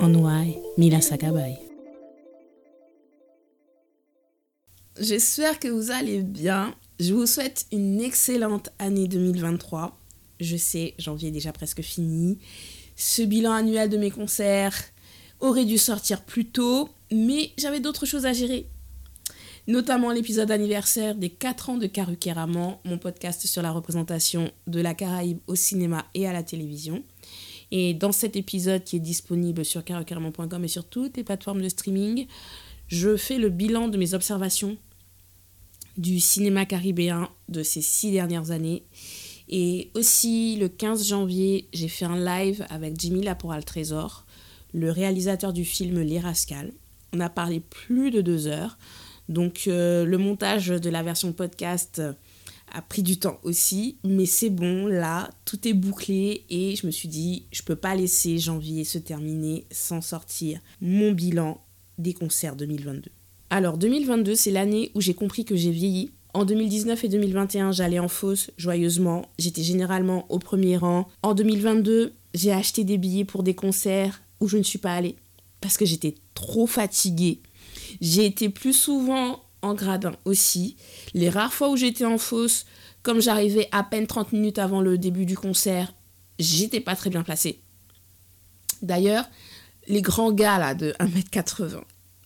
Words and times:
Onwai 0.00 0.58
Mila 0.78 1.00
Sakabay. 1.00 1.58
J'espère 4.98 5.58
que 5.58 5.68
vous 5.68 5.90
allez 5.90 6.22
bien. 6.22 6.74
Je 6.98 7.14
vous 7.14 7.26
souhaite 7.26 7.66
une 7.72 8.00
excellente 8.00 8.70
année 8.78 9.08
2023. 9.08 9.98
Je 10.40 10.56
sais, 10.56 10.94
janvier 10.98 11.28
est 11.28 11.32
déjà 11.32 11.52
presque 11.52 11.82
fini. 11.82 12.38
Ce 12.96 13.22
bilan 13.22 13.52
annuel 13.52 13.90
de 13.90 13.96
mes 13.96 14.10
concerts 14.10 14.76
aurait 15.40 15.64
dû 15.64 15.78
sortir 15.78 16.22
plus 16.22 16.46
tôt, 16.46 16.88
mais 17.10 17.50
j'avais 17.58 17.80
d'autres 17.80 18.06
choses 18.06 18.26
à 18.26 18.32
gérer. 18.32 18.68
Notamment 19.66 20.10
l'épisode 20.10 20.50
anniversaire 20.50 21.14
des 21.14 21.30
4 21.30 21.70
ans 21.70 21.76
de 21.76 21.86
Karukeraman, 21.86 22.78
mon 22.84 22.98
podcast 22.98 23.46
sur 23.46 23.62
la 23.62 23.70
représentation 23.70 24.50
de 24.66 24.80
la 24.80 24.94
Caraïbe 24.94 25.38
au 25.46 25.54
cinéma 25.54 26.06
et 26.14 26.26
à 26.26 26.32
la 26.32 26.42
télévision. 26.42 27.04
Et 27.72 27.94
dans 27.94 28.12
cet 28.12 28.36
épisode 28.36 28.84
qui 28.84 28.96
est 28.96 29.00
disponible 29.00 29.64
sur 29.64 29.82
carocaramon.com 29.82 30.62
et 30.62 30.68
sur 30.68 30.84
toutes 30.84 31.16
les 31.16 31.24
plateformes 31.24 31.62
de 31.62 31.70
streaming, 31.70 32.26
je 32.86 33.16
fais 33.16 33.38
le 33.38 33.48
bilan 33.48 33.88
de 33.88 33.96
mes 33.96 34.12
observations 34.12 34.76
du 35.96 36.20
cinéma 36.20 36.66
caribéen 36.66 37.30
de 37.48 37.62
ces 37.62 37.80
six 37.80 38.12
dernières 38.12 38.50
années. 38.50 38.82
Et 39.48 39.90
aussi, 39.94 40.56
le 40.56 40.68
15 40.68 41.08
janvier, 41.08 41.66
j'ai 41.72 41.88
fait 41.88 42.04
un 42.04 42.22
live 42.22 42.66
avec 42.68 43.00
Jimmy 43.00 43.22
Laporal 43.22 43.64
Trésor, 43.64 44.26
le 44.74 44.90
réalisateur 44.90 45.54
du 45.54 45.64
film 45.64 46.00
Les 46.00 46.20
Rascals. 46.20 46.72
On 47.14 47.20
a 47.20 47.30
parlé 47.30 47.60
plus 47.60 48.10
de 48.10 48.20
deux 48.20 48.48
heures. 48.48 48.78
Donc, 49.30 49.64
euh, 49.66 50.04
le 50.04 50.18
montage 50.18 50.68
de 50.68 50.90
la 50.90 51.02
version 51.02 51.32
podcast 51.32 52.02
a 52.72 52.82
pris 52.82 53.02
du 53.02 53.18
temps 53.18 53.38
aussi, 53.42 53.98
mais 54.04 54.26
c'est 54.26 54.50
bon, 54.50 54.86
là, 54.86 55.30
tout 55.44 55.68
est 55.68 55.74
bouclé 55.74 56.44
et 56.50 56.74
je 56.74 56.86
me 56.86 56.90
suis 56.90 57.08
dit, 57.08 57.44
je 57.52 57.62
peux 57.62 57.76
pas 57.76 57.94
laisser 57.94 58.38
janvier 58.38 58.84
se 58.84 58.98
terminer 58.98 59.66
sans 59.70 60.00
sortir 60.00 60.60
mon 60.80 61.12
bilan 61.12 61.60
des 61.98 62.14
concerts 62.14 62.56
2022. 62.56 63.10
Alors 63.50 63.76
2022, 63.76 64.34
c'est 64.34 64.50
l'année 64.50 64.90
où 64.94 65.00
j'ai 65.00 65.14
compris 65.14 65.44
que 65.44 65.56
j'ai 65.56 65.70
vieilli. 65.70 66.12
En 66.34 66.46
2019 66.46 67.04
et 67.04 67.08
2021, 67.08 67.72
j'allais 67.72 67.98
en 67.98 68.08
fosse 68.08 68.50
joyeusement, 68.56 69.28
j'étais 69.38 69.62
généralement 69.62 70.24
au 70.30 70.38
premier 70.38 70.78
rang. 70.78 71.06
En 71.22 71.34
2022, 71.34 72.14
j'ai 72.32 72.52
acheté 72.52 72.84
des 72.84 72.96
billets 72.96 73.26
pour 73.26 73.42
des 73.42 73.54
concerts 73.54 74.22
où 74.40 74.48
je 74.48 74.56
ne 74.56 74.62
suis 74.62 74.78
pas 74.78 74.94
allée 74.94 75.16
parce 75.60 75.76
que 75.76 75.84
j'étais 75.84 76.14
trop 76.32 76.66
fatiguée. 76.66 77.40
J'ai 78.00 78.24
été 78.24 78.48
plus 78.48 78.72
souvent 78.72 79.40
en 79.62 79.74
gradin 79.74 80.12
aussi. 80.24 80.76
Les 81.14 81.30
rares 81.30 81.52
fois 81.52 81.70
où 81.70 81.76
j'étais 81.76 82.04
en 82.04 82.18
fosse, 82.18 82.66
comme 83.02 83.20
j'arrivais 83.20 83.68
à 83.72 83.82
peine 83.82 84.06
30 84.06 84.32
minutes 84.32 84.58
avant 84.58 84.80
le 84.80 84.98
début 84.98 85.26
du 85.26 85.36
concert, 85.36 85.92
j'étais 86.38 86.80
pas 86.80 86.96
très 86.96 87.10
bien 87.10 87.22
placée. 87.22 87.60
D'ailleurs, 88.82 89.24
les 89.88 90.02
grands 90.02 90.32
gars 90.32 90.58
là 90.58 90.74
de 90.74 90.92
1m80 91.00 91.82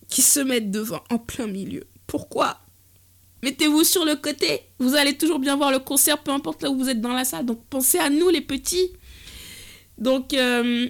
qui 0.08 0.22
se 0.22 0.40
mettent 0.40 0.70
devant 0.70 1.02
en 1.10 1.18
plein 1.18 1.46
milieu. 1.46 1.86
Pourquoi? 2.06 2.60
Mettez-vous 3.42 3.84
sur 3.84 4.04
le 4.04 4.16
côté. 4.16 4.62
Vous 4.78 4.94
allez 4.94 5.16
toujours 5.16 5.38
bien 5.38 5.56
voir 5.56 5.70
le 5.70 5.78
concert, 5.78 6.22
peu 6.22 6.30
importe 6.30 6.62
là 6.62 6.70
où 6.70 6.76
vous 6.76 6.88
êtes 6.88 7.00
dans 7.00 7.12
la 7.12 7.25
salle. 7.25 7.46
Donc 7.46 7.64
pensez 7.69 7.98
à 7.98 8.10
nous 8.10 8.28
les 8.28 8.41
petits. 8.41 8.92
Donc 9.98 10.34
euh, 10.34 10.88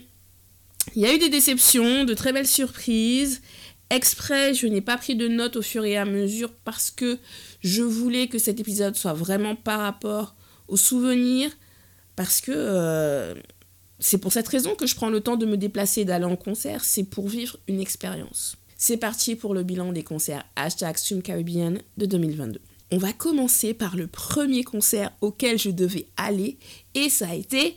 il 0.95 1.03
y 1.03 1.07
a 1.07 1.15
eu 1.15 1.19
des 1.19 1.29
déceptions, 1.29 2.05
de 2.05 2.15
très 2.15 2.33
belles 2.33 2.47
surprises. 2.47 3.43
Exprès, 3.91 4.53
je 4.53 4.67
n'ai 4.67 4.81
pas 4.81 4.97
pris 4.97 5.15
de 5.15 5.29
notes 5.29 5.57
au 5.57 5.63
fur 5.63 5.85
et 5.85 5.97
à 5.97 6.05
mesure 6.05 6.53
parce 6.65 6.91
que 6.91 7.19
je 7.61 7.83
voulais 7.83 8.27
que 8.27 8.39
cet 8.39 8.59
épisode 8.59 8.97
soit 8.97 9.13
vraiment 9.13 9.55
par 9.55 9.81
rapport 9.81 10.35
aux 10.67 10.77
souvenirs, 10.77 11.51
parce 12.17 12.41
que 12.41 12.53
euh, 12.55 13.35
c'est 14.01 14.19
pour 14.19 14.33
cette 14.33 14.49
raison 14.49 14.75
que 14.75 14.87
je 14.87 14.97
prends 14.97 15.11
le 15.11 15.21
temps 15.21 15.37
de 15.37 15.47
me 15.47 15.57
déplacer 15.57 16.05
d'aller 16.05 16.25
en 16.25 16.37
concert, 16.37 16.85
c'est 16.85 17.05
pour 17.05 17.29
vivre 17.29 17.59
une 17.69 17.81
expérience. 17.81 18.57
C'est 18.77 18.97
parti 18.97 19.37
pour 19.37 19.55
le 19.55 19.63
bilan 19.63 19.93
des 19.93 20.03
concerts 20.03 20.45
hashtag 20.57 20.97
Stream 20.97 21.23
Caribbean 21.23 21.79
de 21.97 22.07
2022. 22.07 22.61
On 22.93 22.99
va 22.99 23.13
commencer 23.13 23.73
par 23.73 23.97
le 23.97 24.07
premier 24.07 24.65
concert 24.65 25.13
auquel 25.21 25.59
je 25.59 25.71
devais 25.71 26.07
aller 26.17 26.59
et 26.95 27.09
ça 27.09 27.29
a 27.29 27.35
été 27.35 27.77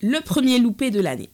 le 0.00 0.20
premier 0.20 0.58
loupé 0.58 0.90
de 0.90 1.00
l'année. 1.00 1.28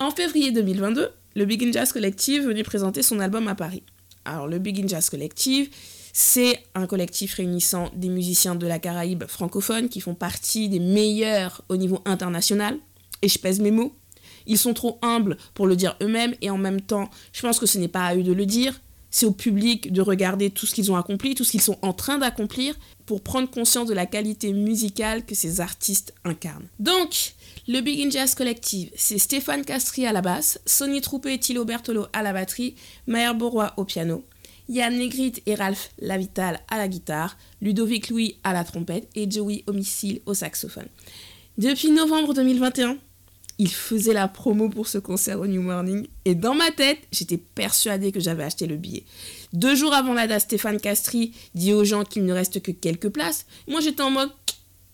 En 0.00 0.10
février 0.10 0.52
2022, 0.52 1.08
le 1.34 1.44
Big 1.44 1.72
Jazz 1.72 1.92
Collective 1.92 2.44
venait 2.44 2.62
présenter 2.62 3.02
son 3.02 3.20
album 3.20 3.48
à 3.48 3.54
Paris. 3.54 3.82
Alors 4.24 4.46
le 4.46 4.58
Big 4.58 4.88
Jazz 4.88 5.08
Collective, 5.10 5.70
c'est 6.12 6.64
un 6.74 6.86
collectif 6.86 7.34
réunissant 7.34 7.90
des 7.94 8.08
musiciens 8.08 8.54
de 8.54 8.66
la 8.66 8.78
Caraïbe 8.78 9.24
francophone 9.26 9.88
qui 9.88 10.00
font 10.00 10.14
partie 10.14 10.68
des 10.68 10.80
meilleurs 10.80 11.62
au 11.68 11.76
niveau 11.76 12.00
international. 12.04 12.76
Et 13.22 13.28
je 13.28 13.38
pèse 13.38 13.60
mes 13.60 13.70
mots. 13.70 13.94
Ils 14.46 14.58
sont 14.58 14.74
trop 14.74 14.98
humbles 15.02 15.36
pour 15.54 15.66
le 15.66 15.76
dire 15.76 15.96
eux-mêmes 16.02 16.34
et 16.40 16.50
en 16.50 16.58
même 16.58 16.80
temps, 16.80 17.10
je 17.32 17.42
pense 17.42 17.58
que 17.58 17.66
ce 17.66 17.78
n'est 17.78 17.88
pas 17.88 18.06
à 18.06 18.16
eux 18.16 18.22
de 18.22 18.32
le 18.32 18.46
dire. 18.46 18.80
C'est 19.10 19.26
au 19.26 19.32
public 19.32 19.92
de 19.92 20.02
regarder 20.02 20.50
tout 20.50 20.66
ce 20.66 20.74
qu'ils 20.74 20.90
ont 20.92 20.96
accompli, 20.96 21.34
tout 21.34 21.44
ce 21.44 21.52
qu'ils 21.52 21.62
sont 21.62 21.78
en 21.82 21.92
train 21.92 22.18
d'accomplir 22.18 22.74
pour 23.06 23.22
prendre 23.22 23.48
conscience 23.48 23.88
de 23.88 23.94
la 23.94 24.06
qualité 24.06 24.52
musicale 24.52 25.24
que 25.24 25.34
ces 25.34 25.60
artistes 25.60 26.14
incarnent. 26.24 26.68
Donc, 26.78 27.34
le 27.68 27.82
Big 27.82 28.00
in 28.00 28.08
Jazz 28.08 28.34
Collective, 28.34 28.90
c'est 28.96 29.18
Stéphane 29.18 29.62
Castri 29.62 30.06
à 30.06 30.12
la 30.12 30.22
basse, 30.22 30.58
Sonny 30.64 31.02
Troupé 31.02 31.34
et 31.34 31.38
Thilo 31.38 31.66
Bertolo 31.66 32.06
à 32.14 32.22
la 32.22 32.32
batterie, 32.32 32.74
Maher 33.06 33.34
Borois 33.34 33.74
au 33.76 33.84
piano, 33.84 34.24
Yann 34.70 34.96
Negrit 34.96 35.34
et 35.44 35.54
Ralph 35.54 35.90
Lavital 35.98 36.60
à 36.68 36.78
la 36.78 36.88
guitare, 36.88 37.36
Ludovic 37.60 38.08
Louis 38.08 38.36
à 38.42 38.54
la 38.54 38.64
trompette 38.64 39.10
et 39.14 39.30
Joey 39.30 39.64
Homicile 39.66 40.22
au 40.24 40.32
saxophone. 40.32 40.88
Depuis 41.58 41.90
novembre 41.90 42.32
2021, 42.32 42.96
il 43.58 43.70
faisait 43.70 44.14
la 44.14 44.28
promo 44.28 44.70
pour 44.70 44.88
ce 44.88 44.96
concert 44.96 45.38
au 45.38 45.46
New 45.46 45.60
Morning 45.60 46.06
et 46.24 46.34
dans 46.34 46.54
ma 46.54 46.70
tête, 46.70 47.00
j'étais 47.12 47.36
persuadée 47.36 48.12
que 48.12 48.20
j'avais 48.20 48.44
acheté 48.44 48.66
le 48.66 48.76
billet. 48.76 49.04
Deux 49.52 49.74
jours 49.74 49.92
avant 49.92 50.14
la 50.14 50.26
date, 50.26 50.40
Stéphane 50.40 50.80
Castri 50.80 51.34
dit 51.54 51.74
aux 51.74 51.84
gens 51.84 52.04
qu'il 52.04 52.24
ne 52.24 52.32
reste 52.32 52.62
que 52.62 52.72
quelques 52.72 53.10
places. 53.10 53.44
Moi, 53.66 53.82
j'étais 53.82 54.02
en 54.02 54.10
mode, 54.10 54.30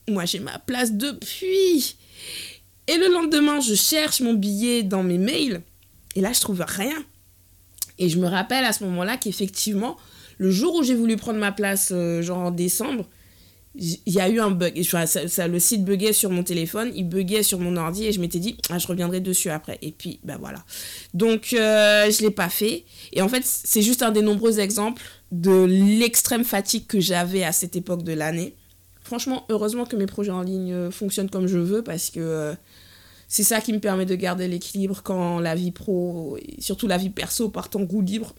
moi 0.09 0.25
j'ai 0.25 0.41
ma 0.41 0.59
place 0.59 0.93
depuis. 0.93 1.97
Et 2.87 2.97
le 2.97 3.09
lendemain, 3.09 3.61
je 3.61 3.75
cherche 3.75 4.21
mon 4.21 4.35
billet 4.35 4.83
dans 4.83 5.03
mes 5.03 5.19
mails. 5.19 5.63
Et 6.17 6.21
là, 6.21 6.33
je 6.33 6.41
trouve 6.41 6.65
rien. 6.67 7.05
Et 7.99 8.09
je 8.09 8.19
me 8.19 8.27
rappelle 8.27 8.65
à 8.65 8.73
ce 8.73 8.85
moment-là 8.85 9.17
qu'effectivement, 9.17 9.97
le 10.39 10.51
jour 10.51 10.75
où 10.75 10.83
j'ai 10.83 10.95
voulu 10.95 11.17
prendre 11.17 11.39
ma 11.39 11.53
place, 11.53 11.91
euh, 11.93 12.23
genre 12.23 12.39
en 12.39 12.51
décembre, 12.51 13.07
il 13.77 13.99
y 14.07 14.21
a 14.21 14.29
eu 14.29 14.39
un 14.39 14.51
bug. 14.51 14.81
ça, 14.83 15.49
le 15.49 15.59
site 15.59 15.85
buguait 15.85 16.13
sur 16.13 16.31
mon 16.31 16.45
téléphone, 16.45 16.93
il 16.95 17.09
buguait 17.09 17.43
sur 17.43 17.59
mon 17.59 17.77
ordi 17.77 18.07
et 18.07 18.13
je 18.13 18.21
m'étais 18.21 18.39
dit, 18.39 18.57
ah, 18.71 18.79
je 18.79 18.87
reviendrai 18.87 19.21
dessus 19.21 19.51
après. 19.51 19.79
Et 19.83 19.91
puis, 19.91 20.21
ben 20.23 20.37
voilà. 20.39 20.65
Donc, 21.13 21.53
euh, 21.53 22.09
je 22.11 22.23
ne 22.23 22.29
l'ai 22.29 22.35
pas 22.35 22.49
fait. 22.49 22.85
Et 23.13 23.21
en 23.21 23.29
fait, 23.29 23.43
c'est 23.45 23.83
juste 23.83 24.03
un 24.03 24.13
des 24.13 24.23
nombreux 24.23 24.61
exemples 24.61 25.03
de 25.33 25.65
l'extrême 25.65 26.45
fatigue 26.45 26.87
que 26.87 27.01
j'avais 27.01 27.43
à 27.43 27.51
cette 27.51 27.75
époque 27.75 28.05
de 28.05 28.13
l'année. 28.13 28.55
Franchement, 29.05 29.45
heureusement 29.49 29.85
que 29.85 29.95
mes 29.95 30.07
projets 30.07 30.33
en 30.33 30.43
ligne 30.43 30.73
euh, 30.73 30.91
fonctionnent 30.91 31.31
comme 31.31 31.47
je 31.47 31.59
veux 31.59 31.83
parce 31.83 32.11
que 32.11 32.55
c'est 33.29 33.43
ça 33.43 33.61
qui 33.61 33.73
me 33.73 33.81
permet 33.81 34.07
de 34.07 34.15
garder 34.15 34.49
l'équilibre 34.49 35.03
quand 35.03 35.39
la 35.39 35.55
vie 35.55 35.71
pro 35.71 36.37
et 36.39 36.61
surtout 36.61 36.87
la 36.87 36.99
vie 36.99 37.11
perso 37.11 37.49
partent 37.49 37.77
en 37.77 37.83
goût 37.83 38.01
libre. 38.01 38.35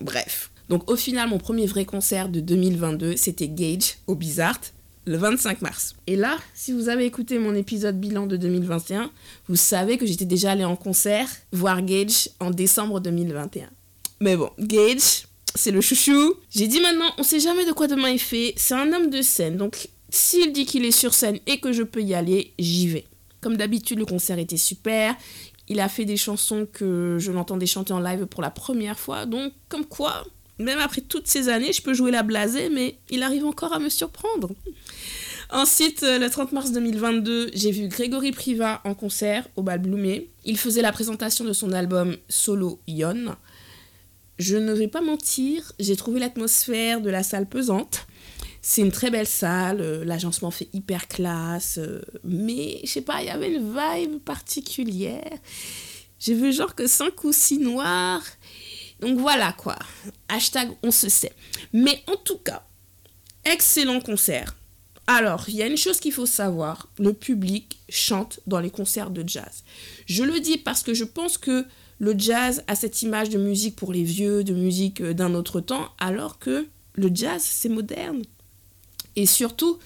bref. 0.00 0.50
Donc 0.68 0.90
au 0.90 0.96
final, 0.96 1.28
mon 1.28 1.38
premier 1.38 1.66
vrai 1.66 1.84
concert 1.84 2.28
de 2.28 2.40
2022, 2.40 3.16
c'était 3.16 3.48
Gage 3.48 3.98
au 4.06 4.14
Bizarre 4.14 4.60
le 5.04 5.16
25 5.16 5.62
mars. 5.62 5.96
Et 6.06 6.16
là, 6.16 6.38
si 6.54 6.72
vous 6.72 6.88
avez 6.88 7.04
écouté 7.04 7.38
mon 7.38 7.54
épisode 7.54 7.98
bilan 7.98 8.26
de 8.26 8.36
2021, 8.36 9.10
vous 9.48 9.56
savez 9.56 9.98
que 9.98 10.06
j'étais 10.06 10.24
déjà 10.24 10.52
allée 10.52 10.64
en 10.64 10.76
concert 10.76 11.28
voir 11.52 11.82
Gage 11.82 12.30
en 12.40 12.50
décembre 12.50 13.00
2021. 13.00 13.68
Mais 14.20 14.36
bon, 14.36 14.50
Gage, 14.58 15.26
c'est 15.54 15.70
le 15.70 15.80
chouchou. 15.80 16.34
J'ai 16.50 16.66
dit 16.66 16.80
maintenant, 16.80 17.10
on 17.18 17.22
sait 17.22 17.40
jamais 17.40 17.64
de 17.64 17.72
quoi 17.72 17.86
demain 17.86 18.08
est 18.08 18.18
fait. 18.18 18.54
C'est 18.56 18.74
un 18.74 18.92
homme 18.92 19.10
de 19.10 19.22
scène, 19.22 19.56
donc 19.56 19.88
s'il 20.10 20.52
dit 20.52 20.66
qu'il 20.66 20.84
est 20.84 20.90
sur 20.90 21.14
scène 21.14 21.38
et 21.46 21.58
que 21.58 21.72
je 21.72 21.82
peux 21.82 22.02
y 22.02 22.14
aller, 22.14 22.52
j'y 22.58 22.88
vais. 22.88 23.06
Comme 23.40 23.56
d'habitude, 23.56 23.98
le 23.98 24.06
concert 24.06 24.38
était 24.38 24.56
super. 24.56 25.16
Il 25.68 25.80
a 25.80 25.88
fait 25.88 26.04
des 26.04 26.16
chansons 26.16 26.66
que 26.70 27.16
je 27.18 27.32
l'entendais 27.32 27.66
chanter 27.66 27.92
en 27.92 28.00
live 28.00 28.26
pour 28.26 28.42
la 28.42 28.50
première 28.50 28.98
fois. 28.98 29.26
Donc, 29.26 29.52
comme 29.68 29.86
quoi, 29.86 30.24
même 30.58 30.78
après 30.78 31.00
toutes 31.00 31.26
ces 31.26 31.48
années, 31.48 31.72
je 31.72 31.82
peux 31.82 31.94
jouer 31.94 32.10
la 32.10 32.22
blasée, 32.22 32.68
mais 32.68 32.96
il 33.10 33.22
arrive 33.22 33.46
encore 33.46 33.72
à 33.72 33.78
me 33.78 33.88
surprendre. 33.88 34.50
Ensuite, 35.50 36.02
euh, 36.02 36.18
le 36.18 36.30
30 36.30 36.52
mars 36.52 36.72
2022, 36.72 37.50
j'ai 37.54 37.70
vu 37.72 37.88
Grégory 37.88 38.32
Priva 38.32 38.80
en 38.84 38.94
concert 38.94 39.46
au 39.56 39.62
Bal 39.62 39.80
Bloomé. 39.80 40.28
Il 40.44 40.56
faisait 40.56 40.82
la 40.82 40.92
présentation 40.92 41.44
de 41.44 41.52
son 41.52 41.72
album 41.72 42.16
solo 42.28 42.80
Yon. 42.86 43.36
Je 44.42 44.56
ne 44.56 44.72
vais 44.72 44.88
pas 44.88 45.02
mentir, 45.02 45.72
j'ai 45.78 45.94
trouvé 45.94 46.18
l'atmosphère 46.18 47.00
de 47.00 47.10
la 47.10 47.22
salle 47.22 47.48
pesante. 47.48 48.08
C'est 48.60 48.80
une 48.80 48.90
très 48.90 49.08
belle 49.08 49.28
salle, 49.28 49.80
euh, 49.80 50.04
l'agencement 50.04 50.50
fait 50.50 50.68
hyper 50.72 51.06
classe, 51.06 51.78
euh, 51.78 52.02
mais 52.24 52.80
je 52.82 52.88
sais 52.88 53.02
pas, 53.02 53.22
il 53.22 53.26
y 53.26 53.30
avait 53.30 53.52
une 53.54 53.72
vibe 53.72 54.18
particulière. 54.18 55.38
J'ai 56.18 56.34
vu 56.34 56.52
genre 56.52 56.74
que 56.74 56.88
5 56.88 57.22
ou 57.22 57.32
6 57.32 57.58
noirs. 57.58 58.24
Donc 58.98 59.16
voilà 59.20 59.52
quoi. 59.52 59.78
Hashtag 60.28 60.72
on 60.82 60.90
se 60.90 61.08
sait. 61.08 61.34
Mais 61.72 62.02
en 62.08 62.16
tout 62.16 62.38
cas, 62.38 62.66
excellent 63.44 64.00
concert. 64.00 64.56
Alors, 65.06 65.44
il 65.46 65.54
y 65.54 65.62
a 65.62 65.66
une 65.66 65.76
chose 65.76 66.00
qu'il 66.00 66.12
faut 66.12 66.26
savoir, 66.26 66.88
le 66.98 67.12
public 67.12 67.78
chante 67.88 68.40
dans 68.48 68.58
les 68.58 68.70
concerts 68.70 69.10
de 69.10 69.22
jazz. 69.24 69.62
Je 70.06 70.24
le 70.24 70.40
dis 70.40 70.58
parce 70.58 70.82
que 70.82 70.94
je 70.94 71.04
pense 71.04 71.38
que 71.38 71.64
le 71.98 72.14
jazz 72.16 72.64
a 72.66 72.74
cette 72.74 73.02
image 73.02 73.30
de 73.30 73.38
musique 73.38 73.76
pour 73.76 73.92
les 73.92 74.02
vieux, 74.02 74.44
de 74.44 74.54
musique 74.54 75.00
euh, 75.00 75.14
d'un 75.14 75.34
autre 75.34 75.60
temps, 75.60 75.88
alors 75.98 76.38
que 76.38 76.66
le 76.94 77.10
jazz, 77.12 77.42
c'est 77.42 77.68
moderne. 77.68 78.22
Et 79.16 79.26
surtout, 79.26 79.78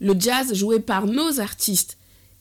le 0.00 0.14
jazz 0.18 0.54
joué 0.54 0.80
par 0.80 1.06
nos 1.06 1.40
artistes, 1.40 1.98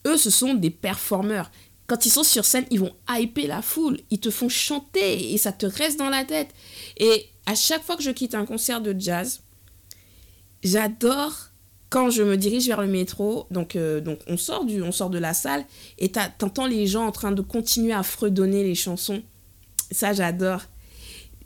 eux, 0.07 0.17
ce 0.17 0.29
sont 0.29 0.53
des 0.53 0.69
performeurs. 0.69 1.51
Quand 1.87 2.05
ils 2.05 2.11
sont 2.11 2.23
sur 2.23 2.45
scène, 2.45 2.65
ils 2.69 2.79
vont 2.79 2.95
hyper 3.09 3.47
la 3.47 3.61
foule, 3.61 3.99
ils 4.11 4.19
te 4.19 4.29
font 4.29 4.47
chanter 4.47 5.33
et 5.33 5.37
ça 5.37 5.51
te 5.51 5.65
reste 5.65 5.97
dans 5.97 6.09
la 6.09 6.23
tête. 6.23 6.49
Et 6.97 7.25
à 7.45 7.55
chaque 7.55 7.83
fois 7.83 7.97
que 7.97 8.03
je 8.03 8.11
quitte 8.11 8.35
un 8.35 8.45
concert 8.45 8.79
de 8.79 8.95
jazz, 8.97 9.41
j'adore 10.63 11.48
quand 11.89 12.09
je 12.09 12.21
me 12.21 12.37
dirige 12.37 12.67
vers 12.67 12.81
le 12.81 12.87
métro, 12.87 13.47
donc, 13.49 13.75
euh, 13.75 13.99
donc 13.99 14.19
on, 14.27 14.37
sort 14.37 14.65
du, 14.65 14.81
on 14.81 14.91
sort 14.91 15.09
de 15.09 15.17
la 15.17 15.33
salle 15.33 15.65
et 15.97 16.11
t'entends 16.11 16.67
les 16.67 16.85
gens 16.85 17.05
en 17.05 17.11
train 17.11 17.31
de 17.31 17.41
continuer 17.41 17.93
à 17.93 18.03
fredonner 18.03 18.63
les 18.63 18.75
chansons. 18.75 19.23
Ça, 19.91 20.13
j'adore. 20.13 20.61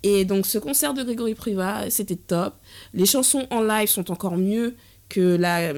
Et 0.04 0.26
donc 0.26 0.46
ce 0.46 0.58
concert 0.58 0.94
de 0.94 1.02
Grégory 1.02 1.34
Priva, 1.34 1.90
c'était 1.90 2.18
top. 2.18 2.56
Les 2.94 3.06
chansons 3.06 3.48
en 3.52 3.62
live 3.62 3.88
sont 3.88 4.12
encore 4.12 4.36
mieux 4.36 4.76
que, 5.08 5.38
la, 5.38 5.74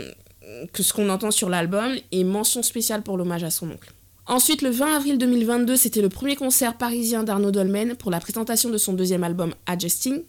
que 0.74 0.82
ce 0.82 0.94
qu'on 0.94 1.10
entend 1.10 1.30
sur 1.30 1.48
l'album 1.48 1.94
et 2.12 2.24
mention 2.24 2.64
spéciale 2.64 3.04
pour 3.04 3.18
l'hommage 3.18 3.44
à 3.44 3.52
son 3.52 3.70
oncle. 3.70 3.94
Ensuite, 4.26 4.64
le 4.64 4.72
20 4.72 4.96
avril 4.96 5.18
2022, 5.20 5.76
c'était 5.76 6.02
le 6.02 6.10
premier 6.10 6.36
concert 6.36 6.76
parisien 6.76 7.24
d'Arnaud 7.24 7.52
Dolmen 7.52 7.94
pour 7.96 8.10
la 8.10 8.20
présentation 8.20 8.72
de 8.72 8.80
son 8.80 8.94
deuxième 8.94 9.24
album 9.24 9.54
Adjusting. 9.68 10.24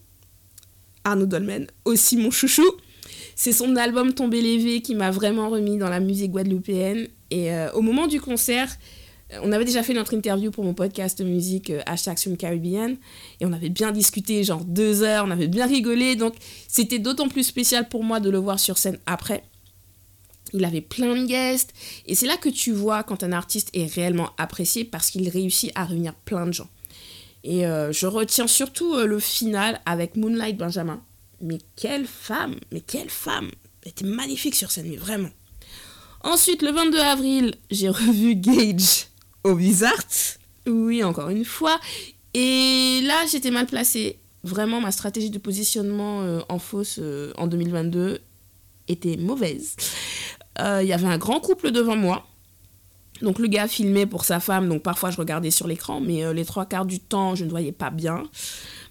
Arnaud 1.05 1.25
Dolmen, 1.25 1.67
aussi 1.87 2.19
mon 2.19 2.31
chouchou. 2.31 2.67
C'est 3.37 3.53
son 3.53 3.77
album 3.77 4.13
Tomber 4.13 4.43
lévé 4.43 4.83
qui 4.83 4.97
m'a 4.97 5.13
vraiment 5.13 5.49
remis 5.49 5.79
dans 5.79 5.89
la 5.89 6.01
musique 6.01 6.33
guadeloupéenne. 6.33 7.07
Et 7.31 7.53
euh, 7.53 7.71
au 7.73 7.83
moment 7.83 8.09
du 8.09 8.21
concert, 8.21 8.77
on 9.43 9.53
avait 9.53 9.65
déjà 9.65 9.83
fait 9.83 9.95
notre 9.95 10.15
interview 10.15 10.51
pour 10.51 10.65
mon 10.65 10.75
podcast 10.75 11.21
musique 11.21 11.71
euh, 11.71 11.83
hashtag 11.87 12.17
Caribbean 12.37 12.97
et 13.41 13.47
on 13.47 13.53
avait 13.53 13.69
bien 13.69 13.91
discuté, 13.91 14.45
genre 14.45 14.65
deux 14.65 15.03
heures, 15.03 15.25
on 15.27 15.31
avait 15.31 15.49
bien 15.49 15.67
rigolé, 15.67 16.15
donc 16.15 16.35
c'était 16.69 16.99
d'autant 16.99 17.29
plus 17.29 17.43
spécial 17.43 17.89
pour 17.89 18.05
moi 18.05 18.21
de 18.21 18.31
le 18.31 18.39
voir 18.39 18.61
sur 18.61 18.79
scène 18.79 18.99
après. 19.07 19.43
Il 20.53 20.65
avait 20.65 20.81
plein 20.81 21.17
de 21.17 21.27
guests 21.27 21.73
et 22.07 22.15
c'est 22.15 22.27
là 22.27 22.37
que 22.37 22.49
tu 22.49 22.71
vois 22.71 23.03
quand 23.03 23.25
un 23.25 23.33
artiste 23.33 23.71
est 23.75 23.93
réellement 23.93 24.31
apprécié 24.39 24.85
parce 24.85 25.11
qu'il 25.11 25.29
réussit 25.29 25.73
à 25.75 25.85
réunir 25.85 26.15
plein 26.15 26.47
de 26.47 26.53
gens. 26.53 26.69
Et 27.43 27.67
euh, 27.67 27.93
je 27.93 28.07
retiens 28.07 28.47
surtout 28.47 28.95
euh, 28.95 29.07
le 29.07 29.19
final 29.19 29.81
avec 29.87 30.17
Moonlight 30.17 30.57
Benjamin. 30.57 31.03
Mais 31.41 31.59
quelle 31.77 32.07
femme, 32.07 32.57
mais 32.73 32.81
quelle 32.81 33.11
femme 33.11 33.51
Elle 33.83 33.91
était 33.91 34.07
magnifique 34.07 34.55
sur 34.55 34.71
scène, 34.71 34.89
mais 34.89 34.97
vraiment. 34.97 35.31
Ensuite, 36.23 36.63
le 36.63 36.73
22 36.73 36.99
avril, 36.99 37.55
j'ai 37.71 37.89
revu 37.89 38.35
Gage 38.37 39.07
au 39.45 39.55
Bizarre. 39.55 39.93
Oui, 40.67 41.05
encore 41.05 41.31
une 41.31 41.45
fois. 41.45 41.79
Et 42.35 43.01
là, 43.05 43.25
j'étais 43.31 43.51
mal 43.51 43.67
placée. 43.67 44.19
Vraiment, 44.43 44.81
ma 44.81 44.93
stratégie 44.93 45.31
de 45.31 45.39
positionnement 45.39 46.23
euh, 46.23 46.41
en 46.49 46.59
fausse 46.59 46.99
euh, 47.01 47.33
en 47.37 47.47
2022 47.47 48.21
était 48.89 49.17
mauvaise. 49.17 49.77
Euh, 50.61 50.81
il 50.83 50.89
y 50.89 50.93
avait 50.93 51.07
un 51.07 51.19
grand 51.19 51.41
couple 51.41 51.71
devant 51.71 51.97
moi. 51.97 52.27
Donc 53.23 53.39
le 53.39 53.49
gars 53.49 53.69
filmait 53.69 54.05
pour 54.05 54.25
sa 54.25 54.41
femme, 54.41 54.69
donc 54.69 54.83
parfois 54.83 55.11
je 55.11 55.17
regardais 55.17 55.51
sur 55.51 55.67
l'écran, 55.67 56.01
mais 56.01 56.35
les 56.35 56.45
trois 56.45 56.67
quarts 56.67 56.85
du 56.85 57.01
temps, 57.01 57.35
je 57.35 57.45
ne 57.45 57.51
voyais 57.51 57.73
pas 57.73 57.89
bien. 57.89 58.25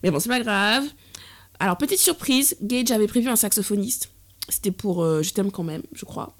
Mais 0.01 0.09
bon, 0.09 0.19
c'est 0.19 0.30
pas 0.30 0.39
grave. 0.39 0.83
Alors, 1.60 1.78
petite 1.78 2.00
surprise, 2.00 2.56
Gage 2.62 2.92
avait 2.92 3.07
prévu 3.07 3.30
un 3.30 3.36
saxophoniste. 3.36 4.10
C'était 4.50 4.72
pour 4.72 5.04
Je 5.04 5.31
t'aime 5.31 5.52
quand 5.52 5.63
même, 5.63 5.81
je 5.94 6.06
crois. 6.06 6.36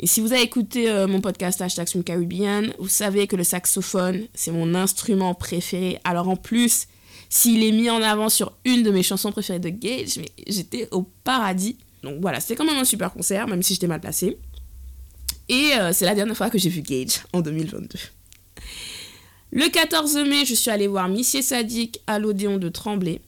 Et 0.00 0.06
si 0.06 0.20
vous 0.20 0.32
avez 0.32 0.42
écouté 0.42 0.90
euh, 0.90 1.06
mon 1.06 1.20
podcast 1.20 1.60
Hashtag 1.60 1.88
Caribbean, 2.04 2.72
vous 2.78 2.88
savez 2.88 3.26
que 3.26 3.36
le 3.36 3.44
saxophone, 3.44 4.26
c'est 4.34 4.50
mon 4.50 4.74
instrument 4.74 5.34
préféré. 5.34 5.98
Alors 6.04 6.28
en 6.28 6.36
plus, 6.36 6.88
s'il 7.28 7.62
est 7.62 7.72
mis 7.72 7.90
en 7.90 8.02
avant 8.02 8.28
sur 8.28 8.52
une 8.64 8.82
de 8.82 8.90
mes 8.90 9.02
chansons 9.02 9.30
préférées 9.30 9.60
de 9.60 9.68
Gage, 9.68 10.18
j'étais 10.46 10.88
au 10.90 11.02
paradis. 11.02 11.78
Donc 12.02 12.20
voilà, 12.20 12.40
c'était 12.40 12.56
quand 12.56 12.64
même 12.64 12.76
un 12.76 12.84
super 12.84 13.12
concert, 13.12 13.46
même 13.46 13.62
si 13.62 13.74
j'étais 13.74 13.86
mal 13.86 14.00
placée. 14.00 14.36
Et 15.48 15.72
euh, 15.78 15.92
c'est 15.92 16.06
la 16.06 16.14
dernière 16.14 16.36
fois 16.36 16.50
que 16.50 16.58
j'ai 16.58 16.70
vu 16.70 16.82
Gage, 16.82 17.20
en 17.32 17.40
2022. 17.40 17.98
Le 19.52 19.68
14 19.68 20.16
mai, 20.28 20.44
je 20.44 20.54
suis 20.54 20.70
allée 20.70 20.88
voir 20.88 21.08
Missier 21.08 21.42
Sadik 21.42 22.00
à 22.08 22.18
l'Odéon 22.18 22.58
de 22.58 22.68
Tremblay. 22.68 23.20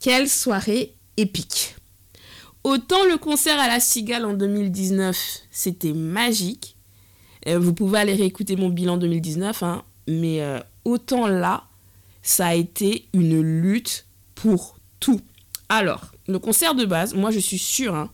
Quelle 0.00 0.30
soirée 0.30 0.94
épique 1.18 1.76
Autant 2.64 3.04
le 3.04 3.18
concert 3.18 3.60
à 3.60 3.68
la 3.68 3.80
Cigale 3.80 4.24
en 4.24 4.32
2019, 4.32 5.14
c'était 5.50 5.92
magique. 5.92 6.78
Euh, 7.46 7.58
vous 7.58 7.74
pouvez 7.74 7.98
aller 7.98 8.14
réécouter 8.14 8.56
mon 8.56 8.70
bilan 8.70 8.96
2019, 8.96 9.62
hein, 9.62 9.84
mais 10.08 10.40
euh, 10.40 10.58
autant 10.86 11.26
là, 11.26 11.64
ça 12.22 12.46
a 12.46 12.54
été 12.54 13.08
une 13.12 13.42
lutte 13.42 14.06
pour 14.34 14.78
tout. 15.00 15.20
Alors, 15.68 16.12
le 16.26 16.38
concert 16.38 16.74
de 16.74 16.86
base, 16.86 17.12
moi 17.12 17.30
je 17.30 17.38
suis 17.38 17.58
sûre, 17.58 17.94
hein, 17.94 18.10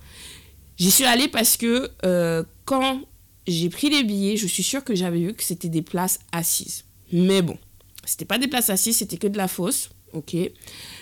j'y 0.79 0.91
suis 0.91 1.05
allée 1.05 1.29
parce 1.29 1.57
que 1.57 1.93
euh, 2.05 2.43
quand 2.65 3.03
j'ai 3.47 3.71
pris 3.71 3.91
les 3.91 4.03
billets, 4.03 4.37
je 4.37 4.49
suis 4.49 4.65
sûre 4.65 4.83
que 4.83 4.97
j'avais 4.97 5.21
vu 5.21 5.35
que 5.35 5.45
c'était 5.45 5.69
des 5.69 5.83
places 5.83 6.19
assises. 6.33 6.85
Mais 7.13 7.43
bon, 7.43 7.57
c'était 8.05 8.25
pas 8.25 8.39
des 8.39 8.49
places 8.49 8.71
assises, 8.71 8.97
c'était 8.97 9.19
que 9.19 9.29
de 9.29 9.37
la 9.37 9.47
fausse 9.47 9.91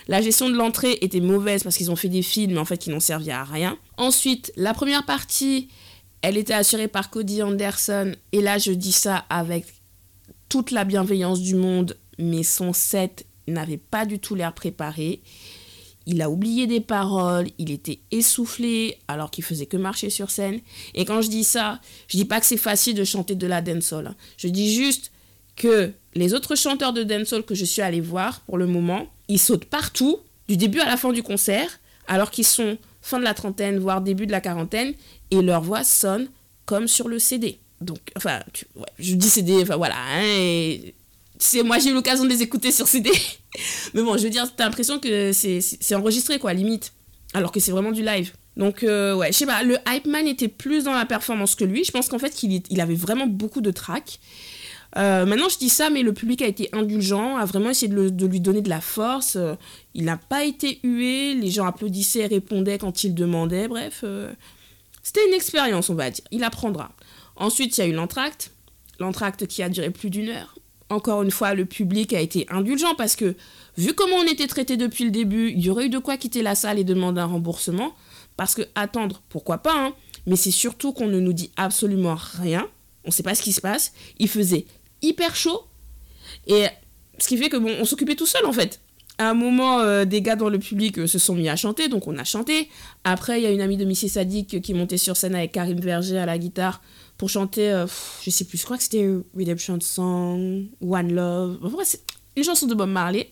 La 0.07 0.21
gestion 0.21 0.49
de 0.49 0.55
l'entrée 0.55 0.97
était 1.01 1.19
mauvaise 1.19 1.63
parce 1.63 1.77
qu'ils 1.77 1.91
ont 1.91 1.95
fait 1.95 2.09
des 2.09 2.21
films, 2.21 2.57
en 2.57 2.65
fait, 2.65 2.77
qui 2.77 2.89
n'ont 2.89 2.99
servi 2.99 3.31
à 3.31 3.43
rien. 3.43 3.77
Ensuite, 3.97 4.51
la 4.55 4.73
première 4.73 5.05
partie, 5.05 5.69
elle 6.21 6.37
était 6.37 6.53
assurée 6.53 6.87
par 6.87 7.09
Cody 7.09 7.41
Anderson. 7.43 8.13
Et 8.31 8.41
là, 8.41 8.57
je 8.57 8.71
dis 8.71 8.91
ça 8.91 9.25
avec 9.29 9.65
toute 10.49 10.71
la 10.71 10.83
bienveillance 10.83 11.41
du 11.41 11.55
monde, 11.55 11.97
mais 12.17 12.43
son 12.43 12.73
set 12.73 13.25
n'avait 13.47 13.77
pas 13.77 14.05
du 14.05 14.19
tout 14.19 14.35
l'air 14.35 14.53
préparé. 14.53 15.21
Il 16.07 16.21
a 16.21 16.29
oublié 16.29 16.67
des 16.67 16.81
paroles, 16.81 17.47
il 17.57 17.71
était 17.71 17.99
essoufflé 18.11 18.97
alors 19.07 19.31
qu'il 19.31 19.43
faisait 19.43 19.65
que 19.65 19.77
marcher 19.77 20.09
sur 20.11 20.29
scène. 20.29 20.59
Et 20.93 21.03
quand 21.03 21.21
je 21.21 21.29
dis 21.29 21.43
ça, 21.43 21.79
je 22.07 22.17
dis 22.17 22.25
pas 22.25 22.39
que 22.39 22.45
c'est 22.45 22.57
facile 22.57 22.93
de 22.93 23.03
chanter 23.03 23.35
de 23.35 23.47
la 23.47 23.61
dancehall. 23.61 24.15
Je 24.37 24.47
dis 24.47 24.73
juste 24.73 25.11
que 25.55 25.91
les 26.13 26.33
autres 26.33 26.55
chanteurs 26.55 26.93
de 26.93 27.03
dancehall 27.03 27.43
que 27.43 27.55
je 27.55 27.65
suis 27.65 27.81
allée 27.81 28.01
voir 28.01 28.41
pour 28.41 28.57
le 28.57 28.67
moment, 28.67 29.07
ils 29.27 29.39
sautent 29.39 29.65
partout, 29.65 30.19
du 30.47 30.57
début 30.57 30.79
à 30.79 30.85
la 30.85 30.97
fin 30.97 31.11
du 31.11 31.23
concert, 31.23 31.79
alors 32.07 32.31
qu'ils 32.31 32.45
sont 32.45 32.77
fin 33.01 33.19
de 33.19 33.23
la 33.23 33.33
trentaine, 33.33 33.79
voire 33.79 34.01
début 34.01 34.25
de 34.25 34.31
la 34.31 34.41
quarantaine, 34.41 34.93
et 35.31 35.41
leur 35.41 35.61
voix 35.61 35.83
sonne 35.83 36.27
comme 36.65 36.87
sur 36.87 37.07
le 37.07 37.19
CD. 37.19 37.59
Donc, 37.81 37.99
enfin, 38.15 38.39
je 38.99 39.15
dis 39.15 39.29
CD, 39.29 39.61
enfin 39.61 39.75
voilà, 39.75 39.95
hein, 39.97 40.77
c'est 41.37 41.63
moi 41.63 41.79
j'ai 41.79 41.89
eu 41.89 41.93
l'occasion 41.93 42.23
de 42.23 42.29
les 42.29 42.41
écouter 42.41 42.71
sur 42.71 42.87
CD. 42.87 43.11
Mais 43.93 44.01
bon, 44.01 44.17
je 44.17 44.23
veux 44.23 44.29
dire, 44.29 44.47
t'as 44.55 44.65
l'impression 44.65 44.99
que 44.99 45.31
c'est 45.33 45.95
enregistré, 45.95 46.39
quoi, 46.39 46.53
limite. 46.53 46.93
Alors 47.33 47.51
que 47.51 47.59
c'est 47.59 47.71
vraiment 47.71 47.91
du 47.91 48.03
live. 48.03 48.31
Donc, 48.55 48.83
euh, 48.83 49.13
ouais, 49.15 49.31
je 49.31 49.37
sais 49.37 49.45
pas, 49.45 49.63
le 49.63 49.77
Hype 49.87 50.05
Man 50.05 50.27
était 50.27 50.47
plus 50.47 50.85
dans 50.85 50.93
la 50.93 51.05
performance 51.05 51.55
que 51.55 51.65
lui. 51.65 51.83
Je 51.83 51.91
pense 51.91 52.07
qu'en 52.07 52.19
fait, 52.19 52.43
il 52.43 52.81
avait 52.81 52.95
vraiment 52.95 53.27
beaucoup 53.27 53.61
de 53.61 53.71
tracks. 53.71 54.19
Euh, 54.97 55.25
maintenant, 55.25 55.49
je 55.49 55.57
dis 55.57 55.69
ça, 55.69 55.89
mais 55.89 56.03
le 56.03 56.13
public 56.13 56.41
a 56.41 56.47
été 56.47 56.69
indulgent, 56.71 57.35
a 57.35 57.45
vraiment 57.45 57.69
essayé 57.69 57.91
de, 57.91 58.25
lui 58.25 58.39
donner 58.39 58.61
de 58.61 58.69
la 58.69 58.81
force. 58.81 59.35
Euh, 59.35 59.55
il 59.93 60.05
n'a 60.05 60.17
pas 60.17 60.45
été 60.45 60.79
hué, 60.83 61.33
les 61.33 61.51
gens 61.51 61.65
applaudissaient 61.65 62.21
et 62.21 62.27
répondaient 62.27 62.77
quand 62.77 63.03
il 63.03 63.13
demandait. 63.13 63.67
Bref, 63.67 64.01
euh, 64.03 64.31
c'était 65.03 65.27
une 65.27 65.33
expérience, 65.33 65.89
on 65.89 65.95
va 65.95 66.09
dire. 66.09 66.23
Il 66.31 66.43
apprendra. 66.43 66.91
Ensuite, 67.35 67.77
il 67.77 67.81
y 67.81 67.83
a 67.83 67.87
eu 67.87 67.93
l'entracte. 67.93 68.51
L'entracte 68.99 69.47
qui 69.47 69.61
a 69.61 69.67
duré 69.67 69.89
plus 69.89 70.09
d'une 70.09 70.29
heure. 70.29 70.55
Encore 70.89 71.23
une 71.23 71.31
fois, 71.31 71.53
le 71.53 71.65
public 71.65 72.13
a 72.13 72.21
été 72.21 72.45
indulgent 72.49 72.95
parce 72.95 73.17
que, 73.17 73.35
vu 73.77 73.93
comment 73.93 74.15
on 74.15 74.23
était 74.23 74.47
traité 74.47 74.77
depuis 74.77 75.03
le 75.03 75.11
début, 75.11 75.49
il 75.49 75.59
y 75.59 75.69
aurait 75.69 75.87
eu 75.87 75.89
de 75.89 75.97
quoi 75.97 76.15
quitter 76.15 76.41
la 76.41 76.55
salle 76.55 76.79
et 76.79 76.85
demander 76.85 77.19
un 77.19 77.25
remboursement. 77.25 77.93
Parce 78.37 78.55
que 78.55 78.61
attendre, 78.75 79.21
pourquoi 79.27 79.57
pas, 79.57 79.75
hein, 79.75 79.93
mais 80.25 80.35
c'est 80.37 80.51
surtout 80.51 80.93
qu'on 80.93 81.07
ne 81.07 81.19
nous 81.19 81.33
dit 81.33 81.51
absolument 81.57 82.15
rien. 82.15 82.67
On 83.03 83.09
ne 83.09 83.11
sait 83.11 83.23
pas 83.23 83.35
ce 83.35 83.41
qui 83.41 83.51
se 83.51 83.61
passe. 83.61 83.93
Il 84.19 84.29
faisait 84.29 84.65
hyper 85.01 85.35
chaud. 85.35 85.65
Et 86.47 86.65
ce 87.19 87.27
qui 87.27 87.37
fait 87.37 87.49
que 87.49 87.57
bon, 87.57 87.73
on 87.79 87.85
s'occupait 87.85 88.15
tout 88.15 88.25
seul 88.25 88.45
en 88.45 88.53
fait. 88.53 88.81
À 89.17 89.29
un 89.29 89.33
moment, 89.33 89.79
euh, 89.79 90.03
des 90.03 90.21
gars 90.21 90.35
dans 90.35 90.49
le 90.49 90.59
public 90.59 90.99
euh, 90.99 91.07
se 91.07 91.19
sont 91.19 91.35
mis 91.35 91.47
à 91.47 91.55
chanter, 91.55 91.87
donc 91.87 92.05
on 92.07 92.17
a 92.17 92.25
chanté. 92.25 92.69
Après, 93.05 93.39
il 93.39 93.43
y 93.43 93.45
a 93.45 93.51
une 93.51 93.61
amie 93.61 93.77
de 93.77 93.85
Missy 93.85 94.09
Sadik 94.09 94.61
qui 94.61 94.73
montait 94.73 94.97
sur 94.97 95.15
scène 95.15 95.35
avec 95.35 95.53
Karim 95.53 95.79
Verger 95.79 96.17
à 96.17 96.25
la 96.25 96.37
guitare 96.37 96.81
pour 97.17 97.29
chanter, 97.29 97.71
euh, 97.71 97.87
je 98.23 98.29
sais 98.29 98.43
plus, 98.43 98.57
je 98.57 98.65
crois 98.65 98.75
que 98.75 98.83
c'était 98.83 99.09
Redemption 99.37 99.79
Song, 99.79 100.65
One 100.81 101.13
Love. 101.13 101.59
Enfin, 101.63 101.77
c'est 101.83 102.01
une 102.35 102.43
chanson 102.43 102.67
de 102.67 102.75
Bob 102.75 102.89
Marley. 102.89 103.31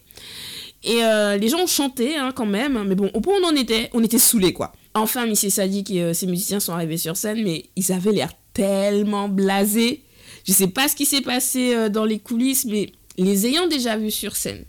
Et 0.85 0.99
les 1.39 1.47
gens 1.47 1.59
ont 1.59 1.67
chanté 1.67 2.17
hein, 2.17 2.33
quand 2.35 2.45
même, 2.45 2.83
mais 2.85 2.95
bon, 2.95 3.09
au 3.13 3.21
point 3.21 3.35
où 3.35 3.41
on 3.41 3.47
en 3.47 3.55
était, 3.55 3.89
on 3.93 4.03
était 4.03 4.19
saoulés 4.19 4.51
quoi. 4.51 4.73
Enfin, 4.93 5.25
Missy 5.25 5.49
Sadik 5.49 5.89
et 5.91 6.13
ses 6.13 6.27
musiciens 6.27 6.59
sont 6.59 6.73
arrivés 6.73 6.97
sur 6.97 7.15
scène, 7.15 7.41
mais 7.41 7.67
ils 7.77 7.93
avaient 7.93 8.11
l'air 8.11 8.31
tellement 8.53 9.29
blasés. 9.29 10.03
Je 10.45 10.51
sais 10.51 10.67
pas 10.67 10.87
ce 10.87 10.95
qui 10.95 11.05
s'est 11.05 11.21
passé 11.21 11.89
dans 11.89 12.05
les 12.05 12.19
coulisses, 12.19 12.65
mais 12.65 12.91
les 13.17 13.45
ayant 13.45 13.67
déjà 13.67 13.97
vus 13.97 14.11
sur 14.11 14.35
scène, 14.35 14.65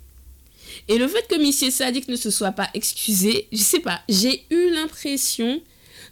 et 0.88 0.98
le 0.98 1.08
fait 1.08 1.26
que 1.28 1.40
Monsieur 1.40 1.70
Sadik 1.70 2.08
ne 2.08 2.16
se 2.16 2.30
soit 2.30 2.52
pas 2.52 2.68
excusé, 2.74 3.48
je 3.52 3.58
sais 3.58 3.80
pas, 3.80 4.00
j'ai 4.08 4.44
eu 4.50 4.70
l'impression 4.70 5.60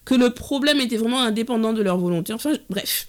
que 0.04 0.14
le 0.14 0.30
problème 0.30 0.80
était 0.80 0.96
vraiment 0.96 1.20
indépendant 1.20 1.72
de 1.72 1.82
leur 1.82 1.98
volonté. 1.98 2.32
Enfin, 2.32 2.52
bref. 2.70 3.06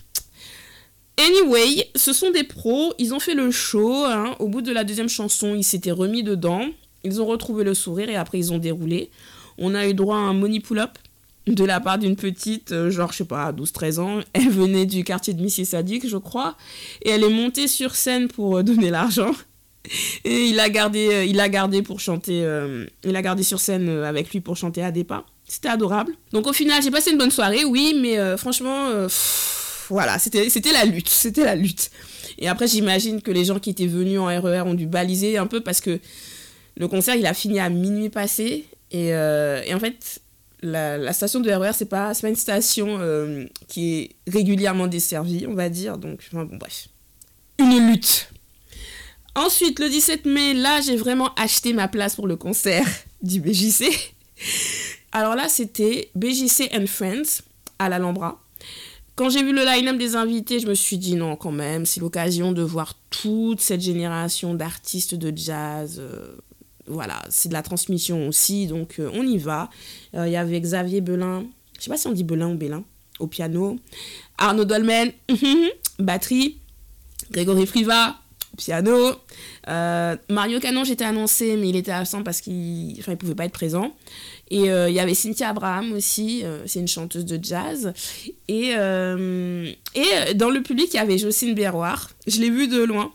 Anyway, 1.17 1.89
ce 1.95 2.11
sont 2.11 2.31
des 2.31 2.43
pros, 2.43 2.93
ils 2.99 3.13
ont 3.13 3.19
fait 3.19 3.35
le 3.35 3.51
show. 3.51 4.05
Hein. 4.05 4.35
Au 4.39 4.47
bout 4.47 4.61
de 4.61 4.71
la 4.71 4.83
deuxième 4.83 5.09
chanson, 5.09 5.55
ils 5.55 5.63
s'étaient 5.63 5.91
remis 5.91 6.23
dedans. 6.23 6.65
Ils 7.03 7.21
ont 7.21 7.25
retrouvé 7.25 7.63
le 7.63 7.73
sourire 7.73 8.09
et 8.09 8.15
après 8.15 8.39
ils 8.39 8.51
ont 8.51 8.57
déroulé. 8.57 9.09
On 9.57 9.75
a 9.75 9.87
eu 9.87 9.93
droit 9.93 10.15
à 10.15 10.19
un 10.19 10.33
money 10.33 10.59
pull-up 10.59 10.97
de 11.47 11.65
la 11.65 11.79
part 11.79 11.97
d'une 11.97 12.15
petite, 12.15 12.71
euh, 12.71 12.89
genre, 12.89 13.11
je 13.11 13.17
sais 13.17 13.25
pas, 13.25 13.51
12-13 13.51 13.99
ans. 13.99 14.19
Elle 14.33 14.49
venait 14.49 14.85
du 14.85 15.03
quartier 15.03 15.33
de 15.33 15.47
Sadik, 15.47 16.07
je 16.07 16.17
crois. 16.17 16.55
Et 17.01 17.09
elle 17.09 17.23
est 17.23 17.29
montée 17.29 17.67
sur 17.67 17.95
scène 17.95 18.27
pour 18.27 18.57
euh, 18.57 18.63
donner 18.63 18.89
l'argent. 18.89 19.31
Et 20.23 20.45
il 20.45 20.59
a 20.61 20.69
gardé, 20.69 21.09
euh, 21.11 21.25
il 21.25 21.39
a 21.41 21.49
gardé 21.49 21.81
pour 21.81 21.99
chanter, 21.99 22.47
il 23.03 23.15
a 23.15 23.21
gardé 23.21 23.43
sur 23.43 23.59
scène 23.59 23.89
avec 23.89 24.31
lui 24.31 24.39
pour 24.39 24.55
chanter 24.55 24.81
à 24.81 24.91
des 24.91 25.03
pas. 25.03 25.25
C'était 25.45 25.67
adorable. 25.67 26.13
Donc 26.31 26.47
au 26.47 26.53
final, 26.53 26.81
j'ai 26.81 26.89
passé 26.89 27.11
une 27.11 27.17
bonne 27.17 27.31
soirée, 27.31 27.65
oui, 27.65 27.93
mais 28.01 28.37
franchement, 28.37 28.89
voilà, 29.89 30.17
c'était, 30.19 30.47
la 30.71 30.85
lutte, 30.85 31.09
c'était 31.09 31.43
la 31.43 31.55
lutte. 31.55 31.91
Et 32.39 32.47
après, 32.47 32.65
j'imagine 32.65 33.21
que 33.21 33.29
les 33.29 33.43
gens 33.43 33.59
qui 33.59 33.71
étaient 33.71 33.85
venus 33.85 34.19
en 34.19 34.27
RER 34.27 34.59
e 34.59 34.63
ont 34.63 34.73
dû 34.73 34.87
baliser 34.87 35.37
un 35.37 35.47
peu 35.47 35.59
parce 35.59 35.81
que 35.81 35.99
le 36.77 36.87
concert, 36.87 37.15
il 37.15 37.25
a 37.25 37.33
fini 37.33 37.59
à 37.59 37.67
minuit 37.67 38.09
passé. 38.09 38.65
Et 38.89 39.13
en 39.13 39.79
fait, 39.81 40.22
la, 40.63 41.13
station 41.13 41.39
de 41.39 41.51
RER, 41.51 41.71
c'est 41.73 41.85
pas, 41.85 42.13
pas 42.13 42.29
une 42.29 42.35
station 42.35 42.99
qui 43.67 43.93
est 43.93 44.09
régulièrement 44.31 44.87
desservie, 44.87 45.45
on 45.47 45.53
va 45.53 45.69
dire. 45.69 45.97
Donc, 45.97 46.19
enfin, 46.31 46.45
bon, 46.45 46.57
bref. 46.57 46.87
Une 47.59 47.91
lutte. 47.91 48.29
Ensuite, 49.35 49.79
le 49.79 49.89
17 49.89 50.25
mai, 50.25 50.53
là, 50.53 50.79
j'ai 50.81 50.95
vraiment 50.95 51.33
acheté 51.35 51.73
ma 51.73 51.87
place 51.87 52.15
pour 52.15 52.27
le 52.27 52.35
concert 52.35 52.85
du 53.21 53.39
BJC. 53.39 53.85
Alors 55.11 55.35
là, 55.35 55.49
c'était 55.49 56.11
BJC 56.15 56.69
and 56.73 56.87
Friends 56.87 57.41
à 57.79 57.89
l'Alhambra. 57.89 58.39
Quand 59.15 59.29
j'ai 59.29 59.43
vu 59.43 59.53
le 59.53 59.63
line-up 59.63 59.97
des 59.97 60.15
invités, 60.15 60.59
je 60.59 60.67
me 60.67 60.73
suis 60.73 60.97
dit 60.97 61.15
non, 61.15 61.35
quand 61.35 61.51
même, 61.51 61.85
c'est 61.85 61.99
l'occasion 61.99 62.51
de 62.51 62.63
voir 62.63 62.95
toute 63.11 63.61
cette 63.61 63.81
génération 63.81 64.55
d'artistes 64.55 65.13
de 65.13 65.35
jazz. 65.35 65.97
Euh, 65.99 66.35
voilà, 66.87 67.21
c'est 67.29 67.49
de 67.49 67.53
la 67.53 67.61
transmission 67.61 68.27
aussi, 68.27 68.67
donc 68.67 68.99
euh, 68.99 69.09
on 69.13 69.23
y 69.25 69.37
va. 69.37 69.69
Euh, 70.15 70.27
il 70.27 70.33
y 70.33 70.37
avait 70.37 70.59
Xavier 70.59 71.01
Belin, 71.01 71.45
je 71.77 71.83
sais 71.83 71.89
pas 71.89 71.97
si 71.97 72.07
on 72.07 72.11
dit 72.11 72.23
Belin 72.23 72.51
ou 72.51 72.55
Belin, 72.55 72.83
au 73.19 73.27
piano. 73.27 73.77
Arnaud 74.37 74.65
Dolmen, 74.65 75.11
batterie. 75.99 76.57
Grégory 77.31 77.65
Friva, 77.65 78.17
piano. 78.57 79.15
Euh, 79.67 80.15
Mario 80.29 80.59
Canon, 80.59 80.83
j'étais 80.83 81.05
annoncé, 81.05 81.55
mais 81.57 81.69
il 81.69 81.75
était 81.75 81.91
absent 81.91 82.23
parce 82.23 82.41
qu'il 82.41 82.95
enfin, 82.99 83.13
il 83.13 83.17
pouvait 83.17 83.35
pas 83.35 83.45
être 83.45 83.53
présent. 83.53 83.95
Et 84.51 84.69
euh, 84.69 84.89
il 84.89 84.95
y 84.95 84.99
avait 84.99 85.13
Cynthia 85.13 85.49
Abraham 85.49 85.93
aussi, 85.93 86.41
euh, 86.43 86.63
c'est 86.67 86.79
une 86.79 86.87
chanteuse 86.87 87.25
de 87.25 87.39
jazz. 87.41 87.93
Et, 88.47 88.71
et 88.71 90.33
dans 90.35 90.49
le 90.49 90.61
public, 90.61 90.89
il 90.93 90.97
y 90.97 90.99
avait 90.99 91.17
Jocelyne 91.17 91.55
Berroir. 91.55 92.11
Je 92.27 92.39
l'ai 92.39 92.49
vue 92.49 92.67
de 92.67 92.83
loin. 92.83 93.11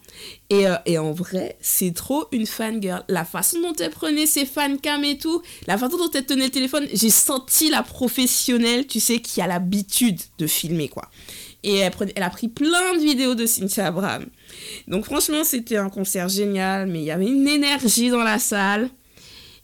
Et, 0.51 0.65
et 0.87 0.99
en 0.99 1.13
vrai, 1.13 1.57
c'est 1.61 1.95
trop 1.95 2.27
une 2.33 2.47
fangirl. 2.47 3.05
La 3.09 3.25
façon 3.25 3.61
dont 3.61 3.75
elle 3.79 3.91
prenait 3.91 4.27
ses 4.27 4.47
fancams 4.47 5.05
et 5.05 5.19
tout, 5.19 5.43
la 5.67 5.79
façon 5.79 5.97
dont 5.99 6.11
elle 6.13 6.27
tenait 6.27 6.47
le 6.47 6.51
téléphone, 6.51 6.87
j'ai 6.93 7.11
senti 7.11 7.71
la 7.71 7.83
professionnelle, 7.83 8.87
tu 8.87 8.99
sais, 8.99 9.21
qui 9.21 9.41
a 9.41 9.47
l'habitude 9.47 10.21
de 10.39 10.47
filmer, 10.47 10.89
quoi. 10.89 11.09
Et 11.63 11.77
elle, 11.77 11.93
elle, 12.15 12.23
a 12.23 12.31
pris 12.31 12.49
plein 12.49 12.95
de 12.95 13.01
vidéos 13.01 13.35
de 13.35 13.45
Cynthia 13.47 13.87
Abraham. 13.87 14.27
Donc 14.87 15.05
franchement, 15.05 15.45
c'était 15.45 15.77
un 15.77 15.91
concert 15.91 16.29
génial, 16.29 16.87
mais 16.87 17.01
il 17.01 17.05
y 17.05 17.11
avait 17.11 17.27
une 17.27 17.49
énergie 17.49 18.11
dans 18.11 18.23
la 18.23 18.39
salle. 18.39 18.91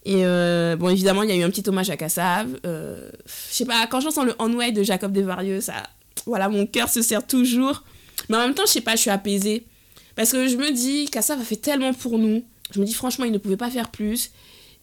Et 0.05 0.27
euh, 0.27 0.77
bon, 0.77 0.91
évidemment, 0.91 1.23
il 1.23 1.31
y 1.31 1.33
a 1.33 1.37
eu 1.37 1.43
un 1.43 1.51
petit 1.51 1.67
hommage 1.69 1.91
à 1.91 1.97
Kassav. 1.97 2.49
Euh, 2.67 3.09
je 3.27 3.55
sais 3.55 3.65
pas, 3.65 3.87
quand 3.87 4.01
j'entends 4.01 4.25
le 4.25 4.35
On 4.39 4.53
Way 4.53 4.73
de 4.73 4.83
Jacob 4.83 5.13
Desvarieux, 5.13 5.61
ça, 5.61 5.83
voilà, 6.27 6.49
mon 6.49 6.67
cœur 6.67 6.89
se 6.89 7.01
serre 7.03 7.27
toujours. 7.27 7.85
Mais 8.29 8.37
en 8.37 8.41
même 8.41 8.55
temps, 8.55 8.67
je 8.67 8.73
sais 8.73 8.81
pas, 8.81 8.97
je 8.97 9.01
suis 9.03 9.11
apaisée. 9.11 9.67
Parce 10.15 10.33
que 10.33 10.47
je 10.47 10.57
me 10.57 10.71
dis, 10.73 11.09
Kassav 11.11 11.41
a 11.41 11.45
fait 11.45 11.57
tellement 11.57 11.95
pour 11.95 12.19
nous. 12.19 12.45
Je 12.73 12.81
me 12.81 12.85
dis, 12.85 12.95
franchement, 12.95 13.25
il 13.25 13.33
ne 13.33 13.39
pouvait 13.39 13.57
pas 13.57 13.71
faire 13.71 13.91
plus. 13.91 14.31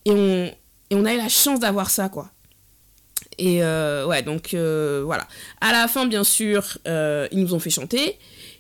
Et 0.06 0.12
on, 0.12 0.51
et 0.90 0.96
on 0.96 1.06
a 1.06 1.13
eu 1.13 1.18
la 1.18 1.30
chance 1.30 1.60
d'avoir 1.60 1.90
ça, 1.90 2.10
quoi. 2.10 2.32
Et 3.38 3.63
euh, 3.63 4.06
ouais, 4.06 4.22
donc 4.22 4.54
euh, 4.54 5.01
voilà. 5.06 5.28
À 5.62 5.72
la 5.72 5.88
fin, 5.88 6.06
bien 6.06 6.24
sûr, 6.24 6.78
euh, 6.88 7.28
ils 7.32 7.40
nous 7.40 7.54
ont 7.54 7.60
fait 7.60 7.70
chanter. 7.70 8.18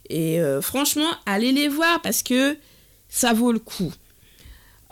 Et 0.09 0.41
franchement, 0.61 1.07
allez 1.25 1.53
les 1.53 1.69
voir 1.69 2.01
parce 2.01 2.21
que 2.21 2.57
ça 3.07 3.31
vaut 3.31 3.53
le 3.53 3.59
coup. 3.59 3.93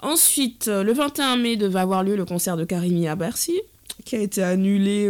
Ensuite, 0.01 0.67
le 0.67 0.93
21 0.93 1.37
mai 1.37 1.55
devait 1.57 1.79
avoir 1.79 2.03
lieu 2.03 2.15
le 2.15 2.25
concert 2.25 2.57
de 2.57 2.63
Karimi 2.63 3.07
à 3.07 3.15
Bercy, 3.15 3.59
qui 4.05 4.15
a 4.15 4.19
été 4.19 4.41
annulé 4.41 5.09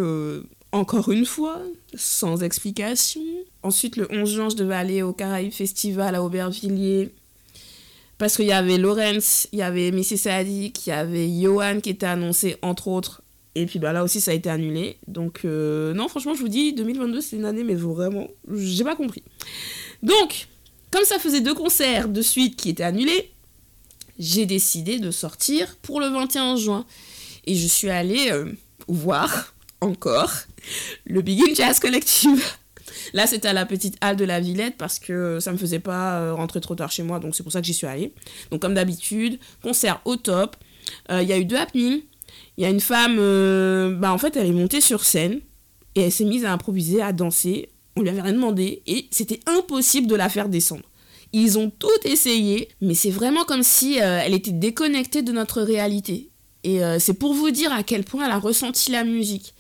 encore 0.72 1.12
une 1.12 1.26
fois, 1.26 1.62
sans 1.96 2.44
explication. 2.44 3.22
Ensuite, 3.64 3.98
le 3.98 4.08
11 4.12 4.30
juin, 4.32 4.50
je 4.50 4.56
devais 4.56 4.76
aller 4.76 5.02
au 5.02 5.14
Caraïbes 5.14 5.52
Festival 5.52 6.16
à 6.16 6.24
Aubervilliers. 6.24 7.10
Parce 8.18 8.36
qu'il 8.36 8.46
y 8.46 8.52
avait 8.52 8.78
Lorenz, 8.78 9.48
il 9.54 9.60
y 9.60 9.62
avait 9.62 9.92
Missy 9.92 10.18
Sadik, 10.18 10.86
il 10.86 10.90
y 10.90 10.94
avait 10.94 11.30
Johan 11.30 11.80
qui 11.80 11.92
était 11.92 12.06
annoncé, 12.06 12.58
entre 12.62 12.90
autres, 12.90 13.22
et 13.56 13.66
puis 13.66 13.80
bah, 13.80 13.94
là 13.94 14.04
aussi, 14.04 14.20
ça 14.20 14.32
a 14.32 14.34
été 14.34 14.50
annulé. 14.50 14.98
Donc, 15.08 15.42
euh, 15.46 15.94
non, 15.94 16.10
franchement, 16.10 16.34
je 16.34 16.42
vous 16.42 16.50
dis, 16.50 16.74
2022, 16.74 17.22
c'est 17.22 17.38
une 17.38 17.46
année, 17.46 17.64
mais 17.64 17.76
vraiment, 17.76 18.28
j'ai 18.54 18.84
pas 18.84 18.96
compris. 18.96 19.24
Donc, 20.04 20.48
comme 20.92 21.06
ça 21.06 21.18
faisait 21.18 21.40
deux 21.40 21.56
concerts 21.56 22.10
de 22.10 22.22
suite 22.22 22.58
qui 22.58 22.70
étaient 22.70 22.84
annulés, 22.84 23.32
j'ai 24.20 24.46
décidé 24.46 25.00
de 25.00 25.12
sortir 25.12 25.76
pour 25.82 26.00
le 26.00 26.08
21 26.08 26.58
juin. 26.58 26.86
Et 27.46 27.56
je 27.56 27.68
suis 27.68 27.90
allée 27.90 28.30
euh, 28.32 28.52
voir 28.88 29.56
encore 29.82 30.32
le 31.06 31.22
Begin 31.22 31.56
Jazz 31.56 31.80
Collective. 31.80 32.44
Là, 33.14 33.26
c'était 33.26 33.48
à 33.48 33.54
la 33.54 33.66
petite 33.66 33.98
halle 34.02 34.18
de 34.18 34.26
la 34.26 34.40
Villette 34.40 34.78
parce 34.78 35.00
que 35.00 35.40
ça 35.40 35.52
me 35.52 35.58
faisait 35.58 35.80
pas 35.80 36.20
euh, 36.20 36.34
rentrer 36.34 36.62
trop 36.62 36.76
tard 36.76 36.92
chez 36.92 37.02
moi, 37.02 37.20
donc 37.20 37.36
c'est 37.36 37.44
pour 37.44 37.52
ça 37.52 37.62
que 37.62 37.66
j'y 37.66 37.74
suis 37.74 37.88
allée. 37.88 38.14
Donc, 38.52 38.62
comme 38.62 38.76
d'habitude, 38.76 39.40
concert 39.64 40.02
au 40.06 40.16
top. 40.16 40.56
Il 41.10 41.24
y 41.24 41.34
a 41.34 41.38
eu 41.38 41.46
deux 41.46 41.56
happenings. 41.56 42.02
Il 42.58 42.64
y 42.64 42.66
a 42.66 42.70
une 42.70 42.80
femme, 42.80 43.18
euh, 43.20 43.96
bah 43.96 44.12
en 44.12 44.18
fait, 44.18 44.36
elle 44.36 44.48
est 44.48 44.52
montée 44.52 44.82
sur 44.82 45.06
scène 45.06 45.40
et 45.96 46.02
elle 46.02 46.12
s'est 46.12 46.26
mise 46.26 46.46
à 46.46 46.52
improviser, 46.52 47.02
à 47.02 47.14
danser. 47.14 47.70
On 47.96 48.02
lui 48.02 48.10
avait 48.10 48.22
rien 48.22 48.34
demandé 48.34 48.82
et 48.86 49.08
c'était 49.12 49.40
impossible 49.46 50.08
de 50.08 50.16
la 50.16 50.30
faire 50.30 50.50
descendre. 50.50 50.84
Ils 51.34 51.58
ont 51.58 51.70
tout 51.70 51.88
essayé, 52.06 52.70
mais 52.82 52.94
c'est 52.94 53.12
vraiment 53.12 53.44
comme 53.44 53.64
si 53.64 54.02
euh, 54.02 54.22
elle 54.24 54.34
était 54.34 54.52
déconnectée 54.52 55.22
de 55.22 55.32
notre 55.32 55.62
réalité. 55.62 56.30
Et 56.64 56.84
euh, 56.84 57.00
c'est 57.00 57.14
pour 57.14 57.34
vous 57.34 57.52
dire 57.52 57.72
à 57.72 57.84
quel 57.84 58.04
point 58.04 58.26
elle 58.26 58.32
a 58.32 58.40
ressenti 58.40 58.92
la 58.92 59.04
musique. 59.04 59.54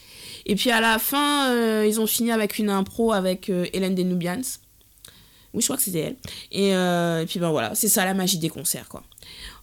Et 0.45 0.55
puis 0.55 0.71
à 0.71 0.81
la 0.81 0.99
fin, 0.99 1.53
ils 1.83 1.99
ont 1.99 2.07
fini 2.07 2.31
avec 2.31 2.57
une 2.57 2.69
impro 2.69 3.13
avec 3.13 3.49
Hélène 3.49 3.93
Denubians. 3.93 4.41
Oui, 5.53 5.61
je 5.61 5.67
crois 5.67 5.77
que 5.77 5.83
c'était 5.83 5.99
elle. 5.99 6.15
Et, 6.51 6.69
et 6.69 7.25
puis 7.27 7.39
ben 7.39 7.51
voilà, 7.51 7.75
c'est 7.75 7.88
ça 7.88 8.03
la 8.03 8.15
magie 8.15 8.39
des 8.39 8.49
concerts, 8.49 8.88
quoi. 8.89 9.03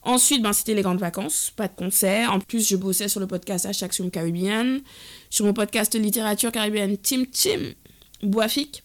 Ensuite, 0.06 0.40
ben, 0.40 0.52
c'était 0.52 0.74
les 0.74 0.82
grandes 0.82 1.00
vacances, 1.00 1.52
pas 1.56 1.66
de 1.66 1.74
concert. 1.74 2.32
En 2.32 2.38
plus, 2.38 2.68
je 2.68 2.76
bossais 2.76 3.08
sur 3.08 3.18
le 3.18 3.26
podcast 3.26 3.66
Action 3.66 4.08
Caribbean, 4.08 4.80
sur 5.30 5.44
mon 5.44 5.52
podcast 5.52 5.96
littérature 5.96 6.52
caribéenne 6.52 6.96
Tim 6.96 7.24
Tim 7.32 7.72
Boafik, 8.22 8.84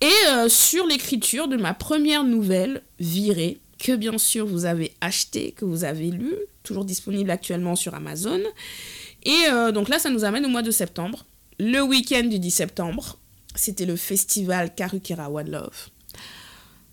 et 0.00 0.28
euh, 0.28 0.48
sur 0.48 0.86
l'écriture 0.86 1.48
de 1.48 1.56
ma 1.56 1.74
première 1.74 2.24
nouvelle, 2.24 2.82
Virée, 2.98 3.60
que 3.78 3.96
bien 3.96 4.18
sûr 4.18 4.46
vous 4.46 4.64
avez 4.64 4.92
acheté, 5.00 5.52
que 5.52 5.64
vous 5.64 5.84
avez 5.84 6.10
lu, 6.10 6.34
toujours 6.62 6.84
disponible 6.84 7.30
actuellement 7.30 7.76
sur 7.76 7.94
Amazon. 7.94 8.40
Et 9.24 9.36
euh, 9.50 9.72
donc 9.72 9.88
là, 9.88 9.98
ça 9.98 10.10
nous 10.10 10.24
amène 10.24 10.44
au 10.46 10.48
mois 10.48 10.62
de 10.62 10.70
septembre. 10.70 11.24
Le 11.58 11.80
week-end 11.80 12.24
du 12.24 12.38
10 12.38 12.50
septembre, 12.50 13.18
c'était 13.54 13.86
le 13.86 13.96
festival 13.96 14.74
Karukera 14.74 15.30
One 15.30 15.50
Love. 15.50 15.88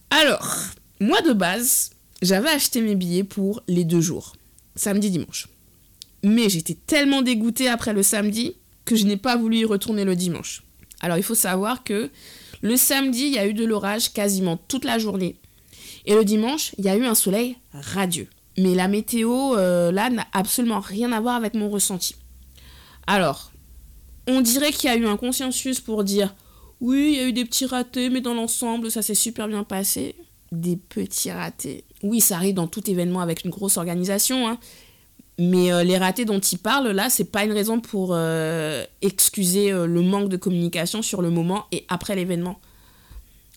Alors, 0.09 0.57
moi 0.99 1.21
de 1.21 1.33
base, 1.33 1.91
j'avais 2.21 2.49
acheté 2.49 2.81
mes 2.81 2.95
billets 2.95 3.23
pour 3.23 3.63
les 3.67 3.83
deux 3.83 4.01
jours, 4.01 4.35
samedi-dimanche. 4.75 5.47
Mais 6.23 6.49
j'étais 6.49 6.77
tellement 6.85 7.21
dégoûtée 7.21 7.67
après 7.67 7.93
le 7.93 8.03
samedi 8.03 8.55
que 8.85 8.95
je 8.95 9.05
n'ai 9.05 9.17
pas 9.17 9.35
voulu 9.35 9.57
y 9.59 9.65
retourner 9.65 10.05
le 10.05 10.15
dimanche. 10.15 10.63
Alors 10.99 11.17
il 11.17 11.23
faut 11.23 11.35
savoir 11.35 11.83
que 11.83 12.11
le 12.61 12.77
samedi, 12.77 13.23
il 13.23 13.33
y 13.33 13.39
a 13.39 13.47
eu 13.47 13.53
de 13.53 13.65
l'orage 13.65 14.13
quasiment 14.13 14.57
toute 14.57 14.85
la 14.85 14.99
journée. 14.99 15.35
Et 16.05 16.15
le 16.15 16.23
dimanche, 16.23 16.73
il 16.77 16.85
y 16.85 16.89
a 16.89 16.95
eu 16.95 17.05
un 17.05 17.15
soleil 17.15 17.57
radieux. 17.73 18.27
Mais 18.57 18.75
la 18.75 18.87
météo, 18.87 19.55
euh, 19.55 19.91
là, 19.91 20.09
n'a 20.09 20.27
absolument 20.33 20.79
rien 20.79 21.11
à 21.11 21.21
voir 21.21 21.35
avec 21.35 21.53
mon 21.53 21.69
ressenti. 21.69 22.15
Alors, 23.07 23.51
on 24.27 24.41
dirait 24.41 24.71
qu'il 24.71 24.89
y 24.89 24.93
a 24.93 24.97
eu 24.97 25.05
un 25.05 25.17
consensus 25.17 25.79
pour 25.79 26.03
dire 26.03 26.33
oui, 26.79 27.13
il 27.13 27.17
y 27.17 27.23
a 27.23 27.27
eu 27.27 27.33
des 27.33 27.45
petits 27.45 27.67
ratés, 27.67 28.09
mais 28.09 28.21
dans 28.21 28.33
l'ensemble, 28.33 28.89
ça 28.89 29.03
s'est 29.03 29.15
super 29.15 29.47
bien 29.47 29.63
passé. 29.63 30.15
Des 30.51 30.75
petits 30.75 31.31
ratés. 31.31 31.85
Oui, 32.01 32.19
ça 32.19 32.37
arrive 32.37 32.55
dans 32.55 32.67
tout 32.67 32.89
événement 32.89 33.21
avec 33.21 33.45
une 33.45 33.51
grosse 33.51 33.77
organisation, 33.77 34.47
hein. 34.47 34.59
Mais 35.43 35.73
euh, 35.73 35.83
les 35.83 35.97
ratés 35.97 36.23
dont 36.23 36.39
il 36.39 36.59
parle, 36.59 36.89
là, 36.89 37.09
c'est 37.09 37.31
pas 37.31 37.43
une 37.43 37.51
raison 37.51 37.79
pour 37.79 38.11
euh, 38.11 38.85
excuser 39.01 39.71
euh, 39.71 39.87
le 39.87 40.03
manque 40.03 40.29
de 40.29 40.37
communication 40.37 41.01
sur 41.01 41.23
le 41.23 41.31
moment 41.31 41.65
et 41.71 41.83
après 41.89 42.15
l'événement. 42.15 42.59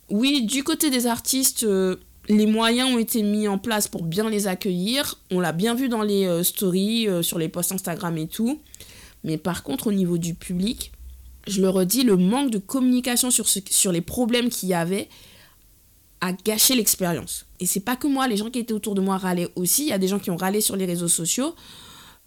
Oui, 0.08 0.46
du 0.46 0.64
côté 0.64 0.88
des 0.88 1.06
artistes, 1.06 1.66
les 2.28 2.46
moyens 2.46 2.90
ont 2.90 2.98
été 2.98 3.22
mis 3.22 3.48
en 3.48 3.58
place 3.58 3.86
pour 3.86 4.02
bien 4.02 4.30
les 4.30 4.46
accueillir. 4.46 5.20
On 5.30 5.40
l'a 5.40 5.52
bien 5.52 5.74
vu 5.74 5.90
dans 5.90 6.02
les 6.02 6.42
stories, 6.42 7.08
sur 7.22 7.38
les 7.38 7.48
posts 7.48 7.72
Instagram 7.72 8.16
et 8.16 8.28
tout. 8.28 8.60
Mais 9.22 9.36
par 9.36 9.62
contre, 9.62 9.86
au 9.86 9.92
niveau 9.92 10.16
du 10.16 10.34
public, 10.34 10.92
je 11.46 11.60
le 11.60 11.68
redis, 11.70 12.02
le 12.02 12.16
manque 12.16 12.50
de 12.50 12.58
communication 12.58 13.30
sur, 13.30 13.46
sur 13.48 13.92
les 13.92 14.02
problèmes 14.02 14.50
qu'il 14.50 14.70
y 14.70 14.74
avait 14.74 15.08
a 16.20 16.32
gâché 16.32 16.74
l'expérience. 16.74 17.46
Et 17.64 17.66
c'est 17.66 17.80
pas 17.80 17.97
que 17.97 18.06
moi, 18.06 18.28
les 18.28 18.37
gens 18.37 18.50
qui 18.50 18.59
étaient 18.59 18.75
autour 18.75 18.94
de 18.94 19.00
moi 19.00 19.16
râlaient 19.16 19.49
aussi. 19.56 19.85
Il 19.85 19.88
y 19.88 19.92
a 19.92 19.97
des 19.97 20.06
gens 20.06 20.18
qui 20.18 20.30
ont 20.30 20.37
râlé 20.37 20.61
sur 20.61 20.76
les 20.76 20.85
réseaux 20.85 21.09
sociaux. 21.09 21.54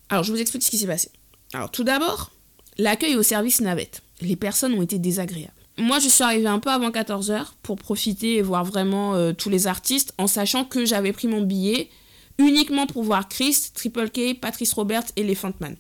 Alors, 0.10 0.24
je 0.24 0.32
vous 0.32 0.42
explique 0.42 0.64
ce 0.64 0.72
qui 0.72 0.80
s'est 0.80 0.88
passé. 0.88 1.12
Alors, 1.54 1.70
tout 1.70 1.84
d'abord, 1.84 2.32
l'accueil 2.80 3.16
au 3.16 3.22
service 3.22 3.62
navette. 3.62 4.02
Les 4.20 4.36
personnes 4.36 4.74
ont 4.74 4.82
été 4.82 4.98
désagréables. 4.98 5.54
Moi, 5.78 6.00
je 6.00 6.10
suis 6.10 6.24
arrivée 6.24 6.48
un 6.48 6.58
peu 6.58 6.72
avant 6.72 6.90
14h 6.90 7.50
pour 7.62 7.76
profiter 7.76 8.38
et 8.38 8.42
voir 8.42 8.66
vraiment 8.66 9.14
euh, 9.14 9.32
tous 9.32 9.52
les 9.52 9.68
artistes 9.68 10.12
en 10.18 10.26
sachant 10.26 10.66
que 10.66 10.86
j'avais 10.86 11.12
pris 11.12 11.28
mon 11.28 11.42
billet 11.42 11.92
uniquement 12.40 12.88
pour 12.88 13.04
voir 13.04 13.30
Chris, 13.30 13.56
Triple 13.76 14.10
K, 14.10 14.40
Patrice 14.42 14.74
Roberts 14.74 15.12
et 15.18 15.24
les 15.24 15.38
Man. 15.60 15.76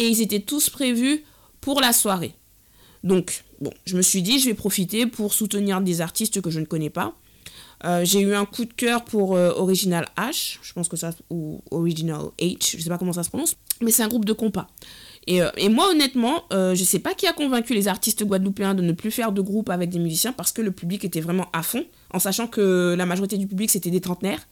Et 0.00 0.08
ils 0.08 0.20
étaient 0.20 0.40
tous 0.40 0.68
prévus 0.68 1.22
pour 1.60 1.80
la 1.80 1.92
soirée. 1.92 2.34
Donc, 3.04 3.44
bon, 3.60 3.72
je 3.84 3.96
me 3.96 4.02
suis 4.02 4.22
dit, 4.22 4.40
je 4.40 4.46
vais 4.46 4.54
profiter 4.54 5.06
pour 5.06 5.32
soutenir 5.32 5.80
des 5.80 6.00
artistes 6.00 6.40
que 6.40 6.50
je 6.50 6.58
ne 6.58 6.64
connais 6.64 6.90
pas. 6.90 7.14
Euh, 7.84 8.04
j'ai 8.04 8.20
eu 8.20 8.34
un 8.34 8.46
coup 8.46 8.64
de 8.64 8.72
cœur 8.72 9.04
pour 9.04 9.36
euh, 9.36 9.52
Original 9.56 10.06
H, 10.16 10.58
je 10.62 10.72
pense 10.72 10.88
que 10.88 10.96
ça, 10.96 11.10
ou 11.28 11.60
Original 11.70 12.20
H, 12.40 12.76
je 12.76 12.82
sais 12.82 12.88
pas 12.88 12.96
comment 12.96 13.12
ça 13.12 13.22
se 13.22 13.28
prononce, 13.28 13.56
mais 13.82 13.90
c'est 13.90 14.02
un 14.02 14.08
groupe 14.08 14.24
de 14.24 14.32
compas. 14.32 14.68
Et, 15.26 15.42
euh, 15.42 15.50
moi, 15.70 15.90
honnêtement, 15.90 16.44
je 16.50 16.82
sais 16.84 16.98
pas 16.98 17.14
qui 17.14 17.26
a 17.26 17.32
convaincu 17.32 17.74
les 17.74 17.88
artistes 17.88 18.24
guadeloupéens 18.24 18.74
de 18.74 18.82
ne 18.82 18.92
plus 18.92 19.10
faire 19.10 19.32
de 19.32 19.40
groupe 19.40 19.70
avec 19.70 19.90
des 19.90 19.98
musiciens 19.98 20.32
parce 20.32 20.52
que 20.52 20.62
le 20.62 20.70
public 20.70 21.04
était 21.04 21.20
vraiment 21.20 21.46
à 21.52 21.62
fond, 21.62 21.84
en 22.12 22.18
sachant 22.18 22.46
que 22.46 22.94
la 22.96 23.06
majorité 23.06 23.36
du 23.36 23.46
public 23.46 23.70
c'était 23.70 23.90
des 23.90 24.00
trentenaires. 24.00 24.46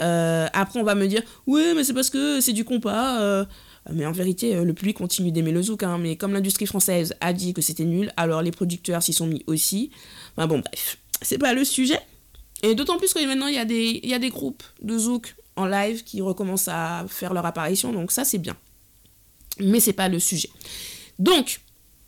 après, 0.00 0.78
on 0.78 0.84
va 0.84 0.94
me 0.94 1.06
dire, 1.06 1.22
ouais, 1.46 1.74
mais 1.74 1.84
c'est 1.84 1.94
parce 1.94 2.10
que 2.10 2.40
c'est 2.40 2.52
du 2.52 2.64
compas. 2.64 3.46
Mais 3.92 4.04
en 4.04 4.10
vérité, 4.10 4.64
le 4.64 4.74
public 4.74 4.96
continue 4.96 5.30
d'aimer 5.30 5.52
le 5.52 5.62
zouk. 5.62 5.84
Hein. 5.84 5.98
mais 5.98 6.16
comme 6.16 6.32
l'industrie 6.32 6.66
française 6.66 7.14
a 7.20 7.32
dit 7.32 7.54
que 7.54 7.62
c'était 7.62 7.84
nul, 7.84 8.10
alors 8.16 8.42
les 8.42 8.50
producteurs 8.50 9.02
s'y 9.02 9.12
sont 9.12 9.26
mis 9.26 9.44
aussi. 9.46 9.90
Enfin 10.36 10.48
bon, 10.48 10.58
bref, 10.58 10.98
c'est 11.22 11.38
pas 11.38 11.52
le 11.52 11.64
sujet. 11.64 12.00
Et 12.62 12.74
d'autant 12.74 12.98
plus 12.98 13.12
que 13.12 13.24
maintenant, 13.26 13.46
il 13.46 13.54
y, 13.54 13.58
a 13.58 13.64
des, 13.64 14.00
des 14.00 14.30
groupes 14.30 14.62
de 14.80 14.96
zouk 14.96 15.36
en 15.56 15.66
live 15.66 16.04
qui 16.04 16.20
recommencent 16.20 16.68
à 16.68 17.04
faire 17.08 17.34
leur 17.34 17.46
apparition, 17.46 17.92
donc 17.92 18.12
ça, 18.12 18.24
c'est 18.24 18.38
bien. 18.38 18.56
Mais 19.60 19.80
c'est 19.80 19.92
pas 19.92 20.08
le 20.08 20.18
sujet. 20.18 20.50
Donc, 21.18 21.60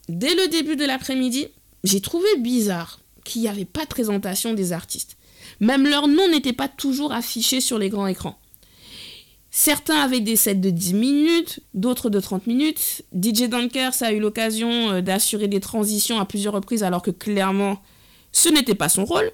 dès 0.09 0.35
le 0.35 0.49
début 0.49 0.77
de 0.77 0.85
l'après-midi, 0.85 1.49
j'ai 1.85 2.01
trouvé 2.01 2.29
bizarre 2.39 3.01
qu'il 3.25 3.43
n'y 3.43 3.49
avait 3.49 3.65
pas 3.65 3.85
de 3.85 3.89
présentation 3.89 4.55
des 4.55 4.73
artistes. 4.73 5.17
Même 5.61 5.87
leur 5.87 6.09
nom 6.09 6.29
n'était 6.29 6.53
pas 6.53 6.69
toujours 6.69 7.13
affiché 7.13 7.61
sur 7.61 7.79
les 7.79 7.89
grands 7.89 8.07
écrans. 8.07 8.39
Certains 9.51 9.97
avaient 9.97 10.21
des 10.21 10.37
sets 10.37 10.55
de 10.55 10.71
10 10.71 10.95
minutes, 10.95 11.61
d'autres 11.75 12.11
de 12.11 12.21
30 12.21 12.47
minutes. 12.47 13.03
DJ 13.15 13.49
Dunkers 13.49 14.03
a 14.03 14.13
eu 14.13 14.21
l'occasion 14.21 14.91
euh, 14.91 15.01
d'assurer 15.01 15.49
des 15.49 15.61
transitions 15.61 16.21
à 16.21 16.27
plusieurs 16.27 16.55
reprises 16.55 16.83
alors 16.83 17.03
que 17.03 17.11
clairement 17.11 17.83
ce 18.31 18.51
n'était 18.51 18.75
pas 18.75 18.89
son 18.89 19.05
rôle. 19.05 19.33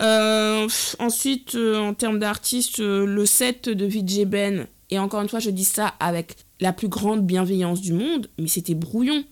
Euh, 0.00 0.68
ensuite, 0.98 1.54
euh, 1.54 1.78
en 1.78 1.94
termes 1.94 2.18
d'artistes, 2.18 2.78
le 2.78 3.26
set 3.26 3.68
de 3.68 3.84
VJ 3.86 4.24
Ben, 4.24 4.66
et 4.90 4.98
encore 4.98 5.20
une 5.20 5.28
fois 5.28 5.38
je 5.38 5.50
dis 5.50 5.64
ça 5.64 5.88
avec 6.00 6.36
la 6.60 6.72
plus 6.72 6.88
grande 6.88 7.26
bienveillance 7.26 7.80
du 7.80 7.92
monde, 7.92 8.28
mais 8.38 8.48
c'était 8.48 8.74
brouillon. 8.74 9.24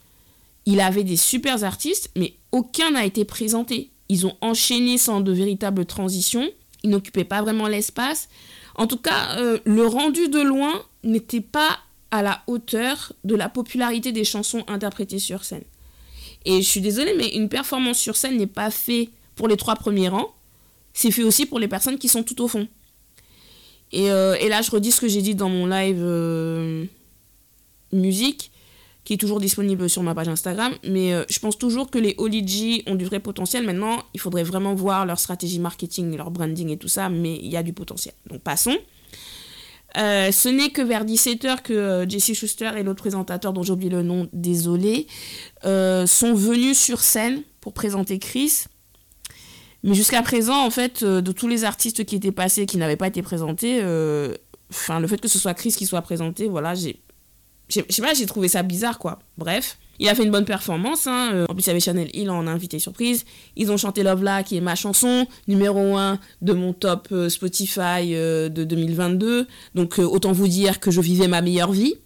Il 0.66 0.80
avait 0.80 1.04
des 1.04 1.16
super 1.16 1.64
artistes, 1.64 2.10
mais 2.16 2.34
aucun 2.52 2.90
n'a 2.92 3.04
été 3.04 3.24
présenté. 3.24 3.90
Ils 4.08 4.26
ont 4.26 4.36
enchaîné 4.40 4.98
sans 4.98 5.20
de 5.20 5.32
véritables 5.32 5.86
transitions. 5.86 6.48
Ils 6.82 6.90
n'occupaient 6.90 7.24
pas 7.24 7.42
vraiment 7.42 7.68
l'espace. 7.68 8.28
En 8.74 8.86
tout 8.86 8.96
cas, 8.96 9.38
euh, 9.38 9.58
le 9.64 9.86
rendu 9.86 10.28
de 10.28 10.40
loin 10.40 10.82
n'était 11.04 11.40
pas 11.40 11.78
à 12.10 12.22
la 12.22 12.42
hauteur 12.46 13.12
de 13.24 13.34
la 13.36 13.48
popularité 13.48 14.12
des 14.12 14.24
chansons 14.24 14.64
interprétées 14.66 15.18
sur 15.18 15.44
scène. 15.44 15.64
Et 16.44 16.62
je 16.62 16.68
suis 16.68 16.80
désolée, 16.80 17.14
mais 17.16 17.28
une 17.28 17.48
performance 17.48 17.98
sur 17.98 18.16
scène 18.16 18.36
n'est 18.36 18.46
pas 18.46 18.70
faite 18.70 19.10
pour 19.36 19.46
les 19.48 19.56
trois 19.56 19.76
premiers 19.76 20.08
rangs, 20.08 20.34
c'est 20.92 21.10
fait 21.10 21.22
aussi 21.22 21.46
pour 21.46 21.58
les 21.58 21.68
personnes 21.68 21.98
qui 21.98 22.08
sont 22.08 22.22
tout 22.22 22.40
au 22.42 22.48
fond. 22.48 22.68
Et, 23.92 24.10
euh, 24.10 24.36
là, 24.48 24.62
je 24.62 24.70
redis 24.70 24.92
ce 24.92 25.00
que 25.00 25.08
j'ai 25.08 25.22
dit 25.22 25.34
dans 25.34 25.48
mon 25.48 25.66
live 25.66 26.00
euh, 26.00 26.84
musique, 27.92 28.52
qui 29.04 29.14
est 29.14 29.16
toujours 29.16 29.40
disponible 29.40 29.88
sur 29.88 30.02
ma 30.02 30.14
page 30.14 30.28
Instagram. 30.28 30.72
Mais 30.84 31.12
euh, 31.12 31.24
je 31.28 31.38
pense 31.38 31.58
toujours 31.58 31.90
que 31.90 31.98
les 31.98 32.14
Oligi 32.18 32.82
ont 32.86 32.94
du 32.94 33.04
vrai 33.04 33.20
potentiel. 33.20 33.64
Maintenant, 33.64 34.02
il 34.14 34.20
faudrait 34.20 34.44
vraiment 34.44 34.74
voir 34.74 35.06
leur 35.06 35.18
stratégie 35.18 35.58
marketing, 35.58 36.16
leur 36.16 36.30
branding 36.30 36.70
et 36.70 36.76
tout 36.76 36.88
ça, 36.88 37.08
mais 37.08 37.36
il 37.36 37.48
y 37.48 37.56
a 37.56 37.62
du 37.62 37.72
potentiel. 37.72 38.14
Donc 38.28 38.40
passons. 38.40 38.76
Ce 39.96 40.48
n'est 40.48 40.70
que 40.70 40.82
vers 40.82 41.04
17h 41.04 41.62
que 41.62 42.06
Jesse 42.08 42.32
Schuster 42.34 42.70
et 42.76 42.84
l'autre 42.84 43.00
présentateur, 43.00 43.52
dont 43.52 43.64
j'ai 43.64 43.72
oublié 43.72 43.90
le 43.90 44.04
nom, 44.04 44.28
désolé, 44.32 45.08
sont 45.64 46.34
venus 46.34 46.78
sur 46.78 47.00
scène 47.00 47.42
pour 47.60 47.72
présenter 47.72 48.20
Chris. 48.20 48.66
Mais 49.82 49.94
jusqu'à 49.94 50.22
présent, 50.22 50.64
en 50.64 50.70
fait, 50.70 51.02
de 51.04 51.32
tous 51.32 51.48
les 51.48 51.64
artistes 51.64 52.04
qui 52.04 52.16
étaient 52.16 52.32
passés, 52.32 52.66
qui 52.66 52.76
n'avaient 52.76 52.96
pas 52.96 53.06
été 53.06 53.22
présentés, 53.22 53.78
enfin, 54.70 55.00
le 55.00 55.06
fait 55.06 55.18
que 55.18 55.28
ce 55.28 55.38
soit 55.38 55.54
Chris 55.54 55.72
qui 55.72 55.86
soit 55.86 56.02
présenté, 56.02 56.48
voilà, 56.48 56.74
j'ai 56.74 57.00
pas, 58.02 58.14
j'ai 58.14 58.26
trouvé 58.26 58.48
ça 58.48 58.62
bizarre, 58.62 58.98
quoi. 58.98 59.18
Bref. 59.38 59.78
Il 60.00 60.08
a 60.08 60.14
fait 60.14 60.24
une 60.24 60.30
bonne 60.30 60.46
performance. 60.46 61.06
Hein. 61.06 61.30
Euh, 61.34 61.46
en 61.48 61.54
plus, 61.54 61.64
il 61.64 61.66
y 61.66 61.70
avait 61.70 61.80
Chanel 61.80 62.08
Hill 62.14 62.30
en 62.30 62.46
invité 62.46 62.78
surprise. 62.78 63.26
Ils 63.56 63.70
ont 63.70 63.76
chanté 63.76 64.02
Love 64.02 64.24
La, 64.24 64.42
qui 64.42 64.56
est 64.56 64.62
ma 64.62 64.74
chanson, 64.74 65.26
numéro 65.46 65.98
1 65.98 66.18
de 66.40 66.52
mon 66.54 66.72
top 66.72 67.08
euh, 67.12 67.28
Spotify 67.28 68.14
euh, 68.14 68.48
de 68.48 68.64
2022. 68.64 69.46
Donc, 69.74 69.98
autant 69.98 70.32
vous 70.32 70.48
dire 70.48 70.80
que 70.80 70.90
je 70.90 71.02
vivais 71.02 71.28
ma 71.28 71.42
meilleure 71.42 71.72
vie. 71.72 71.96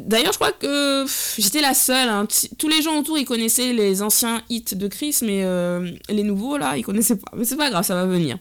D'ailleurs, 0.00 0.32
je 0.32 0.38
crois 0.38 0.52
que 0.52 1.06
j'étais 1.38 1.60
la 1.60 1.74
seule. 1.74 2.08
Hein. 2.08 2.26
Tous 2.58 2.68
les 2.68 2.82
gens 2.82 2.98
autour, 2.98 3.16
ils 3.16 3.24
connaissaient 3.24 3.72
les 3.72 4.02
anciens 4.02 4.42
hits 4.48 4.64
de 4.72 4.88
Chris, 4.88 5.18
mais 5.22 5.44
les 6.08 6.22
nouveaux, 6.22 6.56
là, 6.56 6.76
ils 6.76 6.82
connaissaient 6.82 7.16
pas. 7.16 7.30
Mais 7.36 7.44
c'est 7.44 7.56
pas 7.56 7.70
grave, 7.70 7.84
ça 7.84 7.94
va 7.94 8.06
venir. 8.06 8.38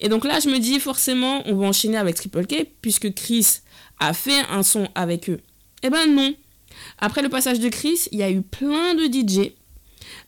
Et 0.00 0.08
donc 0.08 0.24
là, 0.24 0.40
je 0.40 0.48
me 0.48 0.58
dis, 0.58 0.80
forcément, 0.80 1.42
on 1.46 1.54
va 1.54 1.66
enchaîner 1.66 1.96
avec 1.96 2.16
Triple 2.16 2.46
K, 2.46 2.66
puisque 2.82 3.14
Chris 3.14 3.58
a 4.00 4.12
fait 4.14 4.40
un 4.50 4.62
son 4.62 4.88
avec 4.94 5.28
eux. 5.30 5.40
Eh 5.82 5.90
ben 5.90 6.12
non. 6.12 6.34
Après 6.98 7.22
le 7.22 7.28
passage 7.28 7.60
de 7.60 7.68
Chris, 7.68 8.08
il 8.10 8.18
y 8.18 8.22
a 8.22 8.30
eu 8.30 8.42
plein 8.42 8.94
de 8.94 9.04
DJ 9.04 9.52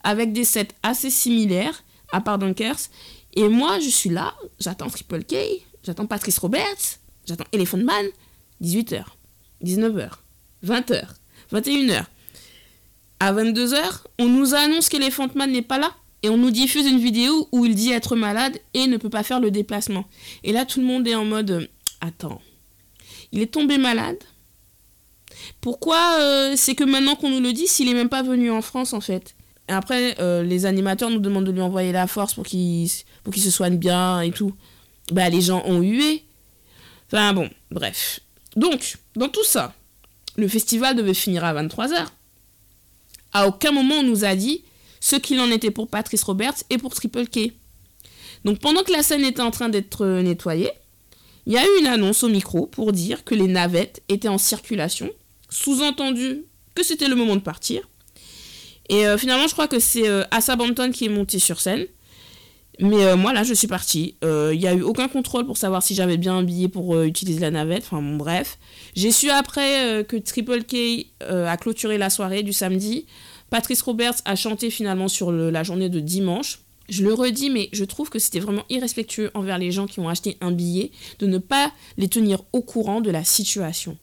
avec 0.04 0.32
des 0.32 0.44
sets 0.44 0.68
assez 0.82 1.10
similaires, 1.10 1.82
à 2.12 2.20
part 2.20 2.38
Dunkers. 2.38 2.88
Et 3.34 3.48
moi, 3.48 3.78
je 3.80 3.88
suis 3.88 4.10
là, 4.10 4.34
j'attends 4.60 4.90
Triple 4.90 5.24
K, 5.24 5.36
j'attends 5.82 6.06
Patrice 6.06 6.38
Roberts, 6.38 6.98
j'attends 7.26 7.46
Elephant 7.52 7.78
Man, 7.78 8.06
18h, 8.62 9.04
19h, 9.64 10.10
20h, 10.66 11.04
21h. 11.52 12.04
À 13.20 13.32
22h, 13.32 13.76
on 14.18 14.28
nous 14.28 14.54
annonce 14.54 14.88
qu'Elephant 14.88 15.28
Man 15.34 15.52
n'est 15.52 15.62
pas 15.62 15.78
là 15.78 15.92
et 16.22 16.28
on 16.28 16.36
nous 16.36 16.50
diffuse 16.50 16.86
une 16.86 16.98
vidéo 16.98 17.48
où 17.52 17.64
il 17.64 17.74
dit 17.74 17.92
être 17.92 18.16
malade 18.16 18.58
et 18.74 18.86
ne 18.86 18.96
peut 18.96 19.10
pas 19.10 19.22
faire 19.22 19.40
le 19.40 19.50
déplacement. 19.50 20.04
Et 20.44 20.52
là, 20.52 20.64
tout 20.64 20.80
le 20.80 20.86
monde 20.86 21.06
est 21.06 21.14
en 21.14 21.24
mode 21.24 21.68
Attends, 22.00 22.40
il 23.30 23.40
est 23.40 23.52
tombé 23.52 23.78
malade? 23.78 24.18
Pourquoi 25.60 26.18
euh, 26.20 26.54
c'est 26.56 26.74
que 26.74 26.84
maintenant 26.84 27.14
qu'on 27.14 27.30
nous 27.30 27.40
le 27.40 27.52
dit, 27.52 27.66
s'il 27.66 27.88
est 27.88 27.94
même 27.94 28.08
pas 28.08 28.22
venu 28.22 28.50
en 28.50 28.62
France 28.62 28.92
en 28.92 29.00
fait? 29.00 29.34
Et 29.68 29.72
Après, 29.72 30.16
euh, 30.20 30.42
les 30.42 30.66
animateurs 30.66 31.10
nous 31.10 31.20
demandent 31.20 31.46
de 31.46 31.52
lui 31.52 31.60
envoyer 31.60 31.92
la 31.92 32.06
force 32.06 32.34
pour 32.34 32.44
qu'il 32.44 32.90
pour 33.22 33.32
qu'il 33.32 33.42
se 33.42 33.50
soigne 33.50 33.76
bien 33.76 34.20
et 34.20 34.32
tout. 34.32 34.52
Bah, 35.12 35.28
les 35.28 35.40
gens 35.40 35.62
ont 35.64 35.80
hué. 35.80 36.24
Enfin 37.06 37.32
bon, 37.32 37.48
bref. 37.70 38.20
Donc, 38.56 38.96
dans 39.16 39.28
tout 39.28 39.44
ça, 39.44 39.74
le 40.36 40.48
festival 40.48 40.96
devait 40.96 41.14
finir 41.14 41.44
à 41.44 41.54
23h. 41.54 42.06
À 43.32 43.46
aucun 43.46 43.72
moment 43.72 43.96
on 43.96 44.02
nous 44.02 44.24
a 44.24 44.34
dit 44.34 44.62
ce 45.00 45.16
qu'il 45.16 45.40
en 45.40 45.50
était 45.50 45.70
pour 45.70 45.88
Patrice 45.88 46.22
Roberts 46.22 46.62
et 46.70 46.78
pour 46.78 46.94
Triple 46.94 47.26
K. 47.26 47.52
Donc 48.44 48.58
pendant 48.60 48.82
que 48.82 48.92
la 48.92 49.02
scène 49.02 49.24
était 49.24 49.42
en 49.42 49.50
train 49.50 49.68
d'être 49.68 50.06
nettoyée, 50.22 50.70
il 51.46 51.52
y 51.52 51.58
a 51.58 51.64
eu 51.64 51.80
une 51.80 51.86
annonce 51.86 52.22
au 52.22 52.28
micro 52.28 52.66
pour 52.66 52.92
dire 52.92 53.24
que 53.24 53.34
les 53.34 53.48
navettes 53.48 54.02
étaient 54.08 54.28
en 54.28 54.38
circulation, 54.38 55.10
sous-entendu 55.50 56.44
que 56.74 56.82
c'était 56.82 57.08
le 57.08 57.16
moment 57.16 57.36
de 57.36 57.40
partir. 57.40 57.88
Et 58.88 59.06
euh, 59.06 59.18
finalement, 59.18 59.48
je 59.48 59.52
crois 59.52 59.68
que 59.68 59.78
c'est 59.78 60.08
euh, 60.08 60.24
Assa 60.30 60.56
Banton 60.56 60.90
qui 60.92 61.06
est 61.06 61.08
monté 61.08 61.38
sur 61.38 61.60
scène. 61.60 61.86
Mais 62.82 63.04
euh, 63.04 63.16
moi, 63.16 63.32
là, 63.32 63.44
je 63.44 63.54
suis 63.54 63.68
partie. 63.68 64.16
Il 64.22 64.28
euh, 64.28 64.56
n'y 64.56 64.66
a 64.66 64.74
eu 64.74 64.82
aucun 64.82 65.06
contrôle 65.06 65.46
pour 65.46 65.56
savoir 65.56 65.84
si 65.84 65.94
j'avais 65.94 66.16
bien 66.16 66.36
un 66.36 66.42
billet 66.42 66.66
pour 66.66 66.96
euh, 66.96 67.06
utiliser 67.06 67.38
la 67.38 67.52
navette. 67.52 67.84
Enfin, 67.84 68.02
bref. 68.02 68.58
J'ai 68.96 69.12
su 69.12 69.30
après 69.30 70.04
que 70.08 70.16
Triple 70.16 70.64
K 70.64 71.06
a 71.20 71.56
clôturé 71.56 71.96
la 71.96 72.10
soirée 72.10 72.42
du 72.42 72.52
samedi. 72.52 73.06
Patrice 73.50 73.82
Roberts 73.82 74.16
a 74.24 74.34
chanté 74.34 74.68
finalement 74.68 75.08
sur 75.08 75.30
la 75.30 75.62
journée 75.62 75.88
de 75.88 76.00
dimanche. 76.00 76.58
Je 76.88 77.04
le 77.04 77.14
redis, 77.14 77.48
mais 77.48 77.68
je 77.72 77.84
trouve 77.84 78.10
que 78.10 78.18
c'était 78.18 78.40
vraiment 78.40 78.64
irrespectueux 78.68 79.30
envers 79.34 79.58
les 79.58 79.70
gens 79.70 79.86
qui 79.86 80.00
ont 80.00 80.08
acheté 80.08 80.36
un 80.40 80.50
billet 80.50 80.90
de 81.20 81.26
ne 81.26 81.38
pas 81.38 81.72
les 81.96 82.08
tenir 82.08 82.42
au 82.52 82.60
courant 82.60 83.00
de 83.00 83.10
la 83.10 83.24
situation. 83.24 83.96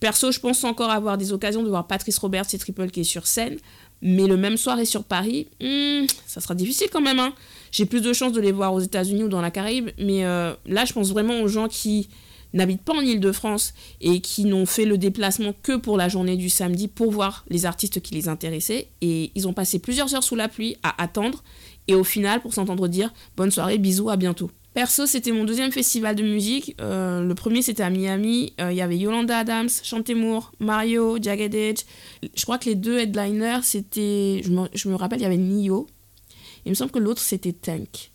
Perso, 0.00 0.32
je 0.32 0.40
pense 0.40 0.64
encore 0.64 0.90
avoir 0.90 1.18
des 1.18 1.32
occasions 1.32 1.62
de 1.62 1.68
voir 1.68 1.86
Patrice 1.86 2.18
Roberts 2.18 2.46
et 2.52 2.58
Triple 2.58 2.90
K 2.90 3.04
sur 3.04 3.26
scène, 3.26 3.58
mais 4.02 4.26
le 4.26 4.36
même 4.36 4.56
soir 4.56 4.78
et 4.78 4.84
sur 4.84 5.04
Paris, 5.04 5.48
hmm, 5.60 6.06
ça 6.26 6.40
sera 6.40 6.54
difficile 6.54 6.88
quand 6.92 7.00
même. 7.00 7.18
Hein. 7.18 7.34
J'ai 7.70 7.86
plus 7.86 8.00
de 8.00 8.12
chances 8.12 8.32
de 8.32 8.40
les 8.40 8.52
voir 8.52 8.74
aux 8.74 8.80
États-Unis 8.80 9.24
ou 9.24 9.28
dans 9.28 9.40
la 9.40 9.50
Caraïbe, 9.50 9.90
mais 9.98 10.24
euh, 10.24 10.54
là, 10.66 10.84
je 10.84 10.92
pense 10.92 11.10
vraiment 11.10 11.40
aux 11.40 11.48
gens 11.48 11.68
qui 11.68 12.08
n'habitent 12.52 12.82
pas 12.82 12.94
en 12.94 13.00
Ile-de-France 13.00 13.74
et 14.00 14.20
qui 14.20 14.44
n'ont 14.44 14.66
fait 14.66 14.84
le 14.84 14.98
déplacement 14.98 15.54
que 15.62 15.76
pour 15.76 15.96
la 15.96 16.08
journée 16.08 16.36
du 16.36 16.48
samedi 16.48 16.88
pour 16.88 17.12
voir 17.12 17.44
les 17.48 17.66
artistes 17.66 18.00
qui 18.00 18.14
les 18.14 18.28
intéressaient. 18.28 18.88
Et 19.00 19.30
ils 19.34 19.46
ont 19.46 19.52
passé 19.52 19.78
plusieurs 19.78 20.14
heures 20.14 20.24
sous 20.24 20.36
la 20.36 20.48
pluie 20.48 20.76
à 20.82 21.00
attendre 21.00 21.44
et 21.86 21.94
au 21.94 22.04
final 22.04 22.40
pour 22.40 22.54
s'entendre 22.54 22.88
dire 22.88 23.12
bonne 23.36 23.50
soirée, 23.50 23.78
bisous, 23.78 24.10
à 24.10 24.16
bientôt. 24.16 24.50
Perso, 24.72 25.06
c'était 25.06 25.32
mon 25.32 25.44
deuxième 25.44 25.72
festival 25.72 26.14
de 26.14 26.22
musique. 26.22 26.76
Euh, 26.80 27.22
le 27.22 27.34
premier, 27.34 27.60
c'était 27.60 27.82
à 27.82 27.90
Miami. 27.90 28.52
Euh, 28.60 28.70
il 28.70 28.76
y 28.76 28.82
avait 28.82 28.96
Yolanda 28.96 29.38
Adams, 29.38 29.68
Chantemour, 29.82 30.52
Mario, 30.60 31.18
Jagged 31.20 31.54
Edge. 31.54 31.80
Je 32.34 32.42
crois 32.42 32.56
que 32.56 32.66
les 32.66 32.76
deux 32.76 32.98
headliners, 32.98 33.64
c'était. 33.64 34.40
Je 34.44 34.50
me, 34.50 34.68
je 34.72 34.88
me 34.88 34.94
rappelle, 34.94 35.18
il 35.18 35.22
y 35.22 35.26
avait 35.26 35.36
Nio. 35.36 35.88
Il 36.64 36.70
me 36.70 36.74
semble 36.74 36.92
que 36.92 37.00
l'autre, 37.00 37.20
c'était 37.20 37.52
Tank. 37.52 38.12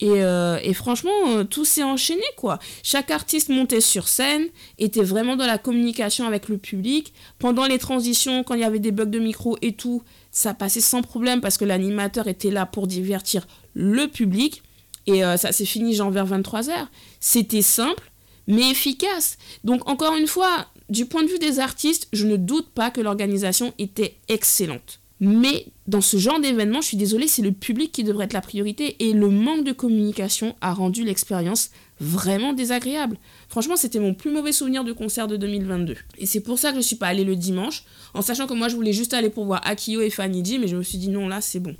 Et, 0.00 0.22
euh, 0.22 0.58
et, 0.62 0.72
franchement, 0.74 1.44
tout 1.44 1.64
s'est 1.64 1.82
enchaîné, 1.82 2.22
quoi. 2.36 2.60
Chaque 2.82 3.10
artiste 3.10 3.48
montait 3.48 3.80
sur 3.80 4.06
scène, 4.08 4.46
était 4.78 5.02
vraiment 5.02 5.36
dans 5.36 5.46
la 5.46 5.58
communication 5.58 6.26
avec 6.26 6.48
le 6.48 6.56
public. 6.56 7.12
Pendant 7.38 7.66
les 7.66 7.78
transitions, 7.78 8.42
quand 8.44 8.54
il 8.54 8.60
y 8.60 8.64
avait 8.64 8.78
des 8.78 8.92
bugs 8.92 9.06
de 9.06 9.18
micro 9.18 9.58
et 9.60 9.72
tout, 9.72 10.02
ça 10.30 10.54
passait 10.54 10.80
sans 10.80 11.02
problème 11.02 11.40
parce 11.40 11.58
que 11.58 11.64
l'animateur 11.64 12.28
était 12.28 12.52
là 12.52 12.64
pour 12.64 12.86
divertir 12.86 13.46
le 13.74 14.06
public. 14.06 14.62
Et 15.08 15.24
euh, 15.24 15.38
ça 15.38 15.52
s'est 15.52 15.64
fini 15.64 15.94
genre 15.94 16.10
vers 16.10 16.26
23h. 16.26 16.86
C'était 17.18 17.62
simple, 17.62 18.12
mais 18.46 18.70
efficace. 18.70 19.38
Donc 19.64 19.88
encore 19.88 20.14
une 20.14 20.26
fois, 20.26 20.66
du 20.90 21.06
point 21.06 21.22
de 21.22 21.28
vue 21.28 21.38
des 21.38 21.60
artistes, 21.60 22.08
je 22.12 22.26
ne 22.26 22.36
doute 22.36 22.68
pas 22.68 22.90
que 22.90 23.00
l'organisation 23.00 23.72
était 23.78 24.16
excellente. 24.28 25.00
Mais 25.20 25.66
dans 25.88 26.00
ce 26.00 26.16
genre 26.16 26.38
d'événement, 26.38 26.80
je 26.80 26.88
suis 26.88 26.96
désolée, 26.96 27.26
c'est 27.26 27.42
le 27.42 27.50
public 27.50 27.90
qui 27.90 28.04
devrait 28.04 28.26
être 28.26 28.34
la 28.34 28.40
priorité 28.40 28.96
et 29.00 29.12
le 29.12 29.30
manque 29.30 29.64
de 29.64 29.72
communication 29.72 30.54
a 30.60 30.72
rendu 30.72 31.04
l'expérience 31.04 31.70
vraiment 31.98 32.52
désagréable. 32.52 33.16
Franchement, 33.48 33.76
c'était 33.76 33.98
mon 33.98 34.14
plus 34.14 34.30
mauvais 34.30 34.52
souvenir 34.52 34.84
de 34.84 34.92
concert 34.92 35.26
de 35.26 35.36
2022. 35.36 35.96
Et 36.18 36.26
c'est 36.26 36.40
pour 36.40 36.58
ça 36.58 36.68
que 36.68 36.74
je 36.74 36.78
ne 36.78 36.84
suis 36.84 36.96
pas 36.96 37.08
allée 37.08 37.24
le 37.24 37.34
dimanche, 37.34 37.84
en 38.14 38.22
sachant 38.22 38.46
que 38.46 38.54
moi 38.54 38.68
je 38.68 38.76
voulais 38.76 38.92
juste 38.92 39.12
aller 39.12 39.30
pour 39.30 39.46
voir 39.46 39.60
Akio 39.66 40.02
et 40.02 40.10
Fanny 40.10 40.44
G, 40.44 40.58
mais 40.58 40.68
je 40.68 40.76
me 40.76 40.82
suis 40.82 40.98
dit 40.98 41.08
non, 41.08 41.26
là 41.26 41.40
c'est 41.40 41.60
bon. 41.60 41.74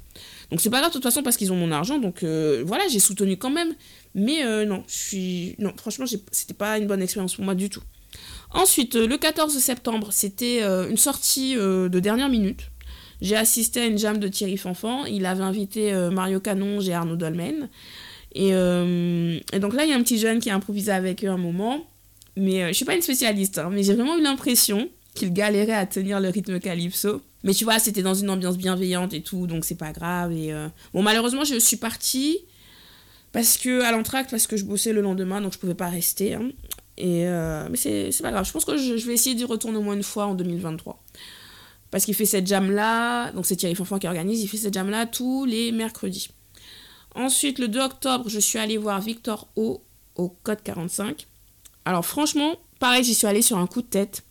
Donc 0.51 0.61
c'est 0.61 0.71
pas 0.71 0.79
grave 0.79 0.91
de 0.91 0.95
toute 0.95 1.03
façon 1.03 1.23
parce 1.23 1.37
qu'ils 1.37 1.53
ont 1.53 1.57
mon 1.57 1.71
argent, 1.71 1.99
donc 1.99 2.23
euh, 2.23 2.63
voilà, 2.67 2.85
j'ai 2.89 3.01
soutenu 3.01 3.37
quand 3.37 3.51
même. 3.51 3.75
Mais 4.15 4.45
euh, 4.45 4.65
non, 4.65 4.83
je 4.89 4.95
suis. 4.95 5.57
Non, 5.59 5.73
franchement, 5.77 6.07
c'était 6.33 6.55
pas 6.55 6.79
une 6.79 6.87
bonne 6.87 7.03
expérience 7.03 7.35
pour 7.35 7.45
moi 7.45 7.55
du 7.55 7.69
tout. 7.69 7.83
Ensuite, 8.53 8.97
euh, 8.97 9.07
le 9.07 9.19
14 9.19 9.59
septembre, 9.59 10.09
c'était 10.11 10.63
une 10.63 10.97
sortie 10.97 11.55
de 11.55 12.01
dernière 12.01 12.29
minute. 12.29 12.71
J'ai 13.21 13.37
assisté 13.37 13.81
à 13.81 13.87
une 13.87 13.99
jam 13.99 14.19
de 14.19 14.29
Thierry 14.29 14.57
Fanfan. 14.57 15.05
Il 15.05 15.27
avait 15.27 15.43
invité 15.43 15.93
Mario 16.13 16.41
Canon 16.41 16.81
et 16.81 16.95
Arnaud 16.95 17.17
Dolmen. 17.17 17.69
Et, 18.35 18.53
donc 18.53 19.75
là, 19.75 19.85
il 19.85 19.91
y 19.91 19.93
a 19.93 19.97
un 19.97 20.03
petit 20.03 20.19
jeune 20.19 20.39
qui 20.39 20.51
a 20.51 20.55
improvisé 20.55 20.93
avec 20.93 21.25
eux 21.25 21.29
un 21.29 21.37
moment. 21.37 21.85
Mais 22.37 22.69
je 22.69 22.73
suis 22.75 22.85
pas 22.85 22.95
une 22.95 23.03
spécialiste, 23.03 23.59
hein, 23.59 23.71
mais 23.73 23.83
j'ai 23.83 23.95
vraiment 23.95 24.17
eu 24.17 24.23
l'impression 24.23 24.89
qu'il 25.15 25.33
galérait 25.33 25.73
à 25.73 25.85
tenir 25.85 26.21
le 26.21 26.29
rythme 26.29 26.61
calypso. 26.61 27.21
Mais 27.49 27.55
tu 27.55 27.65
vois, 27.65 27.79
c'était 27.79 28.03
dans 28.03 28.13
une 28.13 28.29
ambiance 28.29 28.59
bienveillante 28.59 29.15
et 29.15 29.23
tout, 29.23 29.47
donc 29.47 29.65
c'est 29.65 29.75
pas 29.75 29.91
grave. 29.93 30.33
Et 30.33 30.53
euh, 30.53 30.69
Bon, 30.93 31.01
malheureusement, 31.01 31.45
je 31.45 31.59
suis 31.59 31.79
partie 31.79 32.41
parce 33.33 33.57
que, 33.57 33.81
à 33.85 33.91
l'entracte, 33.91 34.31
parce 34.31 34.47
que 34.47 34.59
je 34.59 34.67
bossais 34.67 34.93
le 34.93 35.01
lendemain, 35.01 35.41
donc 35.41 35.55
je 35.55 35.59
pouvais 35.59 35.75
pas 35.75 35.89
rester. 35.89 36.35
Hein. 36.35 36.51
Et, 36.99 37.27
euh, 37.27 37.67
Mais 37.71 37.79
c'est 37.79 38.13
pas 38.21 38.33
grave. 38.33 38.45
Je 38.45 38.53
pense 38.53 38.67
que 38.67 38.77
je, 38.77 39.03
vais 39.07 39.15
essayer 39.15 39.35
d'y 39.35 39.45
retourner 39.45 39.79
au 39.79 39.81
moins 39.81 39.95
une 39.95 40.03
fois 40.03 40.27
en 40.27 40.35
2023. 40.35 41.03
Parce 41.91 42.05
qu'il 42.05 42.15
fait 42.15 42.27
cette 42.27 42.47
jam-là, 42.47 43.33
donc 43.33 43.47
c'est 43.47 43.57
Thierry 43.57 43.75
Fanfan 43.75 43.99
qui 43.99 44.07
organise, 44.07 44.43
il 44.43 44.47
fait 44.47 44.59
cette 44.59 44.75
jam-là 44.75 45.07
tous 45.07 45.47
les 45.47 45.73
mercredis. 45.73 46.29
Ensuite, 47.15 47.59
le 47.59 47.69
2 47.69 47.81
octobre, 47.81 48.29
je 48.29 48.41
suis 48.41 48.59
allée 48.59 48.77
voir 48.77 49.01
Victor 49.01 49.49
O 49.57 49.83
au 50.17 50.29
Code 50.43 50.63
45. 50.63 51.27
Alors 51.87 52.05
franchement, 52.05 52.57
pareil, 52.79 53.05
j'y 53.05 53.15
suis 53.15 53.27
allée 53.27 53.41
sur 53.41 53.57
un 53.57 53.67
coup 53.67 53.81
de 53.81 53.87
tête. 53.87 54.23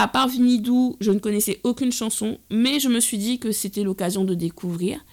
À 0.00 0.06
part 0.06 0.28
Vinidou, 0.28 0.96
je 1.00 1.10
ne 1.10 1.18
connaissais 1.18 1.58
aucune 1.64 1.90
chanson, 1.90 2.38
mais 2.52 2.78
je 2.78 2.88
me 2.88 3.00
suis 3.00 3.18
dit 3.18 3.40
que 3.40 3.50
c'était 3.50 3.82
l'occasion 3.82 4.22
de 4.22 4.32
découvrir. 4.32 5.04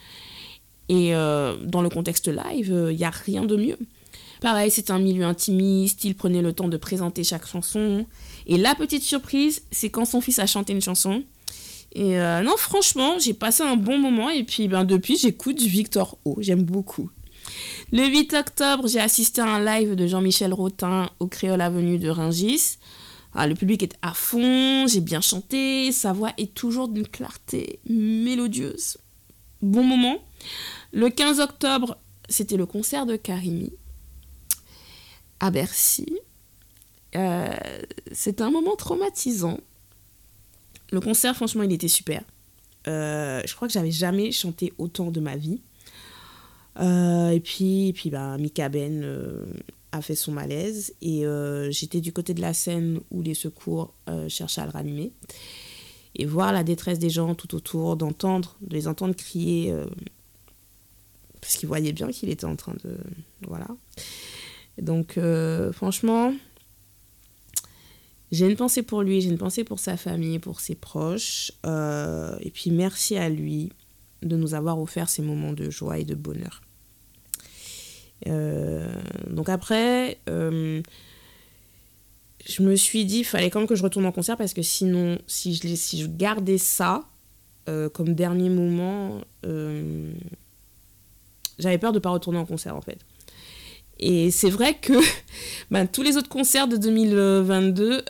Et 0.90 1.16
euh, 1.16 1.56
dans 1.64 1.82
le 1.82 1.90
contexte 1.90 2.28
live, 2.28 2.68
il 2.68 2.72
euh, 2.72 2.94
n'y 2.94 3.04
a 3.04 3.10
rien 3.10 3.46
de 3.46 3.56
mieux. 3.56 3.80
Pareil, 4.42 4.70
c'est 4.70 4.92
un 4.92 5.00
milieu 5.00 5.26
intimiste, 5.26 6.04
il 6.04 6.14
prenait 6.14 6.44
le 6.44 6.54
temps 6.54 6.68
de 6.68 6.78
présenter 6.78 7.24
chaque 7.24 7.48
chanson. 7.48 8.06
Et 8.46 8.60
la 8.60 8.76
petite 8.76 9.02
surprise, 9.02 9.64
c'est 9.72 9.90
quand 9.90 10.06
son 10.06 10.22
fils 10.22 10.38
a 10.38 10.46
chanté 10.46 10.74
une 10.74 10.84
chanson. 10.84 11.24
Et 11.94 12.20
euh, 12.20 12.44
non, 12.44 12.56
franchement, 12.56 13.18
j'ai 13.18 13.34
passé 13.34 13.64
un 13.64 13.78
bon 13.78 13.98
moment 13.98 14.30
et 14.30 14.44
puis 14.44 14.68
ben, 14.68 14.84
depuis, 14.84 15.18
j'écoute 15.18 15.60
Victor 15.62 16.20
O. 16.26 16.38
J'aime 16.42 16.62
beaucoup. 16.62 17.10
Le 17.92 18.06
8 18.06 18.36
octobre, 18.36 18.88
j'ai 18.88 19.00
assisté 19.00 19.42
à 19.42 19.48
un 19.48 19.66
live 19.66 19.96
de 19.96 20.06
Jean-Michel 20.06 20.54
Rotin 20.54 21.10
au 21.20 21.26
Créole 21.26 21.62
Avenue 21.62 21.98
de 21.98 22.10
Ringis. 22.10 22.78
Ah, 23.38 23.48
le 23.48 23.56
public 23.56 23.84
est 23.84 23.98
à 24.02 24.14
fond, 24.14 24.88
j'ai 24.88 25.02
bien 25.02 25.20
chanté, 25.20 25.92
sa 25.92 26.14
voix 26.14 26.32
est 26.38 26.54
toujours 26.54 26.88
d'une 26.88 27.06
clarté 27.06 27.80
mélodieuse. 27.90 28.98
Bon 29.62 29.84
moment. 29.84 30.20
Le 30.94 31.10
15 31.10 31.42
octobre, 31.42 31.98
c'était 32.30 32.56
le 32.56 32.66
concert 32.66 33.06
de 33.06 33.18
Karimi 33.18 33.74
à 35.42 35.52
Bercy. 35.52 36.18
Euh, 37.18 37.54
c'était 38.14 38.42
un 38.42 38.52
moment 38.52 38.78
traumatisant. 38.78 39.60
Le 40.92 41.02
concert, 41.02 41.36
franchement, 41.36 41.64
il 41.64 41.74
était 41.74 41.90
super. 41.90 42.24
Euh, 42.88 43.42
je 43.46 43.54
crois 43.54 43.68
que 43.68 43.74
j'avais 43.74 43.92
jamais 43.92 44.32
chanté 44.32 44.72
autant 44.78 45.12
de 45.12 45.20
ma 45.20 45.36
vie. 45.36 45.62
Euh, 46.80 47.32
et 47.32 47.42
puis, 47.42 47.90
et 47.90 47.94
puis 47.94 48.10
bah, 48.10 48.38
Mika 48.38 48.70
Ben, 48.70 49.04
a 49.96 50.02
fait 50.02 50.16
son 50.16 50.32
malaise 50.32 50.94
et 51.02 51.26
euh, 51.26 51.72
j'étais 51.72 52.02
du 52.02 52.14
côté 52.14 52.34
de 52.34 52.42
la 52.42 52.54
scène 52.54 53.00
où 53.12 53.22
les 53.22 53.34
secours 53.34 53.94
euh, 54.10 54.30
cherchaient 54.30 54.62
à 54.62 54.66
le 54.66 54.72
ranimer. 54.72 55.12
Et 56.18 56.26
voir 56.26 56.54
la 56.54 56.64
détresse 56.64 56.98
des 57.00 57.10
gens 57.10 57.36
tout 57.36 57.56
autour, 57.56 57.98
d'entendre, 57.98 58.56
de 58.62 58.74
les 58.74 58.88
entendre 58.88 59.14
crier, 59.16 59.72
euh, 59.72 59.86
parce 61.42 61.56
qu'ils 61.56 61.68
voyaient 61.68 61.92
bien 61.92 62.10
qu'il 62.10 62.30
était 62.30 62.46
en 62.46 62.56
train 62.56 62.76
de... 62.84 62.98
Voilà. 63.48 63.68
donc 64.82 65.20
franchement, 65.74 66.34
j'ai 68.32 68.50
une 68.50 68.56
pensée 68.56 68.82
pour 68.82 69.02
lui, 69.02 69.22
j'ai 69.22 69.30
une 69.30 69.38
pensée 69.38 69.64
pour 69.64 69.80
sa 69.80 69.98
famille, 69.98 70.40
pour 70.40 70.62
ses 70.62 70.76
proches. 70.76 71.52
et 71.66 72.52
puis 72.52 72.72
merci 72.72 73.18
à 73.18 73.28
lui 73.30 73.72
de 74.24 74.38
nous 74.38 74.54
avoir 74.54 74.80
offert 74.80 75.10
ces 75.10 75.22
moments 75.22 75.54
de 75.54 75.70
joie 75.70 76.00
et 76.00 76.06
de 76.06 76.16
bonheur. 76.16 76.62
Euh, 78.28 78.88
donc 79.30 79.50
après, 79.50 80.18
euh, 80.30 80.82
je 82.46 82.64
me 82.64 82.76
suis 82.76 83.06
dit, 83.06 83.24
fallait 83.24 83.50
quand 83.50 83.60
même 83.60 83.68
que 83.68 83.76
je 83.76 83.84
retourne 83.84 84.06
en 84.06 84.12
concert 84.12 84.38
parce 84.38 84.54
que 84.54 84.62
sinon, 84.62 85.18
si 85.28 85.56
je, 85.56 85.76
si 85.76 86.02
je 86.02 86.08
gardais 86.08 86.58
ça 86.58 87.06
euh, 87.70 87.90
comme 87.90 88.14
dernier 88.16 88.50
moment, 88.50 89.22
j'avais 91.58 91.78
peur 91.78 91.92
de 91.92 91.98
ne 91.98 92.02
pas 92.02 92.10
retourner 92.10 92.40
en 92.40 92.46
concert 92.46 92.76
en 92.76 92.82
fait. 92.82 93.00
Et 93.98 94.30
c'est 94.32 94.50
vrai 94.50 94.76
que 94.76 94.94
ben, 95.72 95.88
tous 95.88 96.02
les 96.02 96.18
autres 96.18 96.30
concerts 96.30 96.68
de 96.68 96.78
2022, 96.78 98.04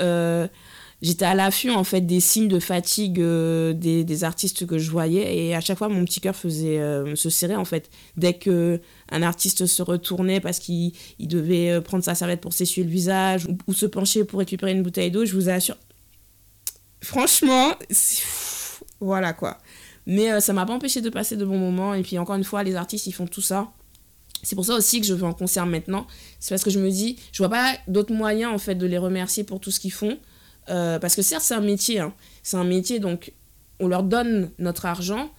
j'étais 1.05 1.25
à 1.25 1.35
l'affût 1.35 1.69
en 1.69 1.83
fait 1.83 2.01
des 2.01 2.19
signes 2.19 2.47
de 2.47 2.59
fatigue 2.59 3.19
euh, 3.19 3.73
des, 3.73 4.23
artistes 4.23 4.65
que 4.65 4.79
je 4.79 4.89
voyais. 4.89 5.37
Et 5.37 5.55
à 5.55 5.61
chaque 5.61 5.77
fois 5.77 5.87
mon 5.87 6.03
petit 6.03 6.19
cœur 6.19 6.35
faisait 6.35 6.79
euh, 6.79 7.15
se 7.15 7.29
serrer 7.29 7.55
en 7.55 7.65
fait. 7.65 7.91
Dès 8.17 8.33
que 8.33 8.81
un 9.11 9.21
artiste 9.21 9.67
se 9.67 9.83
retournait 9.83 10.39
parce 10.39 10.57
qu'il 10.59 10.93
devait 11.19 11.71
euh, 11.71 11.81
prendre 11.81 12.03
sa 12.03 12.15
serviette 12.15 12.41
pour 12.41 12.53
s'essuyer 12.53 12.85
le 12.85 12.91
visage 12.91 13.47
ou, 13.67 13.73
se 13.73 13.85
pencher 13.85 14.23
pour 14.23 14.39
récupérer 14.39 14.71
une 14.71 14.81
bouteille 14.81 15.11
d'eau 15.11 15.25
je 15.25 15.33
vous 15.33 15.49
assure 15.49 15.77
franchement 17.01 17.73
voilà 18.99 19.33
quoi. 19.33 19.59
Mais 20.07 20.39
ça 20.39 20.53
m'a 20.53 20.65
pas 20.65 20.73
empêché 20.73 21.01
de 21.01 21.09
passer 21.09 21.35
de 21.35 21.45
bons 21.45 21.57
moments. 21.57 21.93
Et 21.93 22.01
puis 22.01 22.17
encore 22.17 22.35
une 22.35 22.43
fois 22.43 22.63
les 22.63 22.75
artistes 22.75 23.05
ils 23.05 23.11
font 23.11 23.27
tout 23.27 23.41
ça. 23.41 23.71
C'est 24.41 24.55
pour 24.55 24.65
ça 24.65 24.73
aussi 24.75 25.01
que 25.01 25.07
je 25.07 25.13
veux 25.13 25.25
en 25.25 25.33
concert 25.33 25.65
maintenant. 25.65 26.07
C'est 26.39 26.49
parce 26.49 26.63
que 26.63 26.71
je 26.71 26.79
me 26.79 26.89
dis 26.89 27.17
je 27.31 27.39
vois 27.39 27.49
pas 27.49 27.75
d'autres 27.87 28.13
moyens 28.13 28.51
en 28.51 28.57
fait 28.57 28.75
de 28.75 28.87
les 28.87 28.97
remercier 28.97 29.43
pour 29.43 29.59
tout 29.59 29.69
ce 29.69 29.79
qu'ils 29.79 29.93
font 29.93 30.17
euh, 30.69 30.99
parce 30.99 31.15
que 31.15 31.21
certes, 31.21 31.43
c'est 31.43 31.53
un 31.53 31.61
métier. 31.61 31.99
Hein. 31.99 32.13
C'est 32.43 32.57
un 32.57 32.63
métier, 32.63 32.99
donc 32.99 33.31
on 33.79 33.87
leur 33.87 34.03
donne 34.03 34.51
notre 34.59 34.85
argent. 34.85 35.31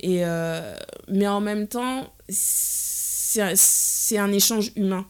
Et, 0.00 0.24
euh, 0.24 0.74
mais 1.08 1.26
en 1.26 1.40
même 1.40 1.66
temps, 1.66 2.12
c'est 2.28 3.40
un, 4.18 4.32
échange 4.32 4.72
humain. 4.76 5.06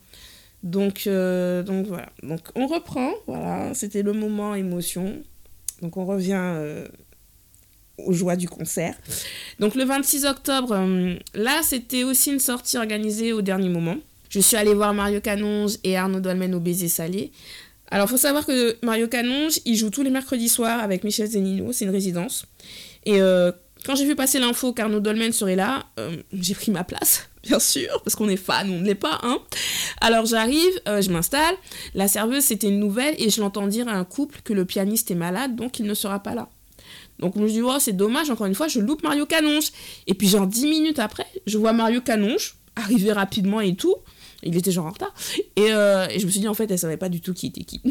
Donc, 0.62 1.06
euh, 1.06 1.62
donc 1.62 1.86
voilà. 1.86 2.08
Donc 2.22 2.40
on 2.54 2.66
reprend. 2.66 3.10
Voilà, 3.26 3.74
c'était 3.74 4.02
le 4.02 4.12
moment 4.12 4.54
émotion. 4.54 5.22
Donc 5.82 5.96
on 5.96 6.06
revient 6.06 6.84
aux 7.98 8.12
joies 8.12 8.36
du 8.36 8.48
concert. 8.48 8.96
Donc 9.60 9.74
le 9.74 9.84
26 9.84 10.24
octobre, 10.24 10.76
là 11.34 11.60
c'était 11.62 12.02
aussi 12.02 12.32
une 12.32 12.40
sortie 12.40 12.76
organisée 12.76 13.32
au 13.32 13.42
dernier 13.42 13.68
moment. 13.68 13.96
Je 14.28 14.40
suis 14.40 14.56
allée 14.56 14.74
voir 14.74 14.92
Mario 14.92 15.20
Canonge 15.20 15.78
et 15.84 15.96
Arnaud 15.96 16.20
Dolmen 16.20 16.54
au 16.54 16.60
Baiser 16.60 16.88
Salé. 16.88 17.32
Alors, 17.90 18.08
faut 18.08 18.16
savoir 18.16 18.44
que 18.44 18.76
Mario 18.82 19.08
Canonge, 19.08 19.60
il 19.64 19.76
joue 19.76 19.90
tous 19.90 20.02
les 20.02 20.10
mercredis 20.10 20.48
soirs 20.48 20.80
avec 20.80 21.04
Michel 21.04 21.26
Zenino, 21.26 21.72
c'est 21.72 21.84
une 21.84 21.90
résidence. 21.90 22.44
Et 23.06 23.20
euh, 23.20 23.50
quand 23.84 23.94
j'ai 23.94 24.04
vu 24.04 24.14
passer 24.14 24.38
l'info 24.38 24.72
qu'Arnaud 24.72 25.00
Dolmen 25.00 25.32
serait 25.32 25.56
là, 25.56 25.86
euh, 25.98 26.16
j'ai 26.32 26.54
pris 26.54 26.70
ma 26.70 26.84
place, 26.84 27.30
bien 27.42 27.58
sûr, 27.58 28.02
parce 28.04 28.14
qu'on 28.14 28.28
est 28.28 28.36
fan, 28.36 28.70
on 28.70 28.80
ne 28.80 28.84
l'est 28.84 28.94
pas, 28.94 29.18
hein. 29.22 29.38
Alors 30.00 30.26
j'arrive, 30.26 30.80
euh, 30.86 31.00
je 31.00 31.10
m'installe, 31.10 31.54
la 31.94 32.08
serveuse, 32.08 32.44
c'était 32.44 32.68
une 32.68 32.78
nouvelle, 32.78 33.14
et 33.18 33.30
je 33.30 33.40
l'entends 33.40 33.66
dire 33.66 33.88
à 33.88 33.92
un 33.92 34.04
couple 34.04 34.40
que 34.44 34.52
le 34.52 34.64
pianiste 34.64 35.10
est 35.10 35.16
malade, 35.16 35.56
donc 35.56 35.78
il 35.78 35.86
ne 35.86 35.94
sera 35.94 36.22
pas 36.22 36.34
là. 36.34 36.48
Donc 37.18 37.34
je 37.36 37.40
me 37.40 37.48
dis, 37.48 37.62
oh, 37.62 37.78
c'est 37.80 37.94
dommage, 37.94 38.30
encore 38.30 38.46
une 38.46 38.54
fois, 38.54 38.68
je 38.68 38.80
loupe 38.80 39.02
Mario 39.02 39.26
Canonge. 39.26 39.72
Et 40.06 40.14
puis 40.14 40.28
genre 40.28 40.46
dix 40.46 40.66
minutes 40.66 40.98
après, 40.98 41.26
je 41.46 41.58
vois 41.58 41.72
Mario 41.72 42.00
Canonge 42.00 42.54
arriver 42.76 43.12
rapidement 43.12 43.60
et 43.60 43.74
tout. 43.74 43.96
Il 44.42 44.56
était 44.56 44.70
genre 44.70 44.86
en 44.86 44.90
retard. 44.90 45.12
Euh, 45.58 46.06
et, 46.10 46.20
je 46.20 46.26
me 46.26 46.30
suis 46.30 46.40
dit, 46.40 46.48
en 46.48 46.54
fait, 46.54 46.70
elle 46.70 46.78
savait 46.78 46.96
pas 46.96 47.08
du 47.08 47.20
tout 47.20 47.34
qui 47.34 47.48
était 47.48 47.62
qui. 47.62 47.82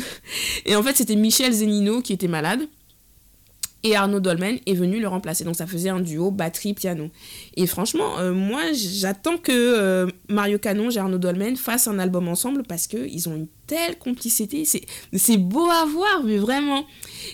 et 0.65 0.75
en 0.75 0.83
fait, 0.83 0.95
c'était 0.95 1.15
Michel 1.15 1.51
Zenino 1.51 2.01
qui 2.01 2.13
était 2.13 2.27
malade. 2.27 2.61
Et 3.83 3.95
Arnaud 3.95 4.19
Dolmen 4.19 4.57
est 4.65 4.73
venu 4.73 4.99
le 4.99 5.07
remplacer. 5.07 5.43
Donc 5.43 5.55
ça 5.55 5.67
faisait 5.67 5.89
un 5.89 5.99
duo 5.99 6.31
batterie-piano. 6.31 7.09
Et 7.55 7.67
franchement, 7.67 8.17
euh, 8.17 8.33
moi, 8.33 8.61
j'attends 8.73 9.37
que 9.37 9.51
euh, 9.51 10.07
Mario 10.29 10.57
Canon 10.57 10.89
et 10.89 10.97
Arnaud 10.97 11.19
Dolmen 11.19 11.55
fassent 11.55 11.87
un 11.87 11.99
album 11.99 12.27
ensemble 12.27 12.63
parce 12.63 12.87
qu'ils 12.87 13.29
ont 13.29 13.35
une 13.35 13.47
telle 13.67 13.97
complicité. 13.99 14.65
C'est 14.65 15.37
beau 15.37 15.69
à 15.69 15.85
voir, 15.85 16.23
mais 16.23 16.37
vraiment. 16.37 16.85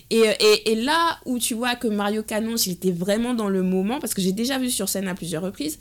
Et, 0.09 0.21
et, 0.39 0.71
et, 0.71 0.75
là 0.75 1.17
où 1.25 1.39
tu 1.39 1.53
vois 1.53 1.75
que 1.75 1.87
Mario 1.87 2.23
Canon, 2.23 2.55
il 2.55 2.73
était 2.73 2.91
vraiment 2.91 3.33
dans 3.33 3.49
le 3.49 3.63
moment, 3.63 3.99
parce 3.99 4.13
que 4.13 4.21
j'ai 4.21 4.33
déjà 4.33 4.57
vu 4.57 4.69
sur 4.69 4.89
scène 4.89 5.07
à 5.07 5.15
plusieurs 5.15 5.43
reprises, 5.43 5.79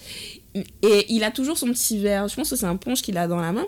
et 0.54 1.06
il 1.12 1.24
a 1.24 1.30
toujours 1.30 1.56
son 1.56 1.68
petit 1.68 1.98
verre. 1.98 2.28
Je 2.28 2.36
pense 2.36 2.50
que 2.50 2.56
c'est 2.56 2.66
un 2.66 2.76
punch 2.76 3.02
qu'il 3.02 3.16
a 3.18 3.26
dans 3.26 3.40
la 3.40 3.52
main. 3.52 3.66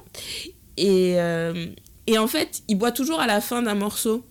Et, 0.76 1.14
euh, 1.18 1.66
et 2.06 2.18
en 2.18 2.26
fait, 2.26 2.62
il 2.68 2.76
boit 2.76 2.92
toujours 2.92 3.20
à 3.20 3.26
la 3.26 3.40
fin 3.40 3.62
d'un 3.62 3.74
morceau. 3.74 4.24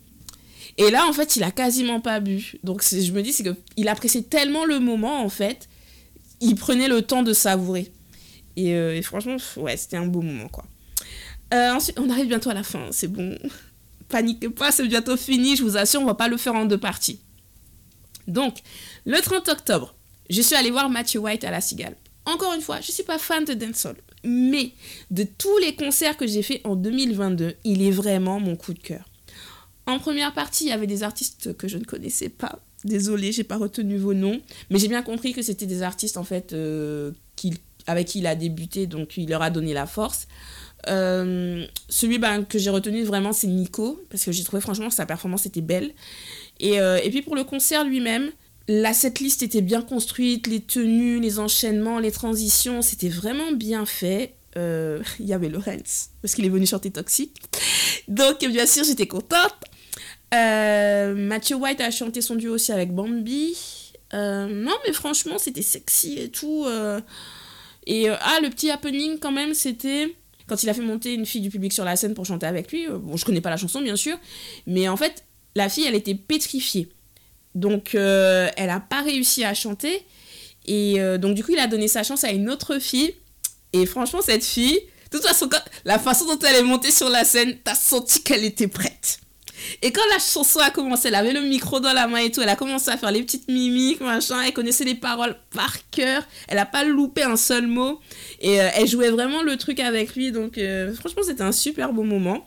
Et 0.77 0.89
là, 0.89 1.05
en 1.07 1.13
fait, 1.13 1.35
il 1.35 1.43
a 1.43 1.51
quasiment 1.51 1.99
pas 1.99 2.19
bu. 2.19 2.55
Donc, 2.63 2.83
je 2.83 3.11
me 3.11 3.21
dis, 3.21 3.33
c'est 3.33 3.43
qu'il 3.43 3.87
appréciait 3.87 4.23
tellement 4.23 4.65
le 4.65 4.79
moment, 4.79 5.23
en 5.23 5.29
fait, 5.29 5.67
il 6.41 6.55
prenait 6.55 6.87
le 6.87 7.01
temps 7.01 7.23
de 7.23 7.33
savourer. 7.33 7.91
Et, 8.55 8.73
euh, 8.73 9.01
franchement, 9.01 9.37
ouais, 9.57 9.77
c'était 9.77 9.97
un 9.97 10.07
beau 10.07 10.21
moment, 10.21 10.47
quoi. 10.47 10.65
Euh, 11.53 11.71
ensuite, 11.73 11.99
on 11.99 12.09
arrive 12.09 12.27
bientôt 12.27 12.49
à 12.49 12.55
la 12.55 12.63
fin, 12.63 12.87
c'est 12.91 13.07
bon. 13.07 13.37
Paniquez 14.09 14.49
pas, 14.49 14.71
c'est 14.71 14.87
bientôt 14.87 15.17
fini, 15.17 15.55
je 15.55 15.63
vous 15.63 15.77
assure, 15.77 16.01
on 16.01 16.05
va 16.05 16.15
pas 16.15 16.27
le 16.27 16.37
faire 16.37 16.55
en 16.55 16.65
deux 16.65 16.79
parties. 16.79 17.19
Donc, 18.27 18.57
le 19.05 19.19
30 19.19 19.49
octobre, 19.49 19.95
je 20.29 20.41
suis 20.41 20.55
allée 20.55 20.71
voir 20.71 20.89
Matthew 20.89 21.17
White 21.17 21.43
à 21.43 21.51
la 21.51 21.61
Cigale. 21.61 21.95
Encore 22.25 22.53
une 22.53 22.61
fois, 22.61 22.79
je 22.81 22.89
ne 22.89 22.93
suis 22.93 23.03
pas 23.03 23.17
fan 23.17 23.43
de 23.45 23.53
dancehall, 23.53 23.97
mais 24.23 24.71
de 25.11 25.23
tous 25.23 25.57
les 25.57 25.75
concerts 25.75 26.15
que 26.15 26.25
j'ai 26.25 26.41
fait 26.41 26.61
en 26.63 26.75
2022, 26.75 27.55
il 27.63 27.81
est 27.81 27.91
vraiment 27.91 28.39
mon 28.39 28.55
coup 28.55 28.73
de 28.73 28.79
cœur. 28.79 29.09
En 29.85 29.99
première 29.99 30.33
partie, 30.33 30.65
il 30.65 30.69
y 30.69 30.71
avait 30.71 30.87
des 30.87 31.03
artistes 31.03 31.57
que 31.57 31.67
je 31.67 31.77
ne 31.77 31.83
connaissais 31.83 32.29
pas. 32.29 32.59
Désolée, 32.85 33.31
j'ai 33.31 33.43
pas 33.43 33.57
retenu 33.57 33.97
vos 33.97 34.13
noms, 34.13 34.41
mais 34.69 34.79
j'ai 34.79 34.87
bien 34.87 35.01
compris 35.01 35.33
que 35.33 35.41
c'était 35.41 35.65
des 35.65 35.81
artistes 35.81 36.17
en 36.17 36.23
fait 36.23 36.53
euh, 36.53 37.11
avec 37.87 38.07
qui 38.07 38.19
il 38.19 38.27
a 38.27 38.35
débuté, 38.35 38.87
donc 38.87 39.17
il 39.17 39.29
leur 39.29 39.41
a 39.41 39.49
donné 39.49 39.73
la 39.73 39.85
force. 39.85 40.27
Euh, 40.87 41.65
celui 41.87 42.17
ben, 42.17 42.43
que 42.43 42.59
j'ai 42.59 42.69
retenu 42.69 43.03
vraiment, 43.03 43.33
c'est 43.33 43.47
Nico, 43.47 44.01
parce 44.09 44.23
que 44.23 44.31
j'ai 44.31 44.43
trouvé 44.43 44.61
franchement 44.61 44.89
que 44.89 44.93
sa 44.93 45.05
performance 45.05 45.45
était 45.45 45.61
belle. 45.61 45.91
Euh, 46.61 46.99
et 47.03 47.09
puis 47.09 47.21
pour 47.21 47.35
le 47.35 47.43
concert 47.43 47.83
lui-même, 47.85 48.31
la 48.67 48.93
setlist 48.93 49.43
était 49.43 49.61
bien 49.61 49.81
construite, 49.81 50.47
les 50.47 50.61
tenues, 50.61 51.19
les 51.19 51.39
enchaînements, 51.39 51.99
les 51.99 52.11
transitions, 52.11 52.81
c'était 52.81 53.09
vraiment 53.09 53.51
bien 53.51 53.85
fait. 53.85 54.35
Euh, 54.55 55.01
il 55.19 55.25
y 55.25 55.33
avait 55.33 55.49
Lorenz, 55.49 56.11
parce 56.21 56.35
qu'il 56.35 56.45
est 56.45 56.49
venu 56.49 56.65
chanter 56.65 56.91
Toxic. 56.91 57.31
Donc, 58.07 58.39
bien 58.39 58.65
sûr, 58.65 58.83
j'étais 58.83 59.07
contente. 59.07 59.55
Euh, 60.33 61.13
Matthew 61.13 61.53
White 61.53 61.81
a 61.81 61.91
chanté 61.91 62.21
son 62.21 62.35
duo 62.35 62.53
aussi 62.53 62.71
avec 62.71 62.93
Bambi. 62.93 63.55
Euh, 64.13 64.47
non, 64.47 64.73
mais 64.85 64.93
franchement, 64.93 65.37
c'était 65.37 65.61
sexy 65.61 66.17
et 66.19 66.29
tout. 66.29 66.65
Et 67.85 68.07
ah, 68.09 68.39
le 68.41 68.49
petit 68.49 68.69
happening 68.69 69.19
quand 69.19 69.31
même, 69.31 69.53
c'était 69.53 70.15
quand 70.47 70.61
il 70.63 70.69
a 70.69 70.73
fait 70.73 70.81
monter 70.81 71.13
une 71.13 71.25
fille 71.25 71.41
du 71.41 71.49
public 71.49 71.73
sur 71.73 71.85
la 71.85 71.95
scène 71.95 72.13
pour 72.13 72.25
chanter 72.25 72.45
avec 72.45 72.71
lui. 72.71 72.87
Bon, 72.87 73.17
je 73.17 73.25
connais 73.25 73.41
pas 73.41 73.49
la 73.49 73.57
chanson, 73.57 73.81
bien 73.81 73.95
sûr, 73.95 74.17
mais 74.67 74.87
en 74.87 74.97
fait, 74.97 75.25
la 75.55 75.67
fille, 75.69 75.85
elle 75.85 75.95
était 75.95 76.15
pétrifiée. 76.15 76.89
Donc, 77.55 77.95
euh, 77.95 78.49
elle 78.57 78.67
n'a 78.67 78.79
pas 78.79 79.01
réussi 79.01 79.43
à 79.43 79.53
chanter. 79.53 80.05
Et 80.65 80.99
euh, 80.99 81.17
donc, 81.17 81.35
du 81.35 81.43
coup, 81.43 81.51
il 81.51 81.59
a 81.59 81.67
donné 81.67 81.87
sa 81.87 82.03
chance 82.03 82.23
à 82.23 82.31
une 82.31 82.49
autre 82.49 82.79
fille. 82.79 83.13
Et 83.73 83.85
franchement, 83.85 84.21
cette 84.21 84.43
fille, 84.43 84.79
de 85.11 85.17
toute 85.17 85.25
façon, 85.25 85.49
la 85.85 85.99
façon 85.99 86.25
dont 86.25 86.39
elle 86.39 86.55
est 86.55 86.63
montée 86.63 86.91
sur 86.91 87.09
la 87.09 87.23
scène, 87.25 87.57
t'as 87.63 87.75
senti 87.75 88.23
qu'elle 88.23 88.43
était 88.43 88.67
prête. 88.67 89.19
Et 89.81 89.91
quand 89.91 90.01
la 90.11 90.19
chanson 90.19 90.59
a 90.59 90.71
commencé, 90.71 91.07
elle 91.07 91.15
avait 91.15 91.31
le 91.31 91.39
micro 91.41 91.79
dans 91.79 91.93
la 91.93 92.07
main 92.07 92.17
et 92.17 92.31
tout, 92.31 92.41
elle 92.41 92.49
a 92.49 92.57
commencé 92.57 92.89
à 92.89 92.97
faire 92.97 93.11
les 93.11 93.23
petites 93.23 93.47
mimiques, 93.47 94.01
machin, 94.01 94.41
elle 94.41 94.51
connaissait 94.51 94.83
les 94.83 94.95
paroles 94.95 95.37
par 95.55 95.89
cœur, 95.89 96.21
elle 96.49 96.57
n'a 96.57 96.65
pas 96.65 96.83
loupé 96.83 97.23
un 97.23 97.37
seul 97.37 97.65
mot, 97.65 98.01
et 98.41 98.59
euh, 98.61 98.67
elle 98.73 98.89
jouait 98.89 99.09
vraiment 99.09 99.41
le 99.41 99.55
truc 99.55 99.79
avec 99.79 100.15
lui, 100.15 100.33
donc 100.33 100.59
franchement 100.99 101.23
c'était 101.25 101.43
un 101.43 101.53
super 101.53 101.93
beau 101.93 102.03
moment. 102.03 102.45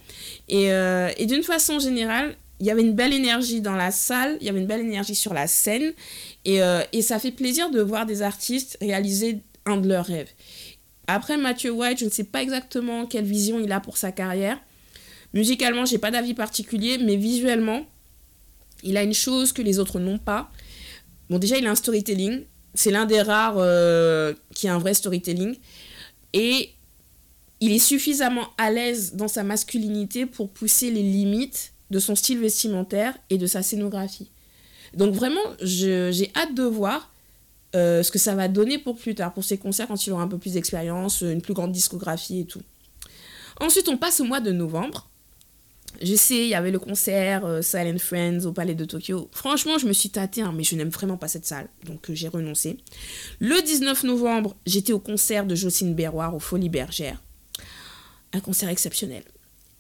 Et, 0.51 0.67
et 0.67 1.27
d'une 1.27 1.43
façon 1.43 1.79
générale, 1.79 2.37
il 2.61 2.67
y 2.67 2.71
avait 2.71 2.83
une 2.83 2.95
belle 2.95 3.13
énergie 3.13 3.61
dans 3.61 3.77
la 3.77 3.91
salle, 3.91 4.39
il 4.41 4.47
y 4.47 4.49
avait 4.49 4.61
une 4.61 4.67
belle 4.67 4.81
énergie 4.81 5.15
sur 5.15 5.35
la 5.35 5.47
scène, 5.47 5.93
et, 6.45 6.63
euh, 6.63 6.83
et, 6.93 7.03
ça 7.03 7.19
fait 7.19 7.33
plaisir 7.33 7.71
de 7.71 7.81
voir 7.81 8.07
des 8.07 8.23
artistes 8.23 8.79
réaliser 8.81 9.41
un 9.67 9.77
de 9.77 9.89
leurs 9.89 10.07
rêves. 10.07 10.31
Après 11.07 11.37
Matthew 11.37 11.71
White, 11.71 11.99
je 11.99 12.05
ne 12.07 12.11
sais 12.11 12.25
pas 12.25 12.43
exactement 12.43 13.07
quelle 13.07 13.25
vision 13.25 13.61
il 13.61 13.71
a 13.73 13.81
pour 13.81 13.97
sa 13.97 14.11
carrière. 14.11 14.59
Musicalement, 15.35 15.85
j'ai 15.85 15.99
pas 15.99 16.11
d'avis 16.11 16.35
particulier, 16.35 16.99
mais 16.99 17.17
visuellement, 17.17 17.87
il 18.83 18.97
a 18.97 19.03
une 19.03 19.15
chose 19.15 19.53
que 19.53 19.63
les 19.63 19.79
autres 19.79 20.01
n'ont 20.01 20.19
pas. 20.19 20.51
Bon, 21.31 21.39
déjà, 21.39 21.59
il 21.59 21.67
a 21.67 21.71
un 21.71 21.77
storytelling. 21.77 22.45
C'est 22.75 22.91
l'un 22.91 23.07
des 23.07 23.23
rares 23.23 23.57
euh, 23.59 24.35
qui 24.55 24.69
a 24.69 24.75
un 24.75 24.79
vrai 24.79 24.95
storytelling. 24.95 25.57
Et 26.33 26.71
il 27.61 27.73
est 27.73 27.79
suffisamment 27.79 28.49
à 28.59 28.71
l'aise 28.71 29.15
dans 29.15 29.29
sa 29.29 29.43
masculinité 29.43 30.27
pour 30.27 30.51
pousser 30.51 30.91
les 30.91 31.03
limites 31.03 31.73
de 31.91 31.99
son 31.99 32.15
style 32.15 32.39
vestimentaire 32.39 33.17
et 33.31 33.39
de 33.39 33.47
sa 33.47 33.63
scénographie. 33.63 34.31
Donc 34.95 35.15
vraiment, 35.15 35.41
j'ai 35.61 36.31
hâte 36.37 36.55
de 36.55 36.63
voir 36.63 37.13
euh, 37.75 38.03
ce 38.03 38.11
que 38.11 38.19
ça 38.19 38.35
va 38.35 38.49
donner 38.49 38.79
pour 38.79 38.97
plus 38.97 39.15
tard, 39.15 39.33
pour 39.35 39.45
ses 39.45 39.59
concerts 39.59 39.89
quand 39.89 40.07
il 40.07 40.13
aura 40.13 40.23
un 40.23 40.29
peu 40.29 40.39
plus 40.39 40.55
d'expérience, 40.55 41.21
une 41.21 41.43
plus 41.43 41.55
grande 41.55 41.73
discographie 41.73 42.41
et 42.41 42.45
tout. 42.45 42.63
Ensuite, 43.61 43.89
on 43.89 43.97
passe 43.97 44.21
au 44.21 44.25
mois 44.25 44.41
de 44.41 44.53
novembre. 44.53 45.09
Je 46.03 46.15
sais, 46.15 46.37
il 46.37 46.49
y 46.49 46.55
avait 46.55 46.71
le 46.71 46.79
concert 46.79 47.47
euh, 47.47 47.63
Silent 47.63 47.99
Friends 47.99 48.45
au 48.45 48.53
Palais 48.53 48.75
de 48.75 48.85
Tokyo. 48.85 49.31
Franchement, 49.33 49.79
je 49.79 49.87
me 49.87 49.95
suis 49.95 50.11
tâtée, 50.11 50.43
hein, 50.43 50.53
mais 50.55 50.63
je 50.63 50.77
n'aime 50.77 50.91
vraiment 50.91 51.17
pas 51.17 51.29
cette 51.29 51.47
salle, 51.47 51.69
donc 51.85 52.11
euh, 52.11 52.15
j'ai 52.15 52.29
renoncé. 52.29 52.77
Le 53.39 53.63
19 53.63 54.05
novembre, 54.05 54.57
j'étais 54.67 54.93
au 54.93 54.99
concert 54.99 55.47
de 55.47 55.55
Jocelyne 55.55 55.95
Berroir 55.95 56.35
au 56.35 56.39
Folies 56.39 56.69
Bergère. 56.69 57.23
Un 58.35 58.41
concert 58.41 58.69
exceptionnel 58.69 59.23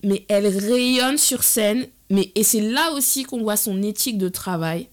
mais 0.03 0.25
elle 0.29 0.47
rayonne 0.47 1.19
sur 1.19 1.43
scène. 1.43 1.87
Mais, 2.11 2.33
et 2.35 2.43
c'est 2.43 2.61
là 2.61 2.93
aussi 2.93 3.25
qu'on 3.25 3.43
voit 3.43 3.57
son 3.57 3.83
éthique 3.83 4.19
de 4.19 4.29
travail. 4.29 4.89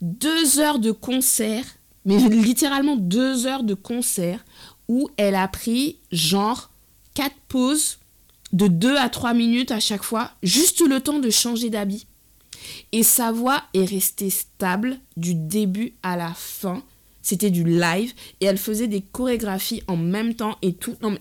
Deux 0.00 0.60
heures 0.60 0.78
de 0.78 0.92
concert, 0.92 1.64
mais 2.04 2.16
littéralement 2.28 2.96
deux 2.96 3.46
heures 3.46 3.64
de 3.64 3.74
concert, 3.74 4.44
où 4.88 5.10
elle 5.16 5.34
a 5.34 5.48
pris 5.48 5.98
genre 6.10 6.70
quatre 7.14 7.36
pauses 7.48 7.98
de 8.52 8.66
deux 8.66 8.96
à 8.96 9.08
trois 9.08 9.34
minutes 9.34 9.72
à 9.72 9.80
chaque 9.80 10.04
fois, 10.04 10.30
juste 10.42 10.80
le 10.80 11.00
temps 11.00 11.18
de 11.18 11.30
changer 11.30 11.68
d'habit. 11.68 12.06
Et 12.92 13.02
sa 13.02 13.30
voix 13.30 13.62
est 13.74 13.84
restée 13.84 14.30
stable 14.30 14.98
du 15.16 15.34
début 15.34 15.94
à 16.02 16.16
la 16.16 16.32
fin. 16.34 16.82
C'était 17.22 17.50
du 17.50 17.64
live 17.64 18.14
et 18.40 18.46
elle 18.46 18.58
faisait 18.58 18.88
des 18.88 19.02
chorégraphies 19.02 19.82
en 19.86 19.96
même 19.96 20.34
temps 20.34 20.56
et 20.62 20.72
tout. 20.72 20.96
Non 21.02 21.18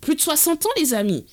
plus 0.00 0.16
de 0.16 0.20
60 0.20 0.66
ans 0.66 0.70
les 0.76 0.94
amis. 0.94 1.24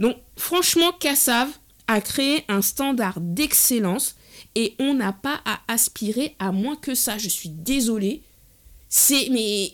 Donc 0.00 0.16
franchement, 0.36 0.92
Kassav 0.98 1.48
a 1.88 2.00
créé 2.00 2.44
un 2.48 2.62
standard 2.62 3.20
d'excellence 3.20 4.16
et 4.54 4.74
on 4.78 4.94
n'a 4.94 5.12
pas 5.12 5.40
à 5.44 5.60
aspirer 5.68 6.34
à 6.38 6.52
moins 6.52 6.76
que 6.76 6.94
ça. 6.94 7.18
Je 7.18 7.28
suis 7.28 7.48
désolée. 7.48 8.22
C'est 8.88 9.28
mais 9.30 9.72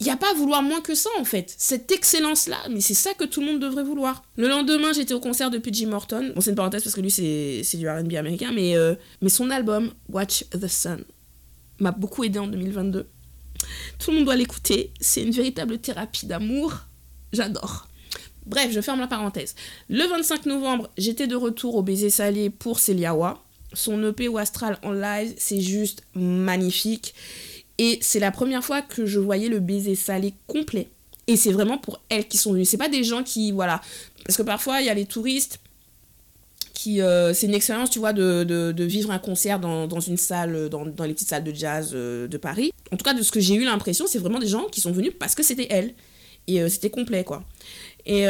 il 0.00 0.04
n'y 0.04 0.10
a 0.10 0.16
pas 0.16 0.32
à 0.32 0.34
vouloir 0.34 0.62
moins 0.62 0.80
que 0.80 0.94
ça 0.94 1.08
en 1.18 1.24
fait. 1.24 1.54
Cette 1.56 1.90
excellence-là, 1.90 2.58
mais 2.70 2.80
c'est 2.80 2.94
ça 2.94 3.14
que 3.14 3.24
tout 3.24 3.40
le 3.40 3.46
monde 3.46 3.60
devrait 3.60 3.84
vouloir. 3.84 4.24
Le 4.36 4.48
lendemain, 4.48 4.92
j'étais 4.92 5.14
au 5.14 5.20
concert 5.20 5.50
de 5.50 5.58
PG 5.58 5.86
Morton. 5.86 6.32
Bon, 6.34 6.40
c'est 6.40 6.50
une 6.50 6.56
parenthèse 6.56 6.82
parce 6.82 6.94
que 6.94 7.00
lui, 7.00 7.10
c'est 7.10 7.76
du 7.76 7.88
RB 7.88 8.12
américain, 8.14 8.50
mais, 8.52 8.76
euh, 8.76 8.94
mais 9.22 9.28
son 9.28 9.50
album, 9.50 9.92
Watch 10.08 10.44
the 10.50 10.66
Sun, 10.66 11.04
m'a 11.78 11.92
beaucoup 11.92 12.24
aidé 12.24 12.38
en 12.38 12.48
2022. 12.48 13.08
Tout 13.98 14.10
le 14.10 14.16
monde 14.16 14.24
doit 14.24 14.36
l'écouter. 14.36 14.92
C'est 15.00 15.22
une 15.22 15.30
véritable 15.30 15.78
thérapie 15.78 16.26
d'amour. 16.26 16.74
J'adore. 17.32 17.86
Bref, 18.46 18.70
je 18.72 18.80
ferme 18.80 19.00
la 19.00 19.06
parenthèse. 19.06 19.54
Le 19.88 20.06
25 20.06 20.46
novembre, 20.46 20.90
j'étais 20.98 21.26
de 21.26 21.36
retour 21.36 21.76
au 21.76 21.82
baiser 21.82 22.10
salé 22.10 22.50
pour 22.50 22.78
Celiawa. 22.78 23.42
Son 23.72 24.02
EP 24.08 24.28
ou 24.28 24.38
Astral 24.38 24.78
en 24.82 24.92
live, 24.92 25.34
c'est 25.36 25.60
juste 25.60 26.02
magnifique. 26.14 27.14
Et 27.78 27.98
c'est 28.02 28.20
la 28.20 28.30
première 28.30 28.62
fois 28.62 28.82
que 28.82 29.06
je 29.06 29.18
voyais 29.18 29.48
le 29.48 29.60
baiser 29.60 29.94
salé 29.94 30.34
complet. 30.46 30.88
Et 31.26 31.36
c'est 31.36 31.52
vraiment 31.52 31.78
pour 31.78 32.00
elles 32.08 32.28
qui 32.28 32.36
sont 32.36 32.52
venues. 32.52 32.64
C'est 32.64 32.76
pas 32.76 32.88
des 32.88 33.02
gens 33.02 33.22
qui, 33.22 33.50
voilà. 33.50 33.80
Parce 34.24 34.36
que 34.36 34.42
parfois, 34.42 34.80
il 34.80 34.86
y 34.86 34.90
a 34.90 34.94
les 34.94 35.06
touristes 35.06 35.58
qui. 36.74 37.00
Euh, 37.00 37.32
c'est 37.32 37.46
une 37.46 37.54
expérience, 37.54 37.90
tu 37.90 37.98
vois, 37.98 38.12
de, 38.12 38.74
vivre 38.84 39.10
un 39.10 39.18
concert 39.18 39.58
dans, 39.58 40.00
une 40.00 40.18
salle, 40.18 40.68
dans, 40.68 40.84
dans, 40.84 41.04
les 41.04 41.14
petites 41.14 41.30
salles 41.30 41.44
de 41.44 41.54
jazz 41.54 41.92
euh, 41.94 42.28
de 42.28 42.36
Paris. 42.36 42.72
En 42.92 42.96
tout 42.96 43.04
cas, 43.04 43.14
de 43.14 43.22
ce 43.22 43.32
que 43.32 43.40
j'ai 43.40 43.54
eu 43.54 43.64
l'impression, 43.64 44.06
c'est 44.06 44.18
vraiment 44.18 44.38
des 44.38 44.48
gens 44.48 44.66
qui 44.70 44.80
sont 44.80 44.92
venus 44.92 45.12
parce 45.18 45.34
que 45.34 45.42
c'était 45.42 45.68
elles. 45.70 45.94
Et 46.46 46.60
euh, 46.60 46.68
c'était 46.68 46.90
complet, 46.90 47.24
quoi. 47.24 47.42
Et 48.06 48.26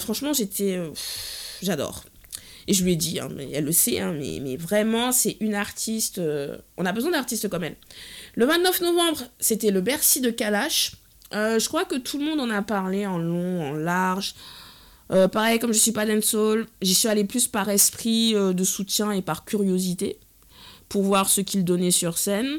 franchement, 0.00 0.32
j'étais. 0.32 0.80
J'adore. 1.62 2.04
Et 2.68 2.74
je 2.74 2.82
lui 2.82 2.94
ai 2.94 2.96
dit, 2.96 3.20
hein, 3.20 3.28
elle 3.52 3.64
le 3.64 3.70
sait, 3.70 4.00
hein, 4.00 4.12
mais, 4.18 4.40
mais, 4.42 4.56
vraiment, 4.56 5.12
c'est 5.12 5.36
une 5.38 5.54
artiste. 5.54 6.20
on 6.76 6.84
a 6.84 6.92
besoin 6.92 7.12
d'artistes 7.12 7.48
comme 7.48 7.62
elle. 7.62 7.76
Le 8.34 8.44
29 8.44 8.80
novembre, 8.80 9.22
c'était 9.38 9.70
le 9.70 9.80
Bercy 9.80 10.20
de 10.20 10.30
Kalash. 10.30 10.92
Euh, 11.34 11.58
je 11.58 11.68
crois 11.68 11.84
que 11.84 11.96
tout 11.96 12.18
le 12.18 12.24
monde 12.24 12.40
en 12.40 12.50
a 12.50 12.62
parlé 12.62 13.06
en 13.06 13.18
long, 13.18 13.62
en 13.62 13.72
large. 13.72 14.34
Euh, 15.12 15.28
pareil, 15.28 15.58
comme 15.58 15.72
je 15.72 15.78
suis 15.78 15.92
pas 15.92 16.06
dancehall, 16.06 16.66
j'y 16.82 16.94
suis 16.94 17.08
allée 17.08 17.24
plus 17.24 17.48
par 17.48 17.68
esprit 17.68 18.34
euh, 18.34 18.52
de 18.52 18.64
soutien 18.64 19.12
et 19.12 19.22
par 19.22 19.44
curiosité 19.44 20.18
pour 20.88 21.02
voir 21.02 21.28
ce 21.28 21.40
qu'il 21.40 21.64
donnait 21.64 21.90
sur 21.90 22.18
scène. 22.18 22.58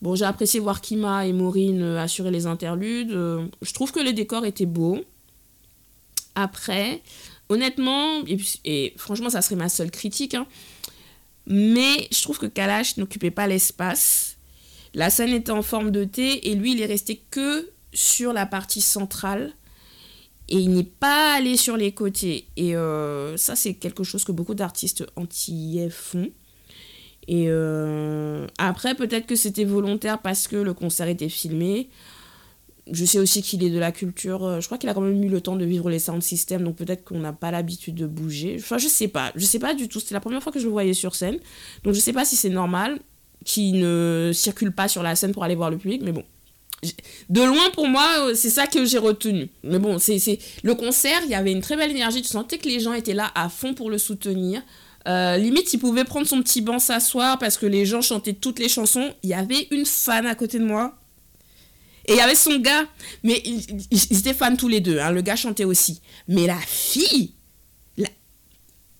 Bon, 0.00 0.16
j'ai 0.16 0.24
apprécié 0.24 0.58
voir 0.58 0.80
Kima 0.80 1.26
et 1.26 1.32
Maureen 1.32 1.82
assurer 1.96 2.32
les 2.32 2.46
interludes. 2.46 3.10
je 3.10 3.72
trouve 3.72 3.92
que 3.92 4.00
les 4.00 4.12
décors 4.12 4.44
étaient 4.44 4.66
beaux. 4.66 4.98
Après, 6.34 7.02
honnêtement, 7.48 8.22
et, 8.64 8.94
franchement, 8.96 9.30
ça 9.30 9.42
serait 9.42 9.56
ma 9.56 9.68
seule 9.68 9.90
critique, 9.90 10.34
hein, 10.34 10.46
mais 11.46 12.08
je 12.10 12.22
trouve 12.22 12.38
que 12.38 12.46
Kalash 12.46 12.96
n'occupait 12.96 13.30
pas 13.30 13.46
l'espace. 13.46 14.36
La 14.94 15.10
scène 15.10 15.30
était 15.30 15.52
en 15.52 15.62
forme 15.62 15.90
de 15.90 16.04
T 16.04 16.50
et 16.50 16.54
lui, 16.54 16.72
il 16.72 16.80
est 16.80 16.86
resté 16.86 17.22
que 17.30 17.70
sur 17.92 18.32
la 18.32 18.46
partie 18.46 18.80
centrale 18.80 19.52
et 20.48 20.56
il 20.56 20.70
n'est 20.70 20.82
pas 20.84 21.34
allé 21.34 21.56
sur 21.56 21.76
les 21.76 21.92
côtés. 21.92 22.46
Et 22.56 22.76
euh, 22.76 23.36
ça, 23.36 23.56
c'est 23.56 23.74
quelque 23.74 24.04
chose 24.04 24.24
que 24.24 24.32
beaucoup 24.32 24.54
d'artistes 24.54 25.04
antillais 25.16 25.90
font. 25.90 26.30
Et 27.28 27.46
euh, 27.48 28.46
après, 28.58 28.94
peut-être 28.94 29.26
que 29.26 29.36
c'était 29.36 29.64
volontaire 29.64 30.20
parce 30.20 30.48
que 30.48 30.56
le 30.56 30.74
concert 30.74 31.08
était 31.08 31.28
filmé. 31.28 31.88
Je 32.90 33.04
sais 33.04 33.18
aussi 33.18 33.42
qu'il 33.42 33.62
est 33.62 33.70
de 33.70 33.78
la 33.78 33.92
culture. 33.92 34.44
Euh, 34.44 34.60
je 34.60 34.66
crois 34.66 34.78
qu'il 34.78 34.88
a 34.88 34.94
quand 34.94 35.00
même 35.00 35.22
eu 35.22 35.28
le 35.28 35.40
temps 35.40 35.56
de 35.56 35.64
vivre 35.64 35.88
les 35.88 35.98
sound 35.98 36.22
systems, 36.22 36.64
donc 36.64 36.76
peut-être 36.76 37.04
qu'on 37.04 37.20
n'a 37.20 37.32
pas 37.32 37.50
l'habitude 37.50 37.94
de 37.94 38.06
bouger. 38.06 38.56
Enfin, 38.58 38.78
je 38.78 38.88
sais 38.88 39.08
pas. 39.08 39.32
Je 39.36 39.44
sais 39.44 39.60
pas 39.60 39.74
du 39.74 39.88
tout. 39.88 40.00
C'était 40.00 40.14
la 40.14 40.20
première 40.20 40.42
fois 40.42 40.52
que 40.52 40.58
je 40.58 40.64
le 40.64 40.72
voyais 40.72 40.94
sur 40.94 41.14
scène. 41.14 41.38
Donc 41.84 41.94
je 41.94 42.00
sais 42.00 42.12
pas 42.12 42.24
si 42.24 42.36
c'est 42.36 42.50
normal 42.50 42.98
qu'il 43.44 43.78
ne 43.78 44.30
circule 44.34 44.72
pas 44.72 44.88
sur 44.88 45.02
la 45.02 45.16
scène 45.16 45.32
pour 45.32 45.44
aller 45.44 45.54
voir 45.54 45.70
le 45.70 45.78
public, 45.78 46.02
mais 46.04 46.12
bon 46.12 46.24
de 47.28 47.42
loin 47.42 47.70
pour 47.72 47.86
moi 47.86 48.08
euh, 48.18 48.34
c'est 48.34 48.50
ça 48.50 48.66
que 48.66 48.84
j'ai 48.84 48.98
retenu 48.98 49.48
mais 49.62 49.78
bon 49.78 49.98
c'est 49.98 50.38
le 50.64 50.74
concert 50.74 51.20
il 51.24 51.30
y 51.30 51.34
avait 51.34 51.52
une 51.52 51.60
très 51.60 51.76
belle 51.76 51.92
énergie 51.92 52.22
tu 52.22 52.28
sentais 52.28 52.58
que 52.58 52.68
les 52.68 52.80
gens 52.80 52.92
étaient 52.92 53.14
là 53.14 53.30
à 53.34 53.48
fond 53.48 53.72
pour 53.72 53.88
le 53.88 53.98
soutenir 53.98 54.62
euh, 55.06 55.36
limite 55.36 55.72
il 55.72 55.78
pouvait 55.78 56.04
prendre 56.04 56.26
son 56.26 56.42
petit 56.42 56.60
banc 56.60 56.80
s'asseoir 56.80 57.38
parce 57.38 57.56
que 57.56 57.66
les 57.66 57.86
gens 57.86 58.00
chantaient 58.00 58.32
toutes 58.32 58.58
les 58.58 58.68
chansons 58.68 59.12
il 59.22 59.30
y 59.30 59.34
avait 59.34 59.68
une 59.70 59.86
fan 59.86 60.26
à 60.26 60.34
côté 60.34 60.58
de 60.58 60.64
moi 60.64 60.96
et 62.06 62.12
il 62.12 62.16
y 62.16 62.20
avait 62.20 62.34
son 62.34 62.58
gars 62.58 62.84
mais 63.22 63.42
ils, 63.44 64.18
étaient 64.18 64.34
fans 64.34 64.56
tous 64.56 64.68
les 64.68 64.80
deux 64.80 64.98
hein. 64.98 65.10
le 65.10 65.22
gars 65.22 65.36
chantait 65.36 65.64
aussi 65.64 66.00
mais 66.28 66.46
la 66.46 66.58
fille 66.58 67.34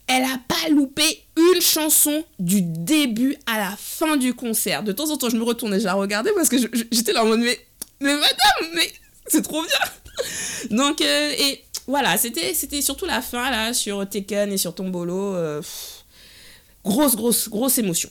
elle 0.08 0.24
a 0.24 0.38
pas 0.46 0.68
loupé 0.70 1.02
une 1.36 1.60
chanson 1.60 2.24
du 2.38 2.60
début 2.62 3.36
à 3.46 3.58
la 3.58 3.74
fin 3.78 4.16
du 4.16 4.34
concert. 4.34 4.82
De 4.82 4.92
temps 4.92 5.10
en 5.10 5.16
temps, 5.16 5.30
je 5.30 5.36
me 5.36 5.42
retournais, 5.42 5.80
je 5.80 5.84
la 5.84 5.94
regardais 5.94 6.30
parce 6.34 6.48
que 6.48 6.56
j'étais 6.58 7.12
là 7.12 7.22
en 7.24 7.26
mode, 7.26 7.40
mais 7.40 7.58
mais 8.00 8.14
madame, 8.14 8.70
mais 8.74 8.92
c'est 9.26 9.42
trop 9.42 9.62
bien. 9.62 10.70
Donc, 10.76 11.00
euh, 11.00 11.32
et 11.38 11.64
voilà, 11.86 12.18
c'était, 12.18 12.52
surtout 12.82 13.06
la 13.06 13.22
fin 13.22 13.50
là 13.50 13.72
sur 13.72 14.06
Tekken 14.08 14.52
et 14.52 14.58
sur 14.58 14.74
Tombolo. 14.74 15.34
Euh, 15.34 15.62
grosse, 16.84 17.16
grosse, 17.16 17.48
grosse 17.48 17.78
émotion. 17.78 18.10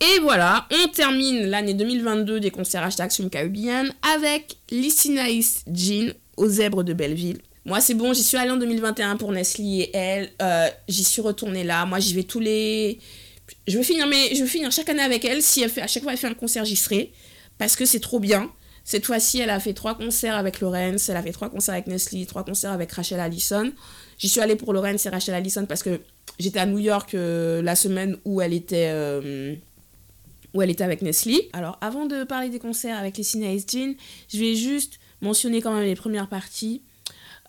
Et 0.00 0.20
voilà, 0.20 0.66
on 0.70 0.88
termine 0.88 1.46
l'année 1.46 1.74
2022 1.74 2.38
des 2.38 2.50
concerts 2.50 2.84
hashtag 2.84 3.10
Caribbean 3.30 3.92
avec 4.14 4.56
Lissinaïs 4.70 5.64
Jean 5.72 6.14
aux 6.36 6.48
zèbres 6.48 6.84
de 6.84 6.92
Belleville. 6.92 7.38
Moi, 7.64 7.80
c'est 7.80 7.94
bon, 7.94 8.14
j'y 8.14 8.22
suis 8.22 8.36
allée 8.36 8.50
en 8.50 8.56
2021 8.56 9.16
pour 9.16 9.32
Nestlé 9.32 9.90
et 9.92 9.96
elle. 9.96 10.30
Euh, 10.40 10.68
j'y 10.88 11.04
suis 11.04 11.20
retournée 11.20 11.64
là. 11.64 11.84
Moi, 11.84 11.98
j'y 11.98 12.14
vais 12.14 12.22
tous 12.22 12.40
les. 12.40 12.98
Je 13.66 13.76
veux 13.76 13.82
finir, 13.82 14.06
mais 14.06 14.34
je 14.34 14.40
veux 14.40 14.46
finir 14.46 14.70
chaque 14.70 14.88
année 14.88 15.02
avec 15.02 15.24
elle. 15.24 15.42
Si 15.42 15.62
elle 15.62 15.70
fait, 15.70 15.82
à 15.82 15.86
chaque 15.86 16.02
fois 16.02 16.12
elle 16.12 16.18
fait 16.18 16.28
un 16.28 16.34
concert, 16.34 16.64
j'y 16.64 16.76
serai. 16.76 17.12
Parce 17.58 17.74
que 17.76 17.84
c'est 17.84 18.00
trop 18.00 18.20
bien. 18.20 18.50
Cette 18.84 19.04
fois-ci, 19.04 19.40
elle 19.40 19.50
a 19.50 19.60
fait 19.60 19.74
trois 19.74 19.94
concerts 19.96 20.36
avec 20.36 20.60
Lorenz, 20.60 21.10
elle 21.10 21.16
a 21.18 21.22
fait 21.22 21.32
trois 21.32 21.50
concerts 21.50 21.74
avec 21.74 21.88
Nestlé, 21.88 22.24
trois 22.24 22.42
concerts 22.42 22.72
avec 22.72 22.90
Rachel 22.90 23.20
Allison. 23.20 23.70
J'y 24.16 24.30
suis 24.30 24.40
allée 24.40 24.56
pour 24.56 24.72
Lorenz 24.72 25.04
et 25.04 25.10
Rachel 25.10 25.34
Allison 25.34 25.66
parce 25.66 25.82
que 25.82 26.00
j'étais 26.38 26.58
à 26.58 26.64
New 26.64 26.78
York 26.78 27.14
euh, 27.14 27.60
la 27.60 27.76
semaine 27.76 28.16
où 28.24 28.40
elle 28.40 28.54
était 28.54 28.88
euh, 28.90 29.54
où 30.54 30.62
elle 30.62 30.70
était 30.70 30.84
avec 30.84 31.02
Nestlé. 31.02 31.50
Alors, 31.52 31.78
avant 31.80 32.06
de 32.06 32.24
parler 32.24 32.48
des 32.48 32.58
concerts 32.58 32.96
avec 32.96 33.16
les 33.16 33.22
Ciné 33.22 33.58
Jean, 33.58 33.94
je 34.32 34.38
vais 34.38 34.54
juste 34.54 34.98
mentionner 35.20 35.60
quand 35.60 35.74
même 35.74 35.84
les 35.84 35.94
premières 35.94 36.28
parties. 36.28 36.82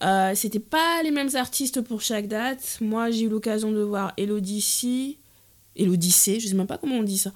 Euh, 0.04 0.34
c'était 0.36 0.60
pas 0.60 1.04
les 1.04 1.12
mêmes 1.12 1.36
artistes 1.36 1.82
pour 1.82 2.02
chaque 2.02 2.28
date. 2.28 2.78
Moi, 2.82 3.12
j'ai 3.12 3.26
eu 3.26 3.30
l'occasion 3.30 3.72
de 3.72 3.82
voir 3.82 4.14
Elodie, 4.18 5.18
Elodie, 5.76 6.12
je 6.12 6.48
sais 6.48 6.54
même 6.56 6.68
pas 6.68 6.78
comment 6.78 6.96
on 6.96 7.04
dit 7.04 7.18
ça. 7.18 7.32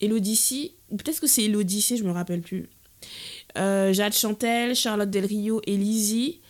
Elodie, 0.00 0.74
peut-être 0.90 1.20
que 1.20 1.26
c'est 1.26 1.44
Elodie, 1.44 1.80
je 1.96 2.04
me 2.04 2.12
rappelle 2.12 2.40
plus. 2.40 2.68
Euh, 3.56 3.92
Jade 3.92 4.14
Chantel, 4.14 4.74
Charlotte 4.74 5.10
Del 5.10 5.26
Rio 5.26 5.60
et 5.66 5.76
Lizzie. 5.76 6.40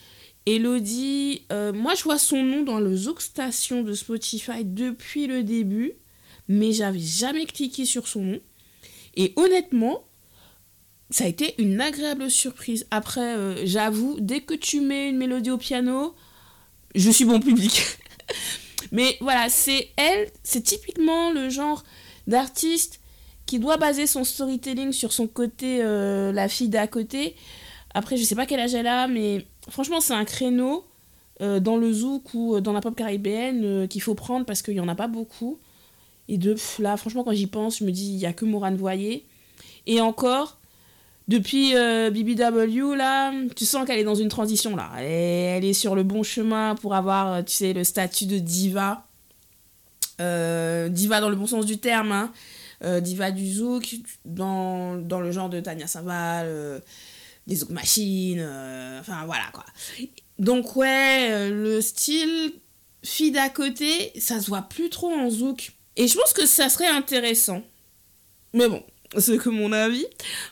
Elodie, 0.46 1.42
euh, 1.52 1.72
moi 1.72 1.94
je 1.94 2.02
vois 2.02 2.18
son 2.18 2.42
nom 2.42 2.62
dans 2.62 2.78
le 2.78 2.94
Zouk 2.94 3.22
Station 3.22 3.82
de 3.82 3.94
Spotify 3.94 4.62
depuis 4.62 5.26
le 5.26 5.42
début, 5.42 5.94
mais 6.48 6.72
j'avais 6.72 6.98
jamais 6.98 7.46
cliqué 7.46 7.84
sur 7.84 8.08
son 8.08 8.22
nom. 8.22 8.40
Et 9.16 9.32
honnêtement, 9.36 10.04
ça 11.10 11.24
a 11.24 11.28
été 11.28 11.54
une 11.58 11.80
agréable 11.80 12.30
surprise. 12.30 12.86
Après, 12.90 13.36
euh, 13.36 13.64
j'avoue, 13.64 14.16
dès 14.20 14.40
que 14.40 14.54
tu 14.54 14.80
mets 14.80 15.08
une 15.08 15.16
mélodie 15.16 15.50
au 15.50 15.58
piano, 15.58 16.14
je 16.94 17.10
suis 17.10 17.24
bon 17.24 17.40
public. 17.40 17.98
mais 18.92 19.16
voilà, 19.20 19.48
c'est 19.48 19.90
elle, 19.96 20.28
c'est 20.42 20.62
typiquement 20.62 21.30
le 21.30 21.50
genre 21.50 21.84
d'artiste 22.26 23.00
qui 23.46 23.58
doit 23.58 23.76
baser 23.76 24.06
son 24.06 24.24
storytelling 24.24 24.92
sur 24.92 25.12
son 25.12 25.26
côté, 25.26 25.80
euh, 25.82 26.32
la 26.32 26.48
fille 26.48 26.68
d'à 26.68 26.86
côté. 26.86 27.36
Après, 27.92 28.16
je 28.16 28.24
sais 28.24 28.34
pas 28.34 28.46
quel 28.46 28.58
âge 28.58 28.74
elle 28.74 28.86
a, 28.86 29.06
mais 29.06 29.46
franchement, 29.68 30.00
c'est 30.00 30.14
un 30.14 30.24
créneau 30.24 30.84
euh, 31.42 31.60
dans 31.60 31.76
le 31.76 31.92
zouk 31.92 32.32
ou 32.34 32.60
dans 32.60 32.72
la 32.72 32.80
pop 32.80 32.96
caribéenne 32.96 33.86
qu'il 33.86 34.02
faut 34.02 34.14
prendre 34.14 34.46
parce 34.46 34.62
qu'il 34.62 34.74
y 34.74 34.80
en 34.80 34.88
a 34.88 34.94
pas 34.94 35.08
beaucoup. 35.08 35.60
Et 36.28 36.38
de 36.38 36.56
là, 36.78 36.96
franchement, 36.96 37.24
quand 37.24 37.32
j'y 37.32 37.46
pense, 37.46 37.78
je 37.78 37.84
me 37.84 37.90
dis, 37.90 38.06
il 38.06 38.18
y 38.18 38.26
a 38.26 38.32
que 38.32 38.44
Morane 38.44 38.76
Voyer. 38.76 39.26
Et 39.86 40.00
encore, 40.00 40.58
depuis 41.28 41.72
BBW, 41.74 42.94
là, 42.96 43.32
tu 43.54 43.66
sens 43.66 43.86
qu'elle 43.86 43.98
est 43.98 44.04
dans 44.04 44.14
une 44.14 44.28
transition, 44.28 44.74
là. 44.74 44.90
Elle 44.98 45.64
est, 45.64 45.72
sur 45.74 45.94
le 45.94 46.02
bon 46.02 46.22
chemin 46.22 46.74
pour 46.76 46.94
avoir, 46.94 47.44
tu 47.44 47.54
sais, 47.54 47.72
le 47.72 47.84
statut 47.84 48.26
de 48.26 48.38
diva. 48.38 49.06
diva 50.18 51.20
dans 51.20 51.28
le 51.28 51.36
bon 51.36 51.46
sens 51.46 51.66
du 51.66 51.78
terme, 51.78 52.12
hein. 52.12 52.32
Euh, 52.84 53.00
diva 53.00 53.30
du 53.30 53.50
zouk, 53.50 53.96
dans, 54.24 54.96
dans, 54.96 55.20
le 55.20 55.32
genre 55.32 55.48
de 55.48 55.60
Tania 55.60 55.86
Saval, 55.86 56.46
euh, 56.48 56.80
des 57.46 57.56
zouk 57.56 57.70
machines, 57.70 58.40
euh, 58.40 59.00
enfin 59.00 59.24
voilà 59.24 59.44
quoi. 59.52 59.64
Donc 60.38 60.76
ouais, 60.76 61.48
le 61.50 61.80
style 61.80 62.52
fille 63.02 63.30
d'à 63.30 63.48
côté, 63.48 64.12
ça 64.18 64.40
se 64.40 64.48
voit 64.48 64.62
plus 64.62 64.90
trop 64.90 65.10
en 65.10 65.30
zouk. 65.30 65.72
Et 65.96 66.08
je 66.08 66.16
pense 66.16 66.32
que 66.32 66.46
ça 66.46 66.68
serait 66.68 66.88
intéressant. 66.88 67.62
Mais 68.52 68.68
bon, 68.68 68.82
c'est 69.16 69.38
que 69.38 69.48
mon 69.48 69.72
avis. 69.72 70.06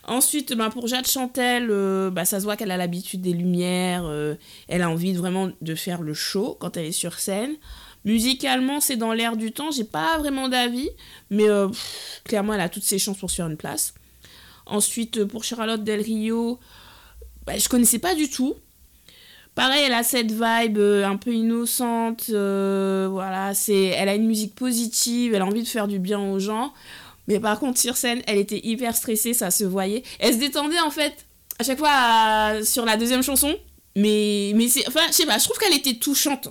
Ensuite, 0.05 0.53
bah, 0.53 0.69
pour 0.69 0.87
Jade 0.87 1.07
Chantel, 1.07 1.67
bah, 2.11 2.25
ça 2.25 2.39
se 2.39 2.45
voit 2.45 2.55
qu'elle 2.55 2.71
a 2.71 2.77
l'habitude 2.77 3.21
des 3.21 3.33
lumières, 3.33 4.09
elle 4.67 4.81
a 4.81 4.89
envie 4.89 5.13
vraiment 5.13 5.51
de 5.61 5.75
faire 5.75 6.01
le 6.01 6.13
show 6.13 6.57
quand 6.59 6.77
elle 6.77 6.85
est 6.85 6.91
sur 6.91 7.19
scène. 7.19 7.55
Musicalement, 8.05 8.81
c'est 8.81 8.97
dans 8.97 9.13
l'air 9.13 9.37
du 9.37 9.53
temps, 9.53 9.71
j'ai 9.71 9.85
pas 9.85 10.17
vraiment 10.17 10.49
d'avis, 10.49 10.89
mais 11.29 11.47
euh, 11.49 11.69
clairement, 12.25 12.53
elle 12.53 12.61
a 12.61 12.69
toutes 12.69 12.83
ses 12.83 12.99
chances 12.99 13.17
pour 13.17 13.31
se 13.31 13.41
une 13.41 13.55
place. 13.55 13.93
Ensuite, 14.65 15.19
euh, 15.19 15.25
pour 15.25 15.43
Charlotte 15.45 15.83
Del 15.83 16.01
Rio, 16.01 16.59
bah, 17.45 17.57
je 17.57 17.69
connaissais 17.69 17.99
pas 17.99 18.13
du 18.13 18.29
tout. 18.29 18.55
Pareil, 19.55 19.83
elle 19.85 19.93
a 19.93 20.03
cette 20.03 20.31
vibe 20.31 20.77
euh, 20.77 21.05
un 21.05 21.15
peu 21.15 21.33
innocente, 21.33 22.29
voilà, 22.29 23.53
c'est, 23.53 23.85
elle 23.85 24.09
a 24.09 24.15
une 24.15 24.25
musique 24.25 24.55
positive, 24.55 25.35
elle 25.35 25.41
a 25.41 25.45
envie 25.45 25.63
de 25.63 25.67
faire 25.67 25.87
du 25.87 25.99
bien 25.99 26.19
aux 26.19 26.39
gens. 26.39 26.73
Mais 27.27 27.39
par 27.39 27.59
contre, 27.59 27.79
sur 27.79 27.95
scène, 27.95 28.21
elle 28.27 28.37
était 28.37 28.59
hyper 28.63 28.95
stressée, 28.95 29.33
ça 29.33 29.51
se 29.51 29.63
voyait. 29.63 30.03
Elle 30.19 30.33
se 30.33 30.39
détendait 30.39 30.79
en 30.79 30.91
fait 30.91 31.25
à 31.59 31.63
chaque 31.63 31.77
fois 31.77 32.63
sur 32.63 32.85
la 32.85 32.97
deuxième 32.97 33.23
chanson. 33.23 33.55
Mais, 33.95 34.53
mais 34.55 34.67
c'est. 34.67 34.87
Enfin, 34.87 35.01
je 35.07 35.13
sais 35.13 35.25
pas, 35.25 35.37
je 35.37 35.45
trouve 35.45 35.57
qu'elle 35.57 35.75
était 35.75 35.95
touchante. 35.95 36.49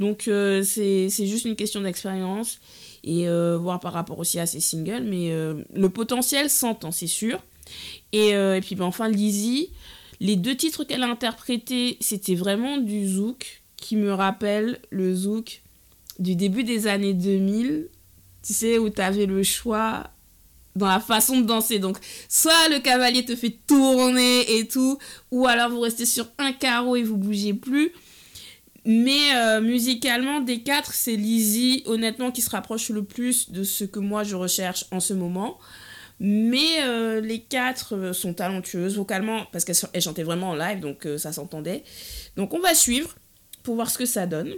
Donc, 0.00 0.28
euh, 0.28 0.62
c'est 0.62 1.08
juste 1.08 1.44
une 1.44 1.56
question 1.56 1.80
d'expérience. 1.80 2.58
Et 3.06 3.28
euh, 3.28 3.58
voir 3.58 3.80
par 3.80 3.92
rapport 3.92 4.18
aussi 4.18 4.38
à 4.38 4.46
ses 4.46 4.60
singles. 4.60 5.04
Mais 5.04 5.30
euh, 5.30 5.62
le 5.74 5.88
potentiel 5.88 6.48
s'entend, 6.48 6.90
c'est 6.90 7.06
sûr. 7.06 7.42
Et, 8.12 8.30
et 8.30 8.60
puis, 8.60 8.74
ben, 8.74 8.84
enfin, 8.84 9.08
Lizzie, 9.08 9.70
les 10.20 10.36
deux 10.36 10.56
titres 10.56 10.84
qu'elle 10.84 11.02
a 11.02 11.08
interprétés, 11.08 11.96
c'était 12.00 12.34
vraiment 12.34 12.78
du 12.78 13.06
zouk 13.06 13.62
qui 13.76 13.96
me 13.96 14.12
rappelle 14.12 14.80
le 14.90 15.14
zouk 15.14 15.62
du 16.18 16.36
début 16.36 16.64
des 16.64 16.86
années 16.86 17.14
2000. 17.14 17.88
Tu 18.42 18.52
sais, 18.52 18.78
où 18.78 18.90
tu 18.90 19.00
avais 19.00 19.26
le 19.26 19.42
choix 19.42 20.10
dans 20.76 20.88
la 20.88 21.00
façon 21.00 21.40
de 21.40 21.46
danser. 21.46 21.78
Donc, 21.78 21.98
soit 22.28 22.68
le 22.68 22.80
cavalier 22.80 23.24
te 23.24 23.36
fait 23.36 23.56
tourner 23.66 24.58
et 24.58 24.66
tout, 24.66 24.98
ou 25.30 25.46
alors 25.46 25.70
vous 25.70 25.80
restez 25.80 26.06
sur 26.06 26.26
un 26.38 26.52
carreau 26.52 26.96
et 26.96 27.02
vous 27.02 27.16
bougez 27.16 27.54
plus. 27.54 27.92
Mais 28.84 29.34
euh, 29.34 29.62
musicalement, 29.62 30.40
des 30.40 30.60
quatre, 30.60 30.92
c'est 30.92 31.16
Lizzie, 31.16 31.82
honnêtement, 31.86 32.30
qui 32.30 32.42
se 32.42 32.50
rapproche 32.50 32.90
le 32.90 33.02
plus 33.02 33.50
de 33.50 33.64
ce 33.64 33.84
que 33.84 33.98
moi 33.98 34.24
je 34.24 34.36
recherche 34.36 34.84
en 34.90 35.00
ce 35.00 35.14
moment. 35.14 35.58
Mais 36.20 36.82
euh, 36.82 37.20
les 37.20 37.40
quatre 37.40 37.96
euh, 37.96 38.12
sont 38.12 38.34
talentueuses 38.34 38.96
vocalement, 38.96 39.46
parce 39.52 39.64
qu'elles 39.64 40.02
chantaient 40.02 40.22
vraiment 40.22 40.50
en 40.50 40.54
live, 40.54 40.80
donc 40.80 41.06
ça 41.18 41.32
s'entendait. 41.32 41.82
Donc 42.36 42.54
on 42.54 42.60
va 42.60 42.74
suivre 42.74 43.14
pour 43.62 43.74
voir 43.74 43.90
ce 43.90 43.98
que 43.98 44.06
ça 44.06 44.26
donne. 44.26 44.52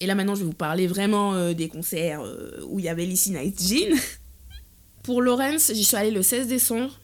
Et 0.00 0.06
là 0.06 0.14
maintenant, 0.14 0.34
je 0.34 0.40
vais 0.40 0.46
vous 0.46 0.52
parler 0.52 0.86
vraiment 0.86 1.52
des 1.52 1.68
concerts 1.68 2.22
où 2.68 2.78
il 2.78 2.86
y 2.86 2.88
avait 2.88 3.04
Lizzie 3.04 3.32
Night 3.32 3.60
Jean. 3.60 3.94
Pour 5.02 5.20
Lawrence, 5.20 5.72
j'y 5.74 5.84
suis 5.84 5.96
allée 5.96 6.10
le 6.10 6.22
16 6.22 6.46
décembre. 6.46 6.98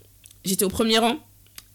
J'étais 0.45 0.64
au 0.64 0.68
premier 0.68 0.99
rang. 0.99 1.18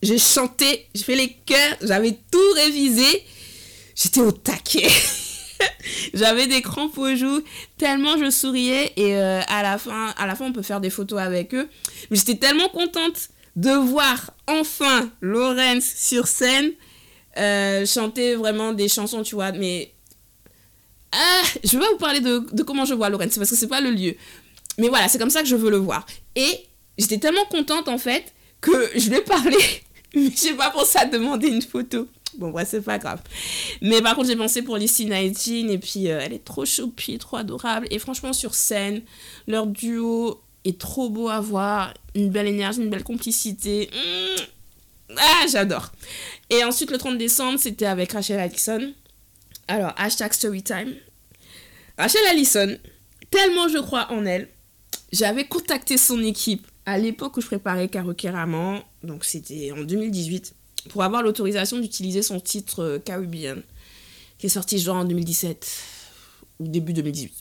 J'ai 0.01 0.17
chanté, 0.17 0.87
j'ai 0.95 1.03
fait 1.03 1.15
les 1.15 1.33
chœurs, 1.45 1.77
j'avais 1.81 2.17
tout 2.31 2.51
révisé. 2.55 3.23
J'étais 3.95 4.21
au 4.21 4.31
taquet. 4.31 4.87
j'avais 6.13 6.47
des 6.47 6.61
crampes 6.61 6.97
aux 6.97 7.15
joues, 7.15 7.41
tellement 7.77 8.17
je 8.17 8.29
souriais. 8.29 8.93
Et 8.97 9.15
euh, 9.15 9.41
à, 9.47 9.63
la 9.63 9.77
fin, 9.77 10.13
à 10.17 10.27
la 10.27 10.35
fin, 10.35 10.45
on 10.45 10.53
peut 10.53 10.61
faire 10.61 10.81
des 10.81 10.89
photos 10.89 11.19
avec 11.19 11.53
eux. 11.53 11.67
Mais 12.09 12.17
j'étais 12.17 12.35
tellement 12.35 12.69
contente 12.69 13.29
de 13.55 13.71
voir 13.71 14.31
enfin 14.47 15.09
Lawrence 15.21 15.85
sur 15.95 16.27
scène 16.27 16.71
euh, 17.37 17.85
chanter 17.85 18.35
vraiment 18.35 18.73
des 18.73 18.87
chansons, 18.87 19.23
tu 19.23 19.35
vois. 19.35 19.51
Mais 19.51 19.93
ah, 21.11 21.41
je 21.63 21.77
vais 21.77 21.85
vous 21.91 21.97
parler 21.97 22.19
de, 22.19 22.45
de 22.51 22.63
comment 22.63 22.85
je 22.85 22.93
vois 22.93 23.09
Lawrence, 23.09 23.37
parce 23.37 23.49
que 23.49 23.55
c'est 23.55 23.67
pas 23.67 23.81
le 23.81 23.91
lieu. 23.91 24.15
Mais 24.77 24.87
voilà, 24.89 25.07
c'est 25.07 25.19
comme 25.19 25.29
ça 25.29 25.41
que 25.41 25.47
je 25.47 25.55
veux 25.55 25.69
le 25.69 25.77
voir. 25.77 26.05
Et 26.35 26.65
j'étais 26.97 27.17
tellement 27.17 27.45
contente 27.45 27.87
en 27.87 27.97
fait 27.97 28.33
que 28.61 28.91
je 28.95 29.09
lui 29.09 29.17
ai 29.17 29.21
parlé, 29.21 29.57
mais 30.15 30.31
j'ai 30.35 30.53
pas 30.53 30.69
pensé 30.69 30.99
à 30.99 31.05
demander 31.05 31.47
une 31.47 31.61
photo. 31.61 32.07
Bon, 32.37 32.49
bref, 32.49 32.67
c'est 32.71 32.81
pas 32.81 32.97
grave. 32.97 33.21
Mais 33.81 34.01
par 34.01 34.15
contre, 34.15 34.27
j'ai 34.27 34.35
pensé 34.35 34.61
pour 34.61 34.77
Lissy 34.77 35.05
19 35.05 35.69
et 35.69 35.77
puis 35.77 36.09
euh, 36.09 36.19
elle 36.21 36.33
est 36.33 36.43
trop 36.43 36.65
choupie, 36.65 37.17
trop 37.17 37.37
adorable. 37.37 37.87
Et 37.91 37.99
franchement, 37.99 38.33
sur 38.33 38.55
scène, 38.55 39.01
leur 39.47 39.67
duo 39.67 40.41
est 40.65 40.79
trop 40.79 41.09
beau 41.09 41.29
à 41.29 41.39
voir. 41.39 41.93
Une 42.15 42.29
belle 42.29 42.47
énergie, 42.47 42.81
une 42.81 42.89
belle 42.89 43.03
complicité. 43.03 43.89
Mmh. 43.93 45.15
Ah, 45.17 45.45
j'adore. 45.51 45.91
Et 46.49 46.63
ensuite, 46.63 46.91
le 46.91 46.97
30 46.97 47.17
décembre, 47.17 47.59
c'était 47.59 47.85
avec 47.85 48.13
Rachel 48.13 48.39
Allison. 48.39 48.93
Alors, 49.67 49.93
hashtag 49.97 50.33
storytime. 50.33 50.95
Rachel 51.97 52.21
Allison, 52.29 52.77
tellement 53.29 53.67
je 53.67 53.77
crois 53.77 54.11
en 54.11 54.25
elle, 54.25 54.47
j'avais 55.11 55.45
contacté 55.45 55.97
son 55.97 56.21
équipe 56.23 56.67
à 56.85 56.97
l'époque 56.97 57.37
où 57.37 57.41
je 57.41 57.47
préparais 57.47 57.89
Raman, 58.25 58.81
donc 59.03 59.23
c'était 59.23 59.71
en 59.71 59.81
2018, 59.81 60.55
pour 60.89 61.03
avoir 61.03 61.21
l'autorisation 61.23 61.79
d'utiliser 61.79 62.21
son 62.21 62.39
titre 62.39 62.83
euh, 62.83 62.99
Caribbean, 62.99 63.61
qui 64.37 64.47
est 64.47 64.49
sorti 64.49 64.79
genre 64.79 64.97
en 64.97 65.05
2017 65.05 65.69
ou 66.59 66.67
début 66.67 66.93
2018. 66.93 67.33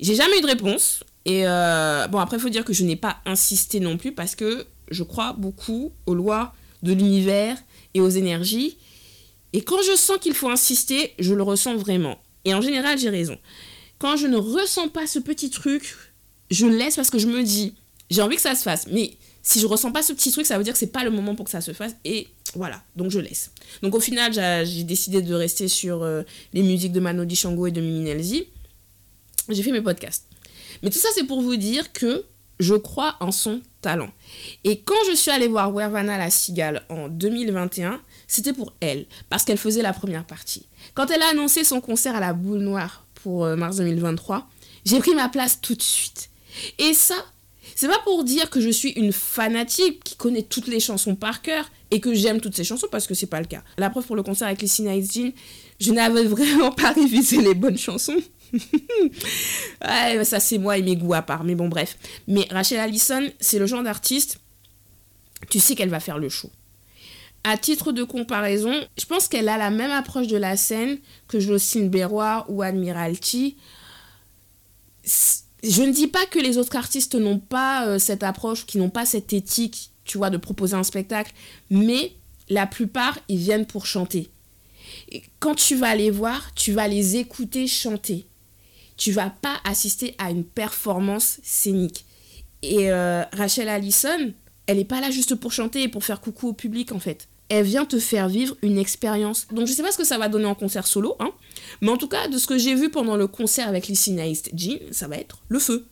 J'ai 0.00 0.14
jamais 0.14 0.38
eu 0.38 0.42
de 0.42 0.46
réponse. 0.46 1.04
Et 1.24 1.46
euh, 1.46 2.06
bon, 2.08 2.18
après, 2.18 2.36
il 2.36 2.40
faut 2.40 2.48
dire 2.48 2.64
que 2.64 2.72
je 2.72 2.84
n'ai 2.84 2.96
pas 2.96 3.18
insisté 3.26 3.80
non 3.80 3.96
plus 3.96 4.12
parce 4.12 4.34
que 4.34 4.66
je 4.90 5.02
crois 5.02 5.34
beaucoup 5.34 5.92
aux 6.06 6.14
lois 6.14 6.54
de 6.82 6.92
l'univers 6.92 7.56
et 7.94 8.00
aux 8.00 8.08
énergies. 8.08 8.78
Et 9.52 9.62
quand 9.62 9.82
je 9.82 9.96
sens 9.96 10.18
qu'il 10.18 10.34
faut 10.34 10.48
insister, 10.48 11.14
je 11.18 11.34
le 11.34 11.42
ressens 11.42 11.76
vraiment. 11.76 12.18
Et 12.44 12.54
en 12.54 12.60
général, 12.60 12.98
j'ai 12.98 13.10
raison. 13.10 13.38
Quand 13.98 14.16
je 14.16 14.26
ne 14.26 14.36
ressens 14.36 14.88
pas 14.88 15.06
ce 15.06 15.18
petit 15.18 15.50
truc, 15.50 15.96
je 16.50 16.66
laisse 16.66 16.96
parce 16.96 17.10
que 17.10 17.18
je 17.18 17.26
me 17.26 17.42
dis, 17.42 17.74
j'ai 18.10 18.22
envie 18.22 18.36
que 18.36 18.42
ça 18.42 18.54
se 18.54 18.62
fasse. 18.62 18.86
Mais 18.86 19.16
si 19.48 19.60
je 19.60 19.66
ressens 19.66 19.92
pas 19.92 20.02
ce 20.02 20.12
petit 20.12 20.30
truc, 20.30 20.44
ça 20.44 20.58
veut 20.58 20.64
dire 20.64 20.74
que 20.74 20.78
c'est 20.78 20.92
pas 20.92 21.04
le 21.04 21.10
moment 21.10 21.34
pour 21.34 21.46
que 21.46 21.50
ça 21.50 21.62
se 21.62 21.72
fasse. 21.72 21.92
Et 22.04 22.28
voilà, 22.54 22.82
donc 22.96 23.10
je 23.10 23.18
laisse. 23.18 23.50
Donc 23.82 23.94
au 23.94 24.00
final, 24.00 24.30
j'ai 24.66 24.84
décidé 24.84 25.22
de 25.22 25.34
rester 25.34 25.68
sur 25.68 26.02
euh, 26.02 26.22
les 26.52 26.62
musiques 26.62 26.92
de 26.92 27.00
Mano 27.00 27.26
Shango 27.26 27.66
et 27.66 27.70
de 27.70 27.80
Mimi 27.80 28.00
Nelzi. 28.00 28.44
J'ai 29.48 29.62
fait 29.62 29.72
mes 29.72 29.80
podcasts. 29.80 30.26
Mais 30.82 30.90
tout 30.90 30.98
ça, 30.98 31.08
c'est 31.14 31.24
pour 31.24 31.40
vous 31.40 31.56
dire 31.56 31.94
que 31.94 32.26
je 32.60 32.74
crois 32.74 33.16
en 33.20 33.32
son 33.32 33.62
talent. 33.80 34.10
Et 34.64 34.80
quand 34.80 35.02
je 35.08 35.16
suis 35.16 35.30
allée 35.30 35.48
voir 35.48 35.72
Wervana 35.72 36.18
la 36.18 36.28
Cigale 36.28 36.82
en 36.90 37.08
2021, 37.08 38.02
c'était 38.26 38.52
pour 38.52 38.74
elle, 38.80 39.06
parce 39.30 39.44
qu'elle 39.44 39.56
faisait 39.56 39.80
la 39.80 39.94
première 39.94 40.26
partie. 40.26 40.66
Quand 40.92 41.10
elle 41.10 41.22
a 41.22 41.28
annoncé 41.28 41.64
son 41.64 41.80
concert 41.80 42.14
à 42.14 42.20
la 42.20 42.34
Boule 42.34 42.58
Noire 42.58 43.06
pour 43.14 43.46
euh, 43.46 43.56
mars 43.56 43.76
2023, 43.76 44.46
j'ai 44.84 44.98
pris 44.98 45.14
ma 45.14 45.30
place 45.30 45.58
tout 45.62 45.74
de 45.74 45.82
suite. 45.82 46.28
Et 46.78 46.92
ça, 46.92 47.14
c'est 47.78 47.86
pas 47.86 48.00
pour 48.00 48.24
dire 48.24 48.50
que 48.50 48.60
je 48.60 48.70
suis 48.70 48.90
une 48.90 49.12
fanatique 49.12 50.02
qui 50.02 50.16
connaît 50.16 50.42
toutes 50.42 50.66
les 50.66 50.80
chansons 50.80 51.14
par 51.14 51.42
cœur 51.42 51.70
et 51.92 52.00
que 52.00 52.12
j'aime 52.12 52.40
toutes 52.40 52.56
ces 52.56 52.64
chansons 52.64 52.88
parce 52.90 53.06
que 53.06 53.14
c'est 53.14 53.28
pas 53.28 53.38
le 53.38 53.46
cas. 53.46 53.62
La 53.76 53.88
preuve 53.88 54.04
pour 54.04 54.16
le 54.16 54.24
concert 54.24 54.48
avec 54.48 54.60
Lissy 54.60 54.82
Night 54.82 55.12
Jean, 55.12 55.32
je 55.78 55.92
n'avais 55.92 56.24
vraiment 56.24 56.72
pas 56.72 56.90
révisé 56.90 57.40
les 57.40 57.54
bonnes 57.54 57.78
chansons. 57.78 58.16
ouais, 58.52 60.24
ça 60.24 60.40
c'est 60.40 60.58
moi 60.58 60.76
et 60.76 60.82
mes 60.82 60.96
goûts 60.96 61.14
à 61.14 61.22
part, 61.22 61.44
mais 61.44 61.54
bon 61.54 61.68
bref. 61.68 61.96
Mais 62.26 62.48
Rachel 62.50 62.80
Allison, 62.80 63.30
c'est 63.38 63.60
le 63.60 63.66
genre 63.66 63.84
d'artiste, 63.84 64.40
tu 65.48 65.60
sais 65.60 65.76
qu'elle 65.76 65.88
va 65.88 66.00
faire 66.00 66.18
le 66.18 66.28
show. 66.28 66.50
À 67.44 67.56
titre 67.56 67.92
de 67.92 68.02
comparaison, 68.02 68.74
je 68.98 69.04
pense 69.04 69.28
qu'elle 69.28 69.48
a 69.48 69.56
la 69.56 69.70
même 69.70 69.92
approche 69.92 70.26
de 70.26 70.36
la 70.36 70.56
scène 70.56 70.98
que 71.28 71.38
Jocelyne 71.38 71.90
Berroir 71.90 72.44
ou 72.48 72.60
Admiralty 72.60 73.56
je 75.62 75.82
ne 75.82 75.92
dis 75.92 76.06
pas 76.06 76.24
que 76.26 76.38
les 76.38 76.58
autres 76.58 76.76
artistes 76.76 77.14
n'ont 77.14 77.38
pas 77.38 77.86
euh, 77.86 77.98
cette 77.98 78.22
approche, 78.22 78.66
qui 78.66 78.78
n'ont 78.78 78.90
pas 78.90 79.06
cette 79.06 79.32
éthique, 79.32 79.90
tu 80.04 80.18
vois, 80.18 80.30
de 80.30 80.36
proposer 80.36 80.76
un 80.76 80.82
spectacle, 80.82 81.32
mais 81.70 82.12
la 82.48 82.66
plupart, 82.66 83.18
ils 83.28 83.38
viennent 83.38 83.66
pour 83.66 83.86
chanter. 83.86 84.30
Quand 85.40 85.54
tu 85.54 85.74
vas 85.76 85.94
les 85.94 86.10
voir, 86.10 86.54
tu 86.54 86.72
vas 86.72 86.88
les 86.88 87.16
écouter 87.16 87.66
chanter. 87.66 88.26
Tu 88.96 89.12
vas 89.12 89.30
pas 89.30 89.56
assister 89.64 90.14
à 90.18 90.30
une 90.30 90.44
performance 90.44 91.38
scénique. 91.42 92.04
Et 92.62 92.90
euh, 92.90 93.22
Rachel 93.32 93.68
Allison, 93.68 94.32
elle 94.66 94.78
n'est 94.78 94.84
pas 94.84 95.00
là 95.00 95.10
juste 95.10 95.34
pour 95.34 95.52
chanter 95.52 95.82
et 95.82 95.88
pour 95.88 96.04
faire 96.04 96.20
coucou 96.20 96.48
au 96.48 96.52
public, 96.52 96.92
en 96.92 96.98
fait 96.98 97.28
elle 97.48 97.64
vient 97.64 97.84
te 97.84 97.98
faire 97.98 98.28
vivre 98.28 98.56
une 98.62 98.78
expérience. 98.78 99.46
Donc 99.52 99.66
je 99.66 99.72
sais 99.72 99.82
pas 99.82 99.92
ce 99.92 99.98
que 99.98 100.04
ça 100.04 100.18
va 100.18 100.28
donner 100.28 100.46
en 100.46 100.54
concert 100.54 100.86
solo, 100.86 101.16
hein, 101.20 101.30
mais 101.80 101.90
en 101.90 101.96
tout 101.96 102.08
cas, 102.08 102.28
de 102.28 102.38
ce 102.38 102.46
que 102.46 102.58
j'ai 102.58 102.74
vu 102.74 102.90
pendant 102.90 103.16
le 103.16 103.26
concert 103.26 103.68
avec 103.68 103.88
Lissy 103.88 104.12
Nice 104.12 104.42
Jean, 104.54 104.78
ça 104.90 105.08
va 105.08 105.16
être 105.16 105.38
le 105.48 105.58
feu. 105.58 105.86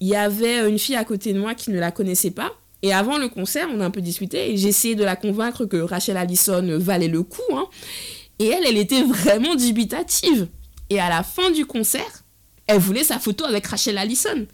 Il 0.00 0.08
y 0.08 0.16
avait 0.16 0.68
une 0.68 0.78
fille 0.78 0.96
à 0.96 1.04
côté 1.04 1.32
de 1.32 1.38
moi 1.38 1.54
qui 1.54 1.70
ne 1.70 1.78
la 1.78 1.90
connaissait 1.90 2.32
pas, 2.32 2.52
et 2.82 2.92
avant 2.92 3.18
le 3.18 3.28
concert, 3.28 3.68
on 3.72 3.80
a 3.80 3.84
un 3.84 3.90
peu 3.90 4.00
discuté, 4.00 4.52
et 4.52 4.56
j'ai 4.56 4.68
essayé 4.68 4.94
de 4.94 5.04
la 5.04 5.16
convaincre 5.16 5.64
que 5.66 5.76
Rachel 5.76 6.16
Allison 6.16 6.78
valait 6.78 7.08
le 7.08 7.22
coup, 7.22 7.40
hein, 7.52 7.66
et 8.38 8.46
elle, 8.48 8.64
elle 8.66 8.78
était 8.78 9.02
vraiment 9.02 9.54
dubitative. 9.54 10.48
Et 10.90 10.98
à 11.00 11.08
la 11.08 11.22
fin 11.22 11.50
du 11.52 11.64
concert, 11.64 12.24
elle 12.66 12.80
voulait 12.80 13.04
sa 13.04 13.18
photo 13.18 13.44
avec 13.44 13.66
Rachel 13.66 13.96
Allison. 13.96 14.46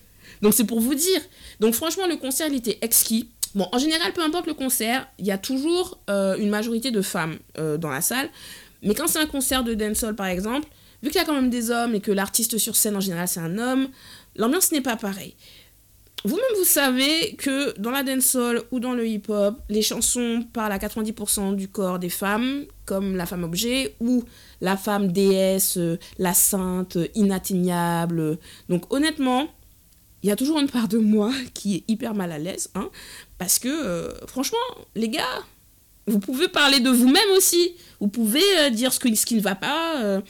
Donc 0.43 0.55
c'est 0.55 0.65
pour 0.65 0.81
vous 0.81 0.95
dire. 0.95 1.21
Donc 1.59 1.75
franchement, 1.75 2.07
le 2.07 2.17
concert, 2.17 2.49
il 2.49 2.57
était 2.57 2.79
exquis. 2.83 3.31
Bon, 3.55 3.69
en 3.73 3.79
général, 3.79 4.13
peu 4.13 4.23
importe 4.23 4.47
le 4.47 4.55
concert, 4.55 5.09
il 5.19 5.27
y 5.27 5.31
a 5.31 5.39
toujours 5.39 5.99
euh, 6.11 6.37
une 6.37 6.51
majorité 6.51 6.91
de 6.91 7.03
femmes 7.03 7.39
euh, 7.59 7.77
dans 7.77 7.91
la 7.91 8.01
salle. 8.01 8.29
Mais 8.83 8.95
quand 8.95 9.09
c'est 9.09 9.19
un 9.19 9.27
concert 9.27 9.65
de 9.65 9.75
dancehall, 9.75 10.15
par 10.15 10.27
exemple, 10.27 10.69
vu 11.03 11.11
qu'il 11.11 11.19
y 11.21 11.23
a 11.23 11.25
quand 11.25 11.35
même 11.35 11.51
des 11.51 11.71
hommes 11.71 11.95
et 11.95 12.01
que 12.01 12.13
l'artiste 12.13 12.59
sur 12.59 12.77
scène, 12.77 12.97
en 12.97 13.01
général, 13.01 13.29
c'est 13.29 13.41
un 13.41 13.59
homme, 13.59 13.89
l'ambiance 14.37 14.71
n'est 14.73 14.81
pas 14.81 14.97
pareille. 14.97 15.35
Vous-même, 16.25 16.57
vous 16.57 16.65
savez 16.65 17.37
que 17.37 17.79
dans 17.79 17.93
la 17.93 18.03
dancehall 18.03 18.63
ou 18.73 18.81
dans 18.81 18.93
le 18.93 19.07
hip-hop, 19.07 19.61
les 19.69 19.83
chansons 19.83 20.45
parlent 20.53 20.73
à 20.73 20.79
90% 20.79 21.55
du 21.55 21.69
corps 21.69 22.01
des 22.01 22.09
femmes, 22.09 22.65
comme 22.87 23.15
la 23.17 23.25
femme 23.25 23.45
objet 23.45 23.95
ou 24.01 24.25
la 24.61 24.77
femme 24.77 25.13
déesse, 25.13 25.77
euh, 25.77 25.97
la 26.19 26.35
sainte, 26.35 26.99
inatteignable. 27.15 28.39
Donc 28.69 28.93
honnêtement, 28.93 29.47
il 30.23 30.29
y 30.29 30.33
a 30.33 30.37
toujours 30.37 30.59
une 30.59 30.69
part 30.69 30.89
de 30.89 30.99
moi 30.99 31.33
qui 31.55 31.77
est 31.77 31.85
hyper 31.89 32.15
mal 32.15 32.33
à 32.33 32.39
l'aise, 32.39 32.71
hein, 32.75 32.91
parce 33.39 33.59
que 33.59 33.69
euh, 33.69 34.13
franchement, 34.27 34.59
les 34.95 35.09
gars, 35.09 35.45
vous 36.07 36.19
pouvez 36.19 36.49
parler 36.49 36.81
de 36.81 36.91
vous-même 36.91 37.31
aussi. 37.37 37.73
Vous 38.01 38.09
pouvez 38.09 38.43
euh, 38.61 38.71
dire 38.71 38.93
ce, 38.93 38.99
qui 38.99 39.35
ne 39.35 39.41
va 39.41 39.55
pas, 39.55 40.03
euh, 40.03 40.21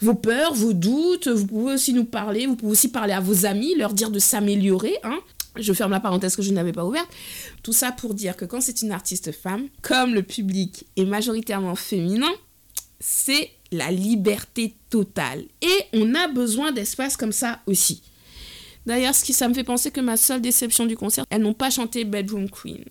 vos 0.00 0.14
peurs, 0.14 0.54
vos 0.54 0.72
doutes. 0.72 1.28
Vous 1.28 1.46
pouvez 1.46 1.74
aussi 1.74 1.92
nous 1.92 2.04
parler. 2.04 2.46
Vous 2.46 2.56
pouvez 2.56 2.72
aussi 2.72 2.88
parler 2.88 3.12
à 3.12 3.20
vos 3.20 3.44
amis, 3.44 3.74
leur 3.74 3.92
dire 3.92 4.10
de 4.10 4.18
s'améliorer. 4.18 4.96
Hein. 5.02 5.18
Je 5.56 5.72
ferme 5.72 5.90
la 5.90 6.00
parenthèse 6.00 6.36
que 6.36 6.42
je 6.42 6.52
n'avais 6.52 6.72
pas 6.72 6.84
ouverte. 6.84 7.08
Tout 7.62 7.72
ça 7.72 7.90
pour 7.90 8.14
dire 8.14 8.36
que 8.36 8.44
quand 8.44 8.60
c'est 8.60 8.82
une 8.82 8.92
artiste 8.92 9.32
femme, 9.32 9.68
comme 9.82 10.14
le 10.14 10.22
public 10.22 10.86
est 10.96 11.04
majoritairement 11.04 11.74
féminin, 11.74 12.30
c'est 13.00 13.50
la 13.72 13.90
liberté 13.90 14.74
totale. 14.88 15.44
Et 15.62 15.98
on 15.98 16.14
a 16.14 16.28
besoin 16.28 16.72
d'espace 16.72 17.16
comme 17.16 17.32
ça 17.32 17.60
aussi. 17.66 18.02
D'ailleurs, 18.88 19.14
ce 19.14 19.22
qui 19.22 19.34
ça 19.34 19.46
me 19.48 19.52
fait 19.52 19.64
penser 19.64 19.90
que 19.90 20.00
ma 20.00 20.16
seule 20.16 20.40
déception 20.40 20.86
du 20.86 20.96
concert, 20.96 21.26
elles 21.28 21.42
n'ont 21.42 21.52
pas 21.52 21.68
chanté 21.68 22.06
Bedroom 22.06 22.48
Queen. 22.48 22.86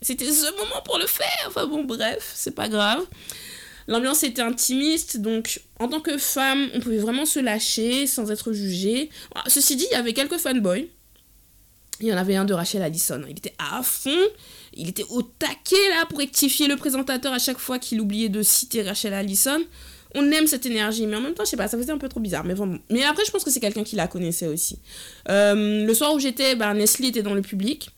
C'était 0.00 0.30
ce 0.30 0.44
moment 0.56 0.80
pour 0.84 0.98
le 0.98 1.06
faire. 1.06 1.46
Enfin 1.48 1.66
bon, 1.66 1.82
bref, 1.82 2.30
c'est 2.32 2.54
pas 2.54 2.68
grave. 2.68 3.04
L'ambiance 3.88 4.22
était 4.22 4.42
intimiste, 4.42 5.16
donc 5.16 5.60
en 5.80 5.88
tant 5.88 5.98
que 5.98 6.16
femme, 6.16 6.70
on 6.74 6.78
pouvait 6.78 6.98
vraiment 6.98 7.26
se 7.26 7.40
lâcher 7.40 8.06
sans 8.06 8.30
être 8.30 8.52
jugée. 8.52 9.10
Ceci 9.48 9.74
dit, 9.74 9.84
il 9.90 9.94
y 9.94 9.96
avait 9.96 10.12
quelques 10.12 10.38
fanboys. 10.38 10.88
Il 11.98 12.06
y 12.06 12.12
en 12.12 12.18
avait 12.18 12.36
un 12.36 12.44
de 12.44 12.54
Rachel 12.54 12.80
Allison. 12.80 13.20
Il 13.28 13.36
était 13.36 13.54
à 13.58 13.82
fond. 13.82 14.10
Il 14.74 14.88
était 14.88 15.06
au 15.10 15.22
taquet 15.22 15.88
là 15.90 16.06
pour 16.06 16.18
rectifier 16.18 16.68
le 16.68 16.76
présentateur 16.76 17.32
à 17.32 17.40
chaque 17.40 17.58
fois 17.58 17.80
qu'il 17.80 18.00
oubliait 18.00 18.28
de 18.28 18.44
citer 18.44 18.82
Rachel 18.82 19.12
Allison. 19.12 19.60
On 20.14 20.30
aime 20.30 20.46
cette 20.46 20.66
énergie, 20.66 21.06
mais 21.06 21.16
en 21.16 21.20
même 21.20 21.34
temps, 21.34 21.44
je 21.44 21.50
sais 21.50 21.56
pas, 21.56 21.68
ça 21.68 21.78
faisait 21.78 21.92
un 21.92 21.98
peu 21.98 22.08
trop 22.08 22.20
bizarre. 22.20 22.44
Mais, 22.44 22.54
bon. 22.54 22.78
mais 22.90 23.02
après, 23.04 23.24
je 23.24 23.30
pense 23.30 23.44
que 23.44 23.50
c'est 23.50 23.60
quelqu'un 23.60 23.84
qui 23.84 23.96
la 23.96 24.08
connaissait 24.08 24.46
aussi. 24.46 24.78
Euh, 25.28 25.86
le 25.86 25.94
soir 25.94 26.14
où 26.14 26.18
j'étais, 26.18 26.54
bah, 26.54 26.74
Nestlé 26.74 27.08
était 27.08 27.22
dans 27.22 27.34
le 27.34 27.42
public. 27.42 27.90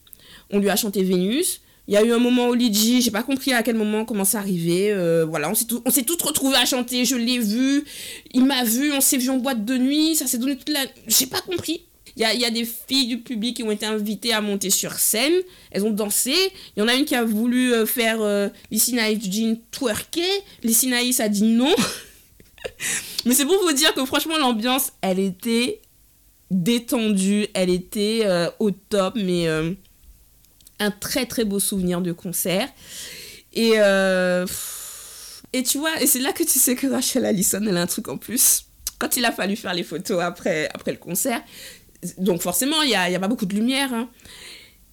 On 0.49 0.59
lui 0.59 0.69
a 0.69 0.75
chanté 0.75 1.03
Vénus. 1.03 1.61
Il 1.87 1.93
y 1.93 1.97
a 1.97 2.03
eu 2.03 2.11
un 2.11 2.17
moment 2.17 2.47
au 2.47 2.55
Lidji, 2.55 3.01
j'ai 3.01 3.11
pas 3.11 3.21
compris 3.21 3.53
à 3.53 3.61
quel 3.61 3.75
moment 3.75 4.05
comment 4.05 4.25
ça 4.25 4.39
arrivait. 4.39 4.91
Euh, 4.91 5.23
voilà, 5.25 5.51
on 5.51 5.53
s'est, 5.53 5.67
on 5.71 5.91
toutes 5.91 6.21
retrouvés 6.23 6.55
à 6.55 6.65
chanter, 6.65 7.05
je 7.05 7.15
l'ai 7.15 7.37
vu, 7.37 7.85
il 8.33 8.43
m'a 8.43 8.63
vu, 8.63 8.91
on 8.91 9.01
s'est 9.01 9.17
vu 9.17 9.29
en 9.29 9.37
boîte 9.37 9.63
de 9.65 9.77
nuit, 9.77 10.15
ça 10.15 10.25
s'est 10.25 10.39
donné 10.39 10.55
toute 10.55 10.69
la. 10.69 10.79
J'ai 11.07 11.27
pas 11.27 11.41
compris. 11.41 11.83
Il 12.15 12.21
y 12.21 12.25
a, 12.25 12.33
y 12.33 12.45
a, 12.45 12.49
des 12.49 12.65
filles 12.65 13.07
du 13.07 13.19
public 13.19 13.57
qui 13.57 13.63
ont 13.63 13.71
été 13.71 13.85
invitées 13.85 14.33
à 14.33 14.41
monter 14.41 14.69
sur 14.69 14.93
scène, 14.93 15.33
elles 15.71 15.83
ont 15.83 15.91
dansé. 15.91 16.33
Il 16.75 16.79
y 16.79 16.81
en 16.81 16.87
a 16.87 16.95
une 16.95 17.05
qui 17.05 17.15
a 17.15 17.23
voulu 17.23 17.73
euh, 17.73 17.85
faire 17.85 18.21
euh, 18.21 18.47
Lissinaïs 18.71 19.19
Jean 19.29 19.57
twerker, 19.71 20.43
Lissinaïs 20.63 21.19
a 21.19 21.29
dit 21.29 21.43
non. 21.43 21.75
Mais 23.25 23.33
c'est 23.33 23.45
pour 23.45 23.59
vous 23.61 23.73
dire 23.73 23.93
que 23.93 24.05
franchement, 24.05 24.37
l'ambiance, 24.37 24.91
elle 25.01 25.19
était 25.19 25.81
détendue, 26.51 27.47
elle 27.53 27.69
était 27.69 28.21
euh, 28.23 28.49
au 28.59 28.71
top, 28.71 29.15
mais 29.15 29.47
un 30.79 30.91
très 30.91 31.25
très 31.25 31.45
beau 31.45 31.59
souvenir 31.59 32.01
de 32.01 32.11
concert. 32.11 32.69
Et, 33.53 33.73
euh, 33.77 34.45
et 35.53 35.63
tu 35.63 35.77
vois, 35.77 35.91
c'est 36.05 36.19
là 36.19 36.33
que 36.33 36.43
tu 36.43 36.59
sais 36.59 36.75
que 36.75 36.87
Rachel 36.87 37.25
Allison, 37.25 37.61
elle 37.65 37.77
a 37.77 37.81
un 37.81 37.87
truc 37.87 38.07
en 38.09 38.17
plus. 38.17 38.65
Quand 38.99 39.17
il 39.17 39.25
a 39.25 39.31
fallu 39.31 39.55
faire 39.55 39.73
les 39.73 39.83
photos 39.83 40.21
après, 40.21 40.69
après 40.73 40.91
le 40.91 40.97
concert, 40.97 41.41
donc 42.17 42.41
forcément, 42.41 42.81
il 42.81 42.89
n'y 42.89 42.95
a, 42.95 43.09
y 43.09 43.15
a, 43.15 43.19
pas 43.19 43.27
beaucoup 43.27 43.45
de 43.45 43.55
lumière. 43.55 43.93
Hein. 43.93 44.09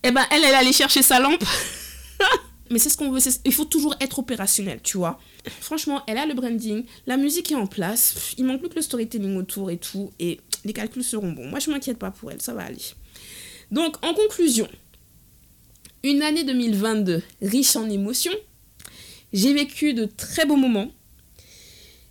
Et 0.04 0.08
eh 0.08 0.10
ben, 0.10 0.24
elle, 0.30 0.42
elle 0.44 0.54
allait 0.54 0.72
chercher 0.72 1.02
sa 1.02 1.20
lampe. 1.20 1.44
Mais 2.70 2.78
c'est 2.78 2.88
ce 2.88 2.96
qu'on 2.96 3.10
veut. 3.10 3.20
Il 3.44 3.52
faut 3.52 3.66
toujours 3.66 3.94
être 4.00 4.18
opérationnel, 4.18 4.80
tu 4.82 4.96
vois. 4.96 5.20
Franchement, 5.60 6.02
elle 6.06 6.16
a 6.16 6.26
le 6.26 6.34
branding, 6.34 6.84
la 7.06 7.16
musique 7.16 7.52
est 7.52 7.56
en 7.56 7.66
place. 7.66 8.34
Il 8.38 8.46
manque 8.46 8.60
plus 8.60 8.70
que 8.70 8.76
le 8.76 8.82
storytelling 8.82 9.36
autour 9.36 9.70
et 9.70 9.76
tout. 9.76 10.10
Et 10.18 10.40
les 10.64 10.72
calculs 10.72 11.04
seront 11.04 11.32
bons. 11.32 11.46
Moi, 11.46 11.58
je 11.58 11.70
m'inquiète 11.70 11.98
pas 11.98 12.10
pour 12.10 12.32
elle, 12.32 12.40
ça 12.40 12.54
va 12.54 12.62
aller. 12.62 12.78
Donc, 13.70 13.96
en 14.04 14.14
conclusion, 14.14 14.68
une 16.02 16.22
année 16.22 16.44
2022 16.44 17.22
riche 17.42 17.76
en 17.76 17.88
émotions. 17.88 18.32
J'ai 19.32 19.54
vécu 19.54 19.94
de 19.94 20.04
très 20.04 20.44
beaux 20.44 20.56
moments, 20.56 20.90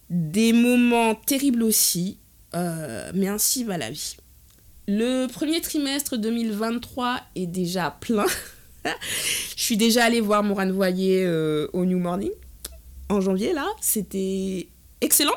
des 0.09 0.53
moments 0.53 1.13
terribles 1.13 1.61
aussi, 1.63 2.17
euh, 2.55 3.11
mais 3.13 3.27
ainsi 3.27 3.63
va 3.63 3.77
la 3.77 3.91
vie. 3.91 4.15
Le 4.87 5.27
premier 5.27 5.61
trimestre 5.61 6.17
2023 6.17 7.21
est 7.35 7.45
déjà 7.45 7.97
plein. 8.01 8.25
Je 9.55 9.63
suis 9.63 9.77
déjà 9.77 10.05
allée 10.05 10.21
voir 10.21 10.43
Morane 10.43 10.71
Voyer 10.71 11.23
euh, 11.23 11.67
au 11.73 11.85
New 11.85 11.99
Morning 11.99 12.31
en 13.09 13.21
janvier, 13.21 13.53
là. 13.53 13.67
C'était 13.79 14.67
excellent. 15.01 15.35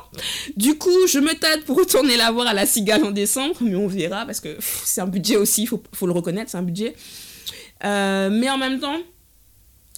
Du 0.57 0.79
coup, 0.79 1.07
je 1.09 1.19
me 1.19 1.35
tâte 1.35 1.65
pour 1.65 1.77
retourner 1.77 2.17
la 2.17 2.31
voir 2.31 2.47
à 2.47 2.55
la 2.55 2.67
Cigale 2.67 3.05
en 3.05 3.11
décembre, 3.11 3.57
mais 3.61 3.75
on 3.75 3.87
verra 3.89 4.25
parce 4.27 4.41
que 4.41 4.57
c'est 4.61 5.01
un 5.01 5.07
budget 5.07 5.37
aussi, 5.37 5.63
il 5.63 5.69
faut, 5.69 6.07
le 6.07 6.13
reconnaître, 6.13 6.51
c'est 6.51 6.59
un 6.59 6.63
budget. 6.63 6.95
Euh, 7.85 8.31
mais 8.31 8.49
en 8.49 8.59
même 8.59 8.81
temps, 8.81 8.99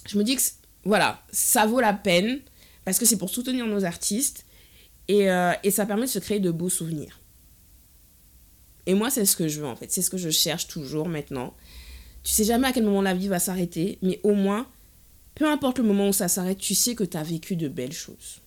je 0.07 0.17
me 0.17 0.23
dis 0.23 0.35
que 0.35 0.41
voilà, 0.83 1.21
ça 1.31 1.65
vaut 1.65 1.79
la 1.79 1.93
peine 1.93 2.39
parce 2.85 2.97
que 2.97 3.05
c'est 3.05 3.17
pour 3.17 3.29
soutenir 3.29 3.67
nos 3.67 3.83
artistes 3.85 4.45
et, 5.07 5.29
euh, 5.29 5.53
et, 5.63 5.71
ça 5.71 5.85
permet 5.85 6.03
de 6.03 6.11
se 6.11 6.19
créer 6.19 6.39
de 6.39 6.51
beaux 6.51 6.69
souvenirs. 6.69 7.19
Et 8.87 8.93
moi, 8.93 9.11
c'est 9.11 9.25
ce 9.25 9.35
que 9.35 9.47
je 9.47 9.59
veux 9.59 9.67
en 9.67 9.75
fait, 9.75 9.91
c'est 9.91 10.01
ce 10.01 10.09
que 10.09 10.17
je 10.17 10.29
cherche 10.29 10.67
toujours 10.67 11.09
maintenant. 11.09 11.53
Tu 12.23 12.31
sais 12.31 12.45
jamais 12.45 12.67
à 12.67 12.73
quel 12.73 12.83
moment 12.83 13.01
la 13.01 13.13
vie 13.13 13.27
va 13.27 13.37
s'arrêter, 13.37 13.99
mais 14.01 14.19
au 14.23 14.33
moins, 14.33 14.65
peu 15.35 15.47
importe 15.47 15.77
le 15.77 15.83
moment 15.83 16.09
où 16.09 16.13
ça 16.13 16.27
s'arrête, 16.27 16.57
tu 16.57 16.73
sais 16.73 16.95
que 16.95 17.03
tu 17.03 17.15
as 17.15 17.23
vécu 17.23 17.55
de 17.55 17.67
belles 17.67 17.93
choses. 17.93 18.41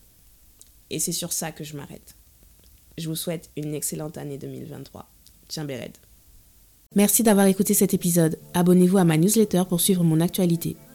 Et 0.89 0.99
c'est 0.99 1.13
sur 1.13 1.33
ça 1.33 1.53
que 1.53 1.63
je 1.63 1.77
m'arrête. 1.77 2.17
Je 2.99 3.09
vous 3.09 3.15
souhaite 3.17 3.51
une 3.57 3.75
excellente 3.75 4.19
année 4.19 4.39
2023. 4.39 5.09
Tiens, 5.47 5.65
Béred. 5.65 5.97
Merci 6.97 7.23
d'avoir 7.23 7.47
écouté 7.47 7.75
cet 7.75 7.95
épisode. 7.95 8.39
Abonnez-vous 8.55 8.99
à 8.99 9.05
ma 9.05 9.17
newsletter 9.17 9.63
pour 9.69 9.81
suivre 9.81 10.03
mon 10.03 10.21
actualité. 10.21 10.77